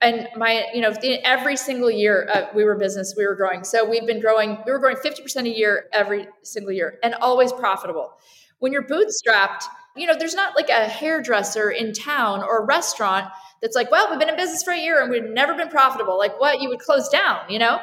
and 0.00 0.28
my 0.36 0.66
you 0.72 0.80
know 0.80 0.94
every 1.24 1.56
single 1.56 1.90
year 1.90 2.28
uh, 2.32 2.46
we 2.54 2.64
were 2.64 2.76
business 2.76 3.14
we 3.16 3.26
were 3.26 3.34
growing. 3.34 3.64
So 3.64 3.88
we've 3.88 4.06
been 4.06 4.20
growing 4.20 4.58
we 4.64 4.72
were 4.72 4.78
growing 4.78 4.96
50% 4.96 5.42
a 5.42 5.48
year 5.48 5.86
every 5.92 6.28
single 6.42 6.72
year 6.72 6.98
and 7.02 7.14
always 7.14 7.52
profitable. 7.52 8.12
When 8.58 8.72
you're 8.72 8.86
bootstrapped 8.86 9.64
you 9.96 10.06
know 10.06 10.14
there's 10.16 10.34
not 10.34 10.54
like 10.54 10.68
a 10.68 10.86
hairdresser 10.88 11.70
in 11.70 11.92
town 11.92 12.42
or 12.42 12.60
a 12.60 12.64
restaurant 12.64 13.26
that's 13.60 13.74
like 13.74 13.90
well 13.90 14.08
we've 14.10 14.18
been 14.18 14.28
in 14.28 14.36
business 14.36 14.62
for 14.62 14.72
a 14.72 14.78
year 14.78 15.02
and 15.02 15.10
we've 15.10 15.24
never 15.24 15.54
been 15.54 15.68
profitable. 15.68 16.16
Like 16.16 16.38
what? 16.40 16.60
You 16.60 16.68
would 16.68 16.80
close 16.80 17.08
down 17.08 17.40
you 17.48 17.58
know? 17.58 17.80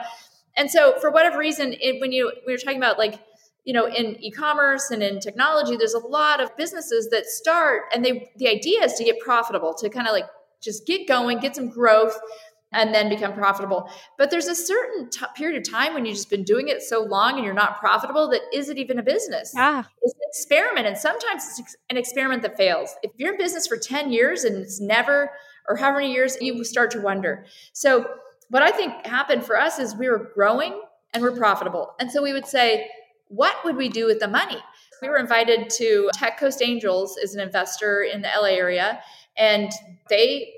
And 0.58 0.72
so 0.72 0.98
for 1.02 1.12
whatever 1.12 1.38
reason 1.38 1.76
it, 1.82 2.00
when 2.00 2.12
you 2.14 2.32
we 2.48 2.54
were 2.54 2.58
talking 2.58 2.78
about 2.78 2.98
like 2.98 3.20
you 3.66 3.74
know 3.74 3.88
in 3.88 4.16
e-commerce 4.24 4.90
and 4.92 5.04
in 5.04 5.20
technology 5.20 5.76
there's 5.76 5.94
a 5.94 6.00
lot 6.00 6.42
of 6.42 6.56
businesses 6.56 7.10
that 7.10 7.26
start 7.26 7.84
and 7.94 8.06
they 8.06 8.32
the 8.38 8.48
idea 8.48 8.84
is 8.84 8.94
to 8.94 9.04
get 9.04 9.20
profitable 9.20 9.74
to 9.74 9.90
kind 9.90 10.08
of 10.08 10.14
like 10.14 10.26
just 10.66 10.86
get 10.86 11.08
going, 11.08 11.40
get 11.40 11.56
some 11.56 11.70
growth, 11.70 12.20
and 12.74 12.94
then 12.94 13.08
become 13.08 13.34
profitable. 13.34 13.90
But 14.18 14.32
there's 14.32 14.48
a 14.48 14.56
certain 14.56 15.10
t- 15.10 15.26
period 15.36 15.58
of 15.58 15.72
time 15.72 15.94
when 15.94 16.06
you've 16.06 16.16
just 16.16 16.30
been 16.30 16.44
doing 16.44 16.68
it 16.68 16.82
so 16.82 17.04
long 17.04 17.36
and 17.36 17.46
you're 17.46 17.54
not 17.54 17.80
profitable 17.80 18.28
that 18.30 18.42
is 18.52 18.68
it 18.70 18.78
even 18.78 19.00
a 19.00 19.04
business? 19.04 19.54
Ah. 19.56 19.88
It's 20.02 20.14
an 20.14 20.20
experiment. 20.28 20.88
And 20.88 20.98
sometimes 20.98 21.44
it's 21.58 21.78
an 21.90 21.98
experiment 21.98 22.42
that 22.42 22.58
fails. 22.58 22.94
If 23.02 23.12
you're 23.16 23.32
in 23.32 23.38
business 23.38 23.66
for 23.68 23.78
10 23.78 24.12
years 24.12 24.44
and 24.44 24.58
it's 24.58 24.82
never, 24.82 25.32
or 25.70 25.78
however 25.78 26.00
many 26.00 26.14
years, 26.14 26.38
you 26.42 26.62
start 26.66 26.92
to 26.92 27.02
wonder. 27.02 27.46
So, 27.74 28.08
what 28.50 28.62
I 28.62 28.70
think 28.70 29.08
happened 29.08 29.44
for 29.44 29.60
us 29.60 29.80
is 29.80 29.96
we 29.96 30.08
were 30.08 30.32
growing 30.36 30.80
and 31.16 31.24
we're 31.24 31.36
profitable. 31.36 31.96
And 32.00 32.12
so 32.12 32.22
we 32.22 32.32
would 32.32 32.46
say, 32.46 32.88
what 33.30 33.56
would 33.66 33.76
we 33.76 33.90
do 33.90 34.06
with 34.06 34.20
the 34.20 34.28
money? 34.28 34.62
We 35.02 35.10
were 35.10 35.18
invited 35.18 35.70
to 35.72 36.10
Tech 36.14 36.40
Coast 36.40 36.62
Angels 36.62 37.18
is 37.18 37.34
an 37.34 37.42
investor 37.42 38.04
in 38.04 38.22
the 38.22 38.30
LA 38.40 38.50
area 38.50 39.00
and 39.38 39.72
they 40.10 40.54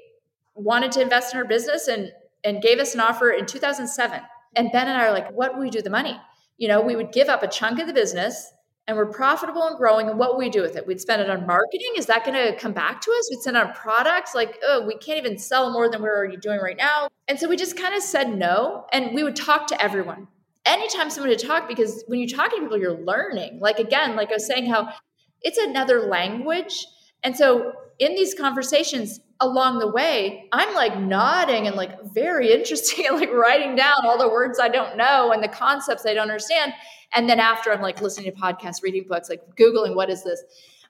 wanted 0.55 0.91
to 0.91 1.01
invest 1.01 1.33
in 1.33 1.39
our 1.39 1.45
business 1.45 1.87
and 1.87 2.11
and 2.43 2.61
gave 2.61 2.79
us 2.79 2.93
an 2.93 2.99
offer 2.99 3.31
in 3.31 3.45
2007 3.45 4.21
and 4.55 4.71
ben 4.71 4.87
and 4.87 4.97
i 4.97 5.05
are 5.05 5.11
like 5.11 5.31
what 5.31 5.53
would 5.53 5.61
we 5.61 5.69
do 5.69 5.81
the 5.81 5.89
money? 5.89 6.19
You 6.57 6.67
know 6.67 6.81
we 6.81 6.95
would 6.95 7.11
give 7.11 7.29
up 7.29 7.43
a 7.43 7.47
chunk 7.47 7.79
of 7.79 7.87
the 7.87 7.93
business 7.93 8.53
and 8.87 8.95
we're 8.95 9.05
profitable 9.05 9.67
and 9.67 9.77
growing. 9.77 10.07
And 10.07 10.17
what 10.17 10.31
would 10.31 10.39
we 10.39 10.49
do 10.49 10.61
with 10.61 10.77
it? 10.77 10.87
We'd 10.87 11.01
spend 11.01 11.21
it 11.21 11.29
on 11.29 11.45
marketing? 11.45 11.91
Is 11.97 12.05
that 12.05 12.23
going 12.23 12.37
to 12.41 12.57
come 12.57 12.71
back 12.71 13.01
to 13.01 13.11
us? 13.11 13.27
We'd 13.29 13.41
send 13.41 13.57
on 13.57 13.73
products? 13.73 14.33
Like 14.33 14.57
oh 14.63 14.85
we 14.85 14.97
can't 14.97 15.19
even 15.19 15.37
sell 15.37 15.71
more 15.71 15.89
than 15.89 16.01
we're 16.01 16.15
already 16.15 16.37
doing 16.37 16.59
right 16.59 16.77
now. 16.77 17.09
And 17.27 17.39
so 17.39 17.47
we 17.47 17.57
just 17.57 17.77
kind 17.77 17.93
of 17.93 18.01
said 18.01 18.35
no 18.35 18.85
and 18.91 19.13
we 19.13 19.23
would 19.23 19.35
talk 19.35 19.67
to 19.67 19.81
everyone. 19.81 20.27
Anytime 20.65 21.09
someone 21.09 21.37
to 21.37 21.47
talk 21.47 21.67
because 21.67 22.03
when 22.07 22.19
you 22.19 22.27
talk 22.27 22.51
to 22.51 22.59
people 22.59 22.77
you're 22.77 22.99
learning. 22.99 23.59
Like 23.59 23.79
again 23.79 24.15
like 24.15 24.29
i 24.29 24.33
was 24.33 24.47
saying 24.47 24.69
how 24.69 24.93
it's 25.41 25.57
another 25.57 26.01
language 26.01 26.87
and 27.27 27.35
so 27.35 27.73
in 27.99 28.15
these 28.15 28.33
conversations 28.33 29.19
along 29.41 29.79
the 29.79 29.91
way, 29.91 30.47
I'm 30.53 30.73
like 30.73 30.97
nodding 30.97 31.67
and 31.67 31.75
like 31.75 32.01
very 32.13 32.53
interesting 32.53 33.05
and 33.05 33.17
like 33.17 33.33
writing 33.33 33.75
down 33.75 34.05
all 34.05 34.17
the 34.17 34.29
words 34.29 34.61
I 34.61 34.69
don't 34.69 34.95
know 34.95 35.33
and 35.33 35.43
the 35.43 35.49
concepts 35.49 36.05
I 36.05 36.13
don't 36.13 36.29
understand. 36.29 36.71
And 37.13 37.29
then 37.29 37.41
after 37.41 37.69
I'm 37.73 37.81
like 37.81 37.99
listening 37.99 38.31
to 38.31 38.39
podcasts, 38.39 38.81
reading 38.81 39.03
books, 39.09 39.27
like 39.29 39.41
Googling, 39.57 39.93
what 39.93 40.09
is 40.09 40.23
this? 40.23 40.41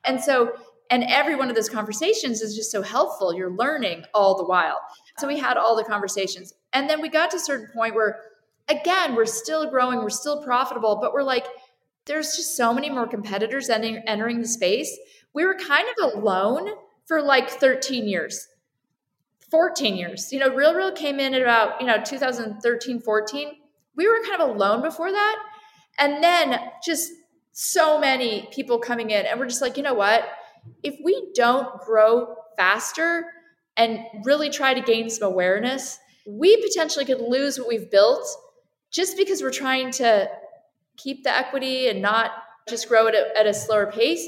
And 0.03 0.21
so, 0.21 0.51
and 0.91 1.05
every 1.05 1.35
one 1.35 1.49
of 1.49 1.55
those 1.55 1.69
conversations 1.69 2.43
is 2.43 2.55
just 2.55 2.69
so 2.69 2.83
helpful. 2.83 3.33
You're 3.33 3.57
learning 3.57 4.03
all 4.13 4.37
the 4.37 4.45
while. 4.45 4.79
So 5.17 5.27
we 5.27 5.39
had 5.39 5.57
all 5.57 5.75
the 5.75 5.85
conversations. 5.85 6.53
And 6.71 6.87
then 6.87 7.01
we 7.01 7.09
got 7.09 7.31
to 7.31 7.37
a 7.37 7.39
certain 7.39 7.69
point 7.73 7.95
where, 7.95 8.19
again, 8.67 9.15
we're 9.15 9.25
still 9.25 9.67
growing, 9.71 9.97
we're 9.97 10.11
still 10.11 10.43
profitable, 10.43 10.99
but 11.01 11.13
we're 11.13 11.23
like, 11.23 11.47
there's 12.07 12.35
just 12.35 12.55
so 12.55 12.73
many 12.73 12.89
more 12.89 13.05
competitors 13.05 13.69
entering 13.69 14.41
the 14.41 14.47
space. 14.47 14.97
We 15.33 15.45
were 15.45 15.55
kind 15.55 15.87
of 15.99 16.13
alone 16.13 16.69
for 17.05 17.21
like 17.21 17.49
13 17.49 18.07
years. 18.07 18.47
14 19.51 19.95
years. 19.95 20.31
You 20.33 20.39
know 20.39 20.49
RealReal 20.49 20.95
came 20.95 21.19
in 21.19 21.33
at 21.33 21.41
about 21.41 21.79
you 21.79 21.87
know 21.87 22.01
2013 22.03 22.99
14 22.99 23.51
we 23.95 24.07
were 24.07 24.19
kind 24.27 24.41
of 24.41 24.49
alone 24.49 24.81
before 24.81 25.11
that. 25.11 25.35
And 25.99 26.23
then 26.23 26.59
just 26.85 27.11
so 27.53 27.99
many 27.99 28.47
people 28.51 28.77
coming 28.77 29.09
in 29.09 29.25
and 29.25 29.39
we're 29.39 29.47
just 29.47 29.61
like 29.61 29.77
you 29.77 29.83
know 29.83 29.93
what? 29.93 30.23
If 30.83 30.97
we 31.03 31.31
don't 31.33 31.79
grow 31.81 32.35
faster 32.57 33.25
and 33.77 33.99
really 34.25 34.49
try 34.49 34.73
to 34.73 34.81
gain 34.81 35.09
some 35.09 35.31
awareness 35.31 35.99
we 36.27 36.61
potentially 36.61 37.05
could 37.05 37.21
lose 37.21 37.57
what 37.57 37.69
we've 37.69 37.89
built 37.89 38.27
just 38.91 39.15
because 39.15 39.41
we're 39.41 39.49
trying 39.49 39.91
to 39.91 40.29
keep 40.97 41.23
the 41.23 41.33
equity 41.33 41.87
and 41.87 42.01
not 42.01 42.31
just 42.67 42.89
grow 42.89 43.07
it 43.07 43.15
at, 43.15 43.35
at 43.37 43.47
a 43.47 43.53
slower 43.53 43.89
pace 43.89 44.27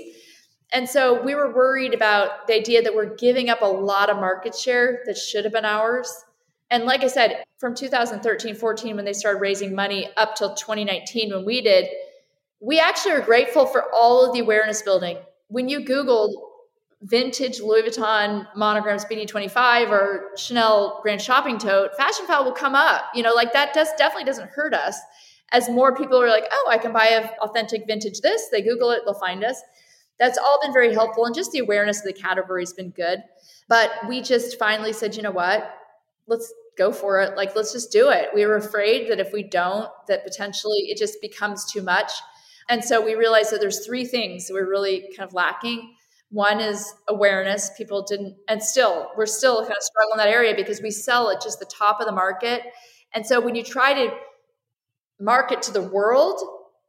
and 0.72 0.88
so 0.88 1.22
we 1.22 1.34
were 1.34 1.54
worried 1.54 1.94
about 1.94 2.48
the 2.48 2.54
idea 2.54 2.82
that 2.84 2.94
we're 2.94 3.16
giving 3.16 3.50
up 3.50 3.62
a 3.62 3.66
lot 3.66 4.10
of 4.10 4.18
market 4.18 4.56
share 4.56 5.02
that 5.06 5.18
should 5.18 5.44
have 5.44 5.54
been 5.54 5.66
ours. 5.66 6.26
And 6.70 6.86
like 6.86 7.04
I 7.04 7.08
said, 7.08 7.44
from 7.58 7.74
2013, 7.74 8.54
14, 8.54 8.96
when 8.96 9.06
they 9.06 9.14
started 9.14 9.40
raising 9.40 9.74
money 9.74 10.10
up 10.18 10.36
till 10.36 10.54
2019, 10.54 11.34
when 11.34 11.46
we 11.46 11.62
did, 11.62 11.88
we 12.60 12.80
actually 12.80 13.14
are 13.14 13.22
grateful 13.22 13.66
for 13.66 13.86
all 13.94 14.26
of 14.26 14.34
the 14.34 14.42
awareness 14.42 14.84
building. 14.84 15.18
When 15.48 15.70
you 15.70 15.80
Googled 15.80 16.34
vintage 17.02 17.62
Louis 17.62 17.84
Vuitton 17.84 18.46
monograms 18.56 19.04
Speedy 19.04 19.26
25 19.26 19.92
or 19.92 20.32
Chanel 20.38 21.00
Grand 21.02 21.22
Shopping 21.22 21.58
Tote, 21.58 21.92
Fashionphile 21.98 22.46
will 22.46 22.52
come 22.52 22.76
up. 22.76 23.06
You 23.16 23.24
know, 23.24 23.34
like 23.34 23.54
that 23.54 23.74
does 23.74 23.88
definitely 23.98 24.26
doesn't 24.26 24.50
hurt 24.50 24.76
us. 24.76 25.00
As 25.52 25.68
more 25.68 25.96
people 25.96 26.22
are 26.22 26.30
like, 26.30 26.46
oh, 26.52 26.68
I 26.70 26.78
can 26.78 26.94
buy 26.94 27.08
a 27.08 27.30
authentic 27.42 27.88
vintage 27.88 28.22
this, 28.22 28.50
they 28.52 28.62
Google 28.62 28.92
it, 28.92 29.02
they'll 29.06 29.16
find 29.16 29.44
us 29.44 29.64
that's 30.20 30.38
all 30.38 30.60
been 30.62 30.74
very 30.74 30.94
helpful. 30.94 31.26
And 31.26 31.34
just 31.34 31.52
the 31.52 31.60
awareness 31.60 32.00
of 32.00 32.06
the 32.06 32.14
category 32.14 32.62
has 32.62 32.74
been 32.74 32.90
good. 32.90 33.24
But 33.68 33.92
we 34.08 34.22
just 34.22 34.60
finally 34.60 34.94
said, 34.94 35.16
you 35.16 35.22
know 35.22 35.32
what? 35.32 35.76
Let's 36.28 36.54
go 36.78 36.92
for 36.92 37.22
it. 37.22 37.36
Like, 37.36 37.56
let's 37.56 37.72
just 37.72 37.92
do 37.92 38.10
it. 38.10 38.30
We 38.34 38.46
were 38.46 38.56
afraid 38.56 39.10
that 39.10 39.20
if 39.20 39.32
we 39.32 39.44
don't, 39.44 39.90
that 40.08 40.24
potentially 40.24 40.88
it 40.90 40.98
just 40.98 41.22
becomes 41.22 41.72
too 41.72 41.82
much. 41.82 42.12
And 42.70 42.84
so 42.84 43.04
we 43.04 43.16
realized 43.16 43.52
that 43.52 43.60
there's 43.60 43.86
three 43.86 44.06
things 44.06 44.48
that 44.48 44.54
we're 44.54 44.70
really 44.70 45.10
kind 45.16 45.28
of 45.28 45.34
lacking. 45.34 45.96
One 46.32 46.60
is 46.60 46.94
awareness. 47.08 47.72
People 47.78 48.04
didn't, 48.04 48.36
and 48.48 48.62
still, 48.62 49.10
we're 49.18 49.26
still 49.26 49.62
kind 49.62 49.76
of 49.76 49.82
struggling 49.82 50.14
in 50.14 50.18
that 50.20 50.34
area 50.34 50.54
because 50.56 50.82
we 50.82 50.92
sell 50.92 51.32
at 51.32 51.42
just 51.42 51.60
the 51.60 51.66
top 51.66 52.00
of 52.00 52.06
the 52.06 52.12
market. 52.12 52.62
And 53.14 53.26
so 53.26 53.40
when 53.40 53.56
you 53.56 53.64
try 53.64 53.94
to 53.94 54.14
market 55.20 55.64
to 55.64 55.74
the 55.74 55.82
world, 55.82 56.40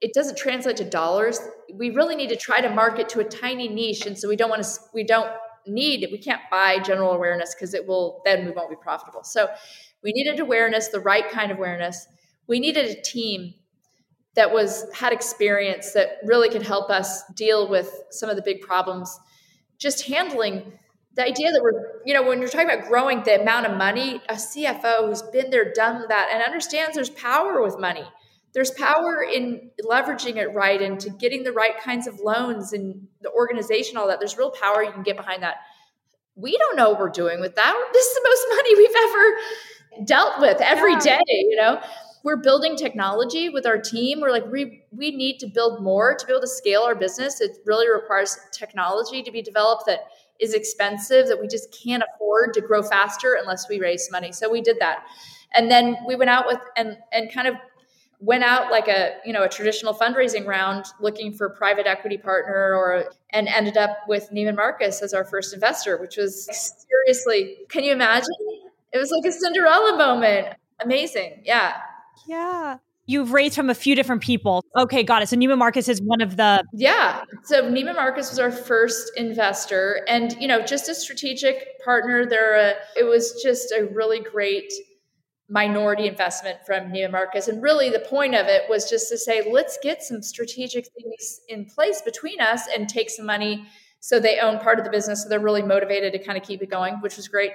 it 0.00 0.14
doesn't 0.14 0.38
translate 0.38 0.76
to 0.78 0.84
dollars. 0.84 1.40
We 1.74 1.90
really 1.90 2.16
need 2.16 2.30
to 2.30 2.36
try 2.36 2.60
to 2.60 2.70
market 2.70 3.08
to 3.10 3.20
a 3.20 3.24
tiny 3.24 3.68
niche, 3.68 4.06
and 4.06 4.18
so 4.18 4.28
we 4.28 4.36
don't 4.36 4.50
want 4.50 4.62
to. 4.62 4.80
We 4.94 5.04
don't 5.04 5.30
need. 5.66 6.08
We 6.10 6.18
can't 6.18 6.40
buy 6.50 6.78
general 6.78 7.12
awareness 7.12 7.54
because 7.54 7.74
it 7.74 7.86
will 7.86 8.22
then 8.24 8.46
we 8.46 8.50
won't 8.52 8.70
be 8.70 8.76
profitable. 8.76 9.22
So 9.24 9.48
we 10.02 10.12
needed 10.12 10.40
awareness, 10.40 10.88
the 10.88 11.00
right 11.00 11.28
kind 11.30 11.50
of 11.50 11.58
awareness. 11.58 12.06
We 12.46 12.60
needed 12.60 12.86
a 12.86 13.00
team 13.02 13.54
that 14.34 14.52
was 14.52 14.86
had 14.94 15.12
experience 15.12 15.92
that 15.92 16.18
really 16.24 16.48
could 16.48 16.62
help 16.62 16.88
us 16.88 17.24
deal 17.34 17.68
with 17.68 18.02
some 18.10 18.30
of 18.30 18.36
the 18.36 18.42
big 18.42 18.62
problems. 18.62 19.18
Just 19.78 20.06
handling 20.06 20.72
the 21.14 21.24
idea 21.24 21.50
that 21.50 21.60
we're, 21.62 22.00
you 22.06 22.14
know, 22.14 22.22
when 22.22 22.38
you're 22.38 22.48
talking 22.48 22.70
about 22.70 22.88
growing 22.88 23.22
the 23.24 23.40
amount 23.40 23.66
of 23.66 23.76
money, 23.76 24.22
a 24.28 24.34
CFO 24.34 25.08
who's 25.08 25.22
been 25.22 25.50
there, 25.50 25.72
done 25.72 26.06
that, 26.08 26.30
and 26.32 26.42
understands 26.42 26.94
there's 26.94 27.10
power 27.10 27.60
with 27.62 27.78
money 27.78 28.04
there's 28.52 28.70
power 28.72 29.22
in 29.22 29.70
leveraging 29.84 30.36
it 30.36 30.52
right 30.54 30.80
and 30.82 30.98
to 31.00 31.10
getting 31.10 31.44
the 31.44 31.52
right 31.52 31.78
kinds 31.80 32.06
of 32.06 32.18
loans 32.20 32.72
and 32.72 33.06
the 33.22 33.30
organization, 33.30 33.96
all 33.96 34.08
that. 34.08 34.18
There's 34.18 34.36
real 34.36 34.50
power 34.50 34.82
you 34.82 34.92
can 34.92 35.02
get 35.02 35.16
behind 35.16 35.42
that. 35.42 35.56
We 36.34 36.56
don't 36.56 36.76
know 36.76 36.90
what 36.90 37.00
we're 37.00 37.10
doing 37.10 37.40
with 37.40 37.54
that. 37.56 37.88
This 37.92 38.06
is 38.06 38.14
the 38.14 38.28
most 38.28 38.46
money 38.56 38.76
we've 38.76 38.96
ever 39.08 40.04
dealt 40.04 40.40
with 40.40 40.60
every 40.60 40.96
day, 40.96 41.20
you 41.28 41.56
know? 41.56 41.80
We're 42.22 42.36
building 42.36 42.76
technology 42.76 43.48
with 43.48 43.64
our 43.64 43.78
team. 43.78 44.20
We're 44.20 44.30
like, 44.30 44.46
we, 44.50 44.84
we 44.90 45.10
need 45.10 45.38
to 45.38 45.46
build 45.46 45.82
more 45.82 46.14
to 46.14 46.26
be 46.26 46.32
able 46.32 46.42
to 46.42 46.48
scale 46.48 46.82
our 46.82 46.94
business. 46.94 47.40
It 47.40 47.56
really 47.64 47.88
requires 47.88 48.36
technology 48.52 49.22
to 49.22 49.30
be 49.30 49.40
developed 49.40 49.84
that 49.86 50.00
is 50.38 50.52
expensive, 50.52 51.28
that 51.28 51.40
we 51.40 51.48
just 51.48 51.74
can't 51.82 52.02
afford 52.14 52.52
to 52.54 52.60
grow 52.60 52.82
faster 52.82 53.38
unless 53.40 53.68
we 53.68 53.80
raise 53.80 54.10
money. 54.10 54.32
So 54.32 54.50
we 54.50 54.60
did 54.60 54.78
that. 54.80 55.04
And 55.54 55.70
then 55.70 55.96
we 56.06 56.14
went 56.14 56.30
out 56.30 56.46
with 56.46 56.58
and 56.76 56.96
and 57.12 57.32
kind 57.32 57.48
of 57.48 57.54
went 58.20 58.44
out 58.44 58.70
like 58.70 58.86
a 58.86 59.14
you 59.24 59.32
know 59.32 59.42
a 59.42 59.48
traditional 59.48 59.94
fundraising 59.94 60.46
round 60.46 60.84
looking 61.00 61.32
for 61.32 61.48
private 61.50 61.86
equity 61.86 62.18
partner 62.18 62.74
or 62.74 63.06
and 63.30 63.48
ended 63.48 63.76
up 63.76 63.90
with 64.06 64.28
Neiman 64.30 64.56
Marcus 64.56 65.02
as 65.02 65.14
our 65.14 65.24
first 65.24 65.54
investor, 65.54 65.96
which 65.98 66.16
was 66.16 66.46
seriously, 66.88 67.56
can 67.68 67.84
you 67.84 67.92
imagine? 67.92 68.28
It 68.92 68.98
was 68.98 69.10
like 69.10 69.28
a 69.28 69.32
Cinderella 69.32 69.96
moment. 69.96 70.48
Amazing. 70.80 71.42
Yeah. 71.44 71.76
Yeah. 72.26 72.78
You've 73.06 73.32
raised 73.32 73.56
from 73.56 73.70
a 73.70 73.74
few 73.74 73.96
different 73.96 74.22
people. 74.22 74.64
Okay, 74.76 75.02
got 75.02 75.22
it. 75.22 75.28
So 75.28 75.36
Neiman 75.36 75.58
Marcus 75.58 75.88
is 75.88 76.00
one 76.00 76.20
of 76.20 76.36
the 76.36 76.62
Yeah. 76.72 77.24
So 77.44 77.62
Neiman 77.62 77.96
Marcus 77.96 78.30
was 78.30 78.38
our 78.38 78.52
first 78.52 79.12
investor 79.16 80.04
and 80.08 80.36
you 80.40 80.46
know, 80.46 80.62
just 80.62 80.88
a 80.88 80.94
strategic 80.94 81.82
partner. 81.84 82.26
There 82.26 82.56
uh, 82.56 82.74
it 82.96 83.04
was 83.04 83.40
just 83.42 83.72
a 83.72 83.86
really 83.86 84.20
great 84.20 84.72
minority 85.50 86.06
investment 86.06 86.58
from 86.64 86.92
Marcus. 87.10 87.48
And 87.48 87.60
really 87.60 87.90
the 87.90 87.98
point 87.98 88.36
of 88.36 88.46
it 88.46 88.62
was 88.70 88.88
just 88.88 89.08
to 89.10 89.18
say, 89.18 89.42
let's 89.50 89.78
get 89.82 90.02
some 90.02 90.22
strategic 90.22 90.86
things 90.86 91.40
in 91.48 91.66
place 91.66 92.00
between 92.00 92.40
us 92.40 92.68
and 92.74 92.88
take 92.88 93.10
some 93.10 93.26
money 93.26 93.66
so 93.98 94.18
they 94.18 94.38
own 94.38 94.60
part 94.60 94.78
of 94.78 94.84
the 94.84 94.90
business. 94.90 95.24
So 95.24 95.28
they're 95.28 95.40
really 95.40 95.62
motivated 95.62 96.12
to 96.12 96.18
kind 96.20 96.38
of 96.38 96.44
keep 96.44 96.62
it 96.62 96.70
going, 96.70 96.94
which 97.00 97.16
was 97.16 97.26
great. 97.28 97.50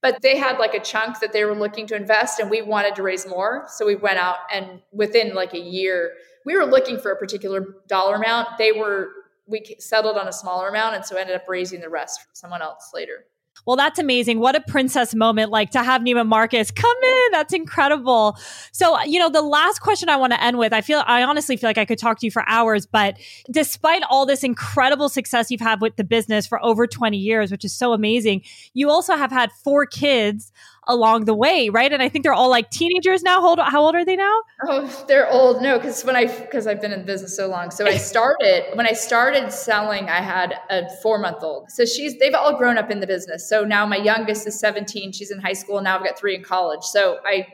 But 0.00 0.22
they 0.22 0.38
had 0.38 0.58
like 0.58 0.74
a 0.74 0.80
chunk 0.80 1.20
that 1.20 1.32
they 1.32 1.44
were 1.44 1.54
looking 1.54 1.86
to 1.88 1.96
invest 1.96 2.38
and 2.38 2.48
we 2.48 2.62
wanted 2.62 2.94
to 2.94 3.02
raise 3.02 3.26
more. 3.26 3.66
So 3.68 3.84
we 3.84 3.96
went 3.96 4.18
out 4.18 4.36
and 4.54 4.80
within 4.92 5.34
like 5.34 5.52
a 5.52 5.60
year, 5.60 6.12
we 6.46 6.56
were 6.56 6.64
looking 6.64 6.98
for 6.98 7.10
a 7.10 7.16
particular 7.16 7.66
dollar 7.88 8.14
amount. 8.14 8.56
They 8.58 8.72
were, 8.72 9.10
we 9.46 9.76
settled 9.80 10.16
on 10.16 10.28
a 10.28 10.32
smaller 10.32 10.68
amount. 10.68 10.94
And 10.94 11.04
so 11.04 11.16
ended 11.16 11.36
up 11.36 11.42
raising 11.48 11.80
the 11.80 11.90
rest 11.90 12.22
from 12.22 12.30
someone 12.32 12.62
else 12.62 12.92
later. 12.94 13.26
Well, 13.66 13.76
that's 13.76 13.98
amazing. 13.98 14.40
What 14.40 14.56
a 14.56 14.60
princess 14.60 15.14
moment, 15.14 15.50
like 15.50 15.70
to 15.70 15.82
have 15.82 16.02
Neiman 16.02 16.26
Marcus 16.26 16.70
come 16.70 16.96
in. 17.02 17.32
That's 17.32 17.52
incredible. 17.52 18.38
So, 18.72 19.00
you 19.04 19.18
know, 19.18 19.28
the 19.28 19.42
last 19.42 19.80
question 19.80 20.08
I 20.08 20.16
want 20.16 20.32
to 20.32 20.42
end 20.42 20.58
with, 20.58 20.72
I 20.72 20.80
feel, 20.80 21.02
I 21.06 21.22
honestly 21.22 21.56
feel 21.56 21.68
like 21.68 21.78
I 21.78 21.84
could 21.84 21.98
talk 21.98 22.18
to 22.20 22.26
you 22.26 22.30
for 22.30 22.44
hours, 22.48 22.86
but 22.86 23.16
despite 23.50 24.02
all 24.10 24.26
this 24.26 24.42
incredible 24.42 25.08
success 25.08 25.50
you've 25.50 25.60
had 25.60 25.80
with 25.80 25.96
the 25.96 26.04
business 26.04 26.46
for 26.46 26.62
over 26.64 26.86
20 26.86 27.16
years, 27.16 27.50
which 27.50 27.64
is 27.64 27.74
so 27.74 27.92
amazing, 27.92 28.42
you 28.74 28.90
also 28.90 29.16
have 29.16 29.30
had 29.30 29.50
four 29.64 29.86
kids 29.86 30.52
along 30.90 31.24
the 31.24 31.34
way, 31.34 31.68
right? 31.68 31.92
And 31.92 32.02
I 32.02 32.08
think 32.08 32.24
they're 32.24 32.34
all 32.34 32.50
like 32.50 32.68
teenagers 32.70 33.22
now. 33.22 33.40
Hold 33.40 33.60
old, 33.60 33.68
how 33.68 33.82
old 33.82 33.94
are 33.94 34.04
they 34.04 34.16
now? 34.16 34.42
Oh, 34.66 35.04
they're 35.06 35.30
old. 35.30 35.62
No, 35.62 35.78
because 35.78 36.04
when 36.04 36.16
I 36.16 36.26
because 36.26 36.66
I've 36.66 36.80
been 36.80 36.92
in 36.92 37.06
business 37.06 37.36
so 37.36 37.48
long. 37.48 37.70
So 37.70 37.86
I 37.86 37.96
started 38.12 38.64
when 38.74 38.86
I 38.86 38.92
started 38.92 39.52
selling, 39.52 40.08
I 40.08 40.20
had 40.20 40.54
a 40.68 40.90
four 41.02 41.18
month 41.18 41.42
old. 41.42 41.70
So 41.70 41.84
she's 41.84 42.18
they've 42.18 42.34
all 42.34 42.58
grown 42.58 42.76
up 42.76 42.90
in 42.90 43.00
the 43.00 43.06
business. 43.06 43.48
So 43.48 43.64
now 43.64 43.86
my 43.86 43.96
youngest 43.96 44.46
is 44.46 44.58
17. 44.58 45.12
She's 45.12 45.30
in 45.30 45.38
high 45.40 45.52
school. 45.52 45.80
Now 45.80 45.96
I've 45.96 46.04
got 46.04 46.18
three 46.18 46.34
in 46.34 46.42
college. 46.42 46.82
So 46.82 47.18
I 47.24 47.46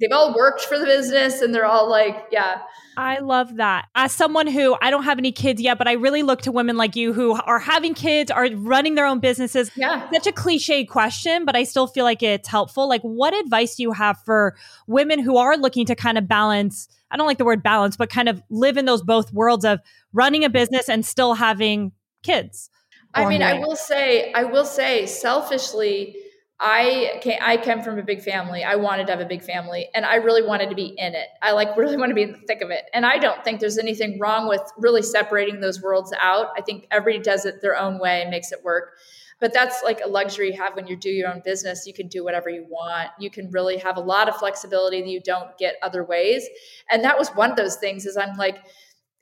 they've 0.00 0.12
all 0.12 0.34
worked 0.34 0.62
for 0.62 0.78
the 0.78 0.86
business 0.86 1.42
and 1.42 1.54
they're 1.54 1.66
all 1.66 1.88
like, 1.88 2.26
yeah. 2.30 2.62
I 3.00 3.20
love 3.20 3.56
that. 3.56 3.88
As 3.94 4.12
someone 4.12 4.46
who 4.46 4.76
I 4.82 4.90
don't 4.90 5.04
have 5.04 5.16
any 5.16 5.32
kids 5.32 5.62
yet, 5.62 5.78
but 5.78 5.88
I 5.88 5.92
really 5.92 6.22
look 6.22 6.42
to 6.42 6.52
women 6.52 6.76
like 6.76 6.96
you 6.96 7.14
who 7.14 7.32
are 7.32 7.58
having 7.58 7.94
kids, 7.94 8.30
are 8.30 8.50
running 8.54 8.94
their 8.94 9.06
own 9.06 9.20
businesses. 9.20 9.70
Yeah. 9.74 10.10
Such 10.12 10.26
a 10.26 10.32
cliche 10.32 10.84
question, 10.84 11.46
but 11.46 11.56
I 11.56 11.64
still 11.64 11.86
feel 11.86 12.04
like 12.04 12.22
it's 12.22 12.46
helpful. 12.46 12.86
Like, 12.86 13.00
what 13.00 13.34
advice 13.34 13.76
do 13.76 13.84
you 13.84 13.92
have 13.92 14.18
for 14.26 14.54
women 14.86 15.18
who 15.18 15.38
are 15.38 15.56
looking 15.56 15.86
to 15.86 15.94
kind 15.94 16.18
of 16.18 16.28
balance? 16.28 16.88
I 17.10 17.16
don't 17.16 17.26
like 17.26 17.38
the 17.38 17.44
word 17.46 17.62
balance, 17.62 17.96
but 17.96 18.10
kind 18.10 18.28
of 18.28 18.42
live 18.50 18.76
in 18.76 18.84
those 18.84 19.02
both 19.02 19.32
worlds 19.32 19.64
of 19.64 19.80
running 20.12 20.44
a 20.44 20.50
business 20.50 20.90
and 20.90 21.04
still 21.04 21.32
having 21.32 21.92
kids. 22.22 22.68
I 23.14 23.26
mean, 23.26 23.42
I 23.42 23.58
will 23.60 23.76
say, 23.76 24.30
I 24.34 24.44
will 24.44 24.66
say 24.66 25.06
selfishly, 25.06 26.16
I 26.62 27.18
came, 27.22 27.38
I 27.40 27.56
came 27.56 27.80
from 27.80 27.98
a 27.98 28.02
big 28.02 28.20
family. 28.20 28.62
I 28.62 28.76
wanted 28.76 29.06
to 29.06 29.12
have 29.12 29.20
a 29.20 29.26
big 29.26 29.42
family 29.42 29.88
and 29.94 30.04
I 30.04 30.16
really 30.16 30.42
wanted 30.42 30.68
to 30.68 30.76
be 30.76 30.94
in 30.98 31.14
it. 31.14 31.28
I 31.40 31.52
like 31.52 31.74
really 31.76 31.96
want 31.96 32.10
to 32.10 32.14
be 32.14 32.22
in 32.22 32.32
the 32.32 32.38
thick 32.46 32.60
of 32.60 32.70
it. 32.70 32.84
And 32.92 33.06
I 33.06 33.16
don't 33.16 33.42
think 33.42 33.60
there's 33.60 33.78
anything 33.78 34.18
wrong 34.18 34.46
with 34.46 34.60
really 34.76 35.00
separating 35.00 35.60
those 35.60 35.80
worlds 35.80 36.12
out. 36.20 36.48
I 36.56 36.60
think 36.60 36.86
everybody 36.90 37.22
does 37.22 37.46
it 37.46 37.62
their 37.62 37.78
own 37.78 37.98
way 37.98 38.20
and 38.20 38.30
makes 38.30 38.52
it 38.52 38.62
work. 38.62 38.98
But 39.40 39.54
that's 39.54 39.82
like 39.82 40.02
a 40.04 40.08
luxury 40.08 40.52
you 40.52 40.60
have 40.60 40.76
when 40.76 40.86
you 40.86 40.96
do 40.96 41.08
your 41.08 41.32
own 41.32 41.40
business. 41.42 41.86
You 41.86 41.94
can 41.94 42.08
do 42.08 42.22
whatever 42.22 42.50
you 42.50 42.66
want. 42.68 43.08
You 43.18 43.30
can 43.30 43.50
really 43.50 43.78
have 43.78 43.96
a 43.96 44.00
lot 44.00 44.28
of 44.28 44.36
flexibility 44.36 45.00
that 45.00 45.08
you 45.08 45.20
don't 45.22 45.56
get 45.56 45.76
other 45.82 46.04
ways. 46.04 46.46
And 46.90 47.02
that 47.04 47.18
was 47.18 47.30
one 47.30 47.50
of 47.50 47.56
those 47.56 47.76
things 47.76 48.04
is 48.04 48.18
I'm 48.18 48.36
like, 48.36 48.58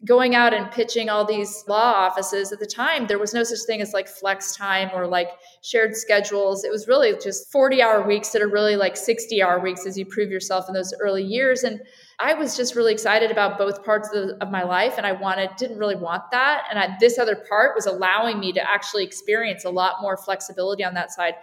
going 0.04 0.36
out 0.36 0.54
and 0.54 0.70
pitching 0.70 1.08
all 1.08 1.24
these 1.24 1.64
law 1.66 1.92
offices 1.92 2.52
at 2.52 2.60
the 2.60 2.66
time 2.66 3.08
there 3.08 3.18
was 3.18 3.34
no 3.34 3.42
such 3.42 3.58
thing 3.66 3.80
as 3.80 3.92
like 3.92 4.06
flex 4.06 4.54
time 4.54 4.90
or 4.94 5.08
like 5.08 5.28
shared 5.62 5.96
schedules. 5.96 6.62
It 6.62 6.70
was 6.70 6.86
really 6.86 7.14
just 7.20 7.50
40 7.50 7.82
hour 7.82 8.06
weeks 8.06 8.30
that 8.30 8.40
are 8.40 8.48
really 8.48 8.76
like 8.76 8.96
60 8.96 9.42
hour 9.42 9.58
weeks 9.58 9.86
as 9.86 9.98
you 9.98 10.06
prove 10.06 10.30
yourself 10.30 10.66
in 10.68 10.74
those 10.74 10.94
early 11.00 11.24
years. 11.24 11.64
And 11.64 11.80
i 12.20 12.34
was 12.34 12.56
just 12.56 12.74
really 12.74 12.92
excited 12.92 13.30
about 13.30 13.58
both 13.58 13.84
parts 13.84 14.08
of, 14.12 14.28
the, 14.28 14.44
of 14.44 14.50
my 14.50 14.64
life 14.64 14.94
and 14.96 15.06
i 15.06 15.12
wanted 15.12 15.50
didn't 15.56 15.78
really 15.78 15.96
want 15.96 16.22
that. 16.30 16.64
And 16.70 16.78
I, 16.78 16.96
this 17.00 17.18
other 17.18 17.36
part 17.48 17.74
was 17.74 17.86
allowing 17.86 18.38
me 18.38 18.52
to 18.52 18.70
actually 18.70 19.04
experience 19.04 19.64
a 19.64 19.70
lot 19.70 19.96
more 20.00 20.16
flexibility 20.16 20.84
on 20.84 20.94
that 20.94 21.10
side 21.10 21.34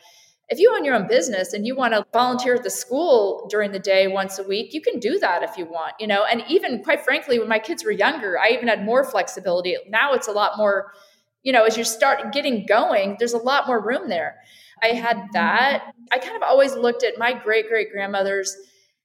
if 0.49 0.59
you 0.59 0.73
own 0.75 0.85
your 0.85 0.95
own 0.95 1.07
business 1.07 1.53
and 1.53 1.65
you 1.65 1.75
want 1.75 1.93
to 1.93 2.05
volunteer 2.13 2.55
at 2.55 2.63
the 2.63 2.69
school 2.69 3.47
during 3.49 3.71
the 3.71 3.79
day 3.79 4.07
once 4.07 4.37
a 4.37 4.43
week, 4.43 4.73
you 4.73 4.81
can 4.81 4.99
do 4.99 5.17
that 5.19 5.41
if 5.41 5.57
you 5.57 5.65
want, 5.65 5.93
you 5.99 6.05
know. 6.05 6.23
And 6.23 6.43
even 6.47 6.83
quite 6.83 7.03
frankly, 7.03 7.39
when 7.39 7.49
my 7.49 7.59
kids 7.59 7.83
were 7.83 7.91
younger, 7.91 8.37
I 8.37 8.49
even 8.49 8.67
had 8.67 8.85
more 8.85 9.03
flexibility. 9.03 9.75
Now 9.89 10.13
it's 10.13 10.27
a 10.27 10.31
lot 10.31 10.57
more, 10.57 10.91
you 11.41 11.51
know, 11.51 11.63
as 11.63 11.77
you 11.77 11.83
start 11.83 12.31
getting 12.31 12.65
going, 12.67 13.15
there's 13.17 13.33
a 13.33 13.39
lot 13.39 13.65
more 13.65 13.83
room 13.83 14.07
there. 14.09 14.35
I 14.83 14.87
had 14.87 15.17
mm-hmm. 15.17 15.31
that. 15.33 15.93
I 16.11 16.19
kind 16.19 16.35
of 16.35 16.43
always 16.43 16.75
looked 16.75 17.03
at 17.03 17.17
my 17.17 17.33
great 17.33 17.67
great 17.67 17.91
grandmother's, 17.91 18.55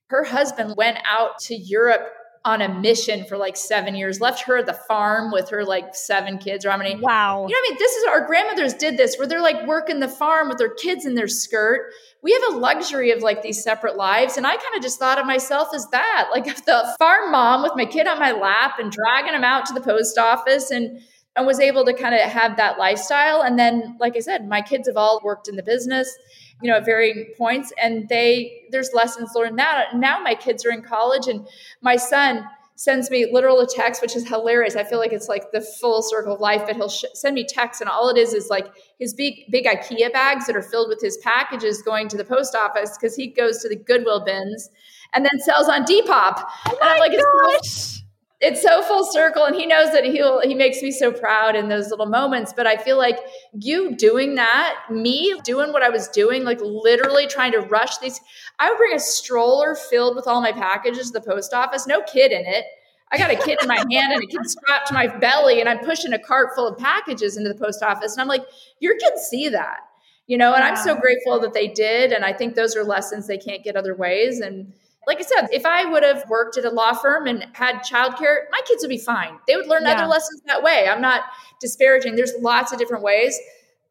her 0.07 0.23
husband 0.25 0.75
went 0.75 0.99
out 1.09 1.39
to 1.39 1.55
Europe 1.55 2.07
on 2.43 2.61
a 2.61 2.73
mission 2.79 3.23
for 3.25 3.37
like 3.37 3.55
seven 3.55 3.93
years, 3.95 4.19
left 4.19 4.43
her 4.43 4.57
at 4.57 4.65
the 4.65 4.73
farm 4.73 5.31
with 5.31 5.49
her 5.49 5.63
like 5.63 5.93
seven 5.93 6.39
kids 6.39 6.65
or 6.65 6.71
how 6.71 6.77
many. 6.77 6.95
Wow. 6.95 7.45
You 7.47 7.53
know 7.53 7.59
what 7.59 7.67
I 7.67 7.69
mean? 7.69 7.77
This 7.77 7.91
is 7.91 8.07
our 8.07 8.25
grandmothers 8.25 8.73
did 8.73 8.97
this 8.97 9.15
where 9.17 9.27
they're 9.27 9.41
like 9.41 9.67
working 9.67 9.99
the 9.99 10.07
farm 10.07 10.49
with 10.49 10.57
their 10.57 10.73
kids 10.73 11.05
in 11.05 11.13
their 11.13 11.27
skirt. 11.27 11.91
We 12.23 12.33
have 12.33 12.55
a 12.55 12.57
luxury 12.57 13.11
of 13.11 13.21
like 13.21 13.43
these 13.43 13.63
separate 13.63 13.95
lives. 13.95 14.37
And 14.37 14.47
I 14.47 14.55
kind 14.55 14.75
of 14.75 14.81
just 14.81 14.97
thought 14.97 15.19
of 15.19 15.27
myself 15.27 15.69
as 15.75 15.87
that 15.91 16.29
like 16.31 16.45
the 16.65 16.95
farm 16.97 17.31
mom 17.31 17.61
with 17.61 17.73
my 17.75 17.85
kid 17.85 18.07
on 18.07 18.17
my 18.17 18.31
lap 18.31 18.79
and 18.79 18.91
dragging 18.91 19.35
him 19.35 19.43
out 19.43 19.67
to 19.67 19.73
the 19.73 19.81
post 19.81 20.17
office 20.17 20.71
and 20.71 20.99
and 21.35 21.47
was 21.47 21.59
able 21.59 21.85
to 21.85 21.93
kind 21.93 22.13
of 22.13 22.21
have 22.21 22.57
that 22.57 22.77
lifestyle. 22.77 23.41
And 23.41 23.57
then, 23.57 23.95
like 24.01 24.17
I 24.17 24.19
said, 24.19 24.49
my 24.49 24.61
kids 24.61 24.87
have 24.87 24.97
all 24.97 25.21
worked 25.23 25.47
in 25.47 25.55
the 25.55 25.63
business 25.63 26.13
you 26.61 26.69
know 26.69 26.77
at 26.77 26.85
varying 26.85 27.27
points 27.37 27.71
and 27.81 28.07
they 28.09 28.63
there's 28.71 28.91
lessons 28.93 29.31
learned. 29.35 29.55
Now 29.55 29.83
now 29.95 30.19
my 30.19 30.35
kids 30.35 30.65
are 30.65 30.71
in 30.71 30.81
college 30.81 31.27
and 31.27 31.47
my 31.81 31.95
son 31.95 32.45
sends 32.75 33.11
me 33.11 33.31
literal 33.31 33.59
a 33.59 33.67
text 33.67 34.01
which 34.01 34.15
is 34.15 34.27
hilarious. 34.27 34.75
I 34.75 34.83
feel 34.83 34.97
like 34.97 35.13
it's 35.13 35.27
like 35.29 35.51
the 35.51 35.61
full 35.61 36.01
circle 36.01 36.33
of 36.33 36.39
life 36.39 36.63
but 36.65 36.75
he'll 36.75 36.89
sh- 36.89 37.05
send 37.13 37.35
me 37.35 37.45
texts 37.45 37.81
and 37.81 37.89
all 37.89 38.09
it 38.09 38.17
is 38.17 38.33
is 38.33 38.49
like 38.49 38.67
his 38.99 39.13
big 39.13 39.45
big 39.51 39.65
ikea 39.65 40.11
bags 40.11 40.47
that 40.47 40.55
are 40.55 40.61
filled 40.61 40.89
with 40.89 41.01
his 41.01 41.17
packages 41.17 41.81
going 41.81 42.07
to 42.09 42.17
the 42.17 42.25
post 42.25 42.55
office 42.55 42.97
because 42.97 43.15
he 43.15 43.27
goes 43.27 43.59
to 43.59 43.69
the 43.69 43.75
goodwill 43.75 44.23
bins 44.23 44.69
and 45.13 45.25
then 45.25 45.39
sells 45.39 45.67
on 45.67 45.83
depop. 45.83 46.43
Oh 46.67 46.77
and 46.81 46.89
i'm 46.89 46.99
like 46.99 47.11
gosh 47.11 48.00
it's 48.41 48.61
so 48.61 48.81
full 48.81 49.05
circle 49.05 49.45
and 49.45 49.55
he 49.55 49.67
knows 49.67 49.91
that 49.91 50.03
he'll 50.03 50.41
he 50.41 50.55
makes 50.55 50.81
me 50.81 50.91
so 50.91 51.11
proud 51.11 51.55
in 51.55 51.69
those 51.69 51.89
little 51.89 52.07
moments 52.07 52.51
but 52.55 52.65
i 52.65 52.75
feel 52.75 52.97
like 52.97 53.19
you 53.53 53.95
doing 53.95 54.35
that 54.35 54.75
me 54.89 55.33
doing 55.43 55.71
what 55.71 55.83
i 55.83 55.89
was 55.89 56.07
doing 56.09 56.43
like 56.43 56.59
literally 56.61 57.27
trying 57.27 57.51
to 57.51 57.59
rush 57.59 57.97
these 57.99 58.19
i 58.59 58.69
would 58.69 58.77
bring 58.77 58.95
a 58.95 58.99
stroller 58.99 59.75
filled 59.75 60.15
with 60.15 60.27
all 60.27 60.41
my 60.41 60.51
packages 60.51 61.07
to 61.11 61.13
the 61.13 61.21
post 61.21 61.53
office 61.53 61.87
no 61.87 62.01
kid 62.01 62.31
in 62.31 62.45
it. 62.45 62.65
I 63.13 63.17
got 63.17 63.29
a 63.29 63.35
kid 63.35 63.59
in 63.61 63.67
my 63.67 63.75
hand 63.91 64.13
and 64.13 64.23
a 64.23 64.27
kid 64.27 64.49
strapped 64.49 64.87
to 64.87 64.93
my 64.93 65.07
belly 65.07 65.59
and 65.59 65.69
i'm 65.69 65.79
pushing 65.79 66.13
a 66.13 66.19
cart 66.19 66.49
full 66.55 66.67
of 66.67 66.77
packages 66.77 67.37
into 67.37 67.49
the 67.49 67.59
post 67.59 67.83
office 67.83 68.13
and 68.13 68.21
i'm 68.21 68.27
like 68.27 68.45
your 68.79 68.97
kids 68.97 69.21
see 69.29 69.49
that 69.49 69.79
you 70.27 70.37
know 70.37 70.53
and 70.53 70.63
i'm 70.63 70.77
so 70.77 70.95
grateful 70.95 71.39
that 71.39 71.53
they 71.53 71.67
did 71.67 72.11
and 72.11 72.25
i 72.25 72.33
think 72.33 72.55
those 72.55 72.75
are 72.75 72.83
lessons 72.83 73.27
they 73.27 73.37
can't 73.37 73.63
get 73.63 73.75
other 73.75 73.93
ways 73.93 74.39
and 74.39 74.73
like 75.07 75.19
I 75.19 75.23
said, 75.23 75.49
if 75.51 75.65
I 75.65 75.85
would 75.85 76.03
have 76.03 76.29
worked 76.29 76.57
at 76.57 76.65
a 76.65 76.69
law 76.69 76.93
firm 76.93 77.25
and 77.25 77.47
had 77.53 77.77
childcare, 77.77 78.43
my 78.51 78.61
kids 78.65 78.83
would 78.83 78.89
be 78.89 78.99
fine. 78.99 79.39
They 79.47 79.55
would 79.55 79.67
learn 79.67 79.83
yeah. 79.83 79.93
other 79.93 80.07
lessons 80.07 80.41
that 80.45 80.61
way. 80.61 80.87
I'm 80.87 81.01
not 81.01 81.23
disparaging. 81.59 82.15
There's 82.15 82.33
lots 82.39 82.71
of 82.71 82.77
different 82.77 83.03
ways. 83.03 83.37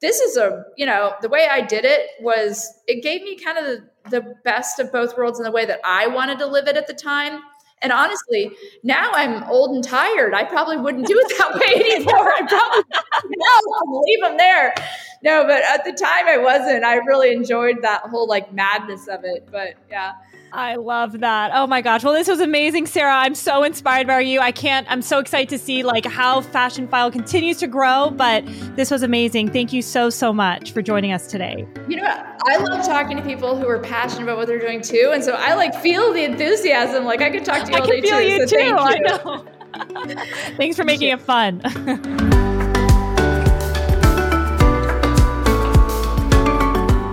This 0.01 0.21
is 0.21 0.37
a, 0.37 0.65
you 0.77 0.87
know, 0.87 1.15
the 1.21 1.29
way 1.29 1.49
I 1.51 1.61
did 1.63 1.85
it 1.85 2.11
was 2.21 2.73
it 2.87 3.03
gave 3.03 3.23
me 3.23 3.37
kind 3.37 3.59
of 3.59 3.65
the, 3.65 3.89
the 4.11 4.35
best 4.45 4.79
of 4.79 4.93
both 4.93 5.17
worlds 5.17 5.39
in 5.39 5.45
the 5.45 5.51
way 5.51 5.67
that 5.67 5.81
I 5.85 6.07
wanted 6.07 6.39
to 6.39 6.47
live 6.47 6.69
it 6.69 6.77
at 6.77 6.87
the 6.87 6.95
time. 6.95 7.41
And 7.83 7.93
honestly, 7.93 8.53
now 8.83 9.11
I'm 9.13 9.43
old 9.45 9.75
and 9.75 9.83
tired. 9.83 10.35
I 10.35 10.45
probably 10.45 10.77
wouldn't 10.77 11.07
do 11.07 11.19
it 11.19 11.39
that 11.39 11.55
way 11.55 11.93
anymore. 11.93 12.33
I 12.33 12.47
probably 12.47 12.85
no, 13.37 14.03
leave 14.07 14.21
them 14.23 14.37
there. 14.37 14.75
No, 15.23 15.45
but 15.45 15.63
at 15.65 15.85
the 15.85 15.93
time 15.93 16.29
I 16.29 16.39
wasn't. 16.39 16.85
I 16.85 16.97
really 16.97 17.33
enjoyed 17.33 17.83
that 17.83 18.03
whole 18.03 18.29
like 18.29 18.53
madness 18.53 19.09
of 19.09 19.25
it. 19.25 19.49
But 19.51 19.75
yeah. 19.91 20.13
I 20.53 20.77
love 20.77 21.21
that. 21.21 21.53
Oh 21.55 21.67
my 21.67 21.81
gosh. 21.81 22.03
Well, 22.03 22.13
this 22.13 22.29
was 22.29 22.41
amazing, 22.41 22.87
Sarah. 22.87 23.15
I'm 23.15 23.35
so 23.35 23.63
inspired 23.63 24.07
by 24.07 24.21
you. 24.21 24.41
I 24.41 24.53
can't, 24.53 24.87
I'm 24.91 25.03
so 25.03 25.19
excited 25.19 25.49
to 25.51 25.59
see 25.59 25.83
like 25.83 26.05
how 26.05 26.41
Fashionphile 26.41 27.13
continues 27.13 27.59
to 27.59 27.67
grow, 27.67 28.11
but 28.11 28.45
this 28.77 28.91
was 28.91 29.03
amazing. 29.03 29.51
Thank 29.51 29.73
you 29.73 29.83
so, 29.83 30.11
so 30.11 30.33
much 30.33 30.73
for 30.73 30.83
joining 30.83 31.13
us 31.13 31.27
today. 31.27 31.67
You 31.89 31.97
know 31.97 32.03
what? 32.03 32.27
I 32.49 32.57
love 32.57 32.85
talking 32.85 33.17
to 33.17 33.23
people 33.23 33.57
who 33.57 33.69
are 33.69 33.79
passionate 33.79 34.25
about 34.25 34.39
what 34.39 34.49
they're 34.49 34.59
doing 34.59 34.81
too. 34.81 35.11
And 35.13 35.23
so 35.23 35.35
I 35.35 35.55
like 35.55 35.75
feel 35.77 36.13
the 36.13 36.25
enthusiasm. 36.25 37.05
Like 37.05 37.21
I 37.21 37.31
could 37.31 37.45
talk 37.45 37.65
to 37.65 37.73
you 37.73 37.79
all 37.79 37.87
day 37.87 38.01
feel 38.01 38.19
too. 38.19 38.25
You 38.25 38.47
so 38.47 38.57
too. 38.57 39.47
Thank 39.75 40.17
you. 40.17 40.17
Thanks 40.57 40.77
for 40.77 40.85
making 40.85 41.11
it 41.11 41.21
fun. 41.21 41.61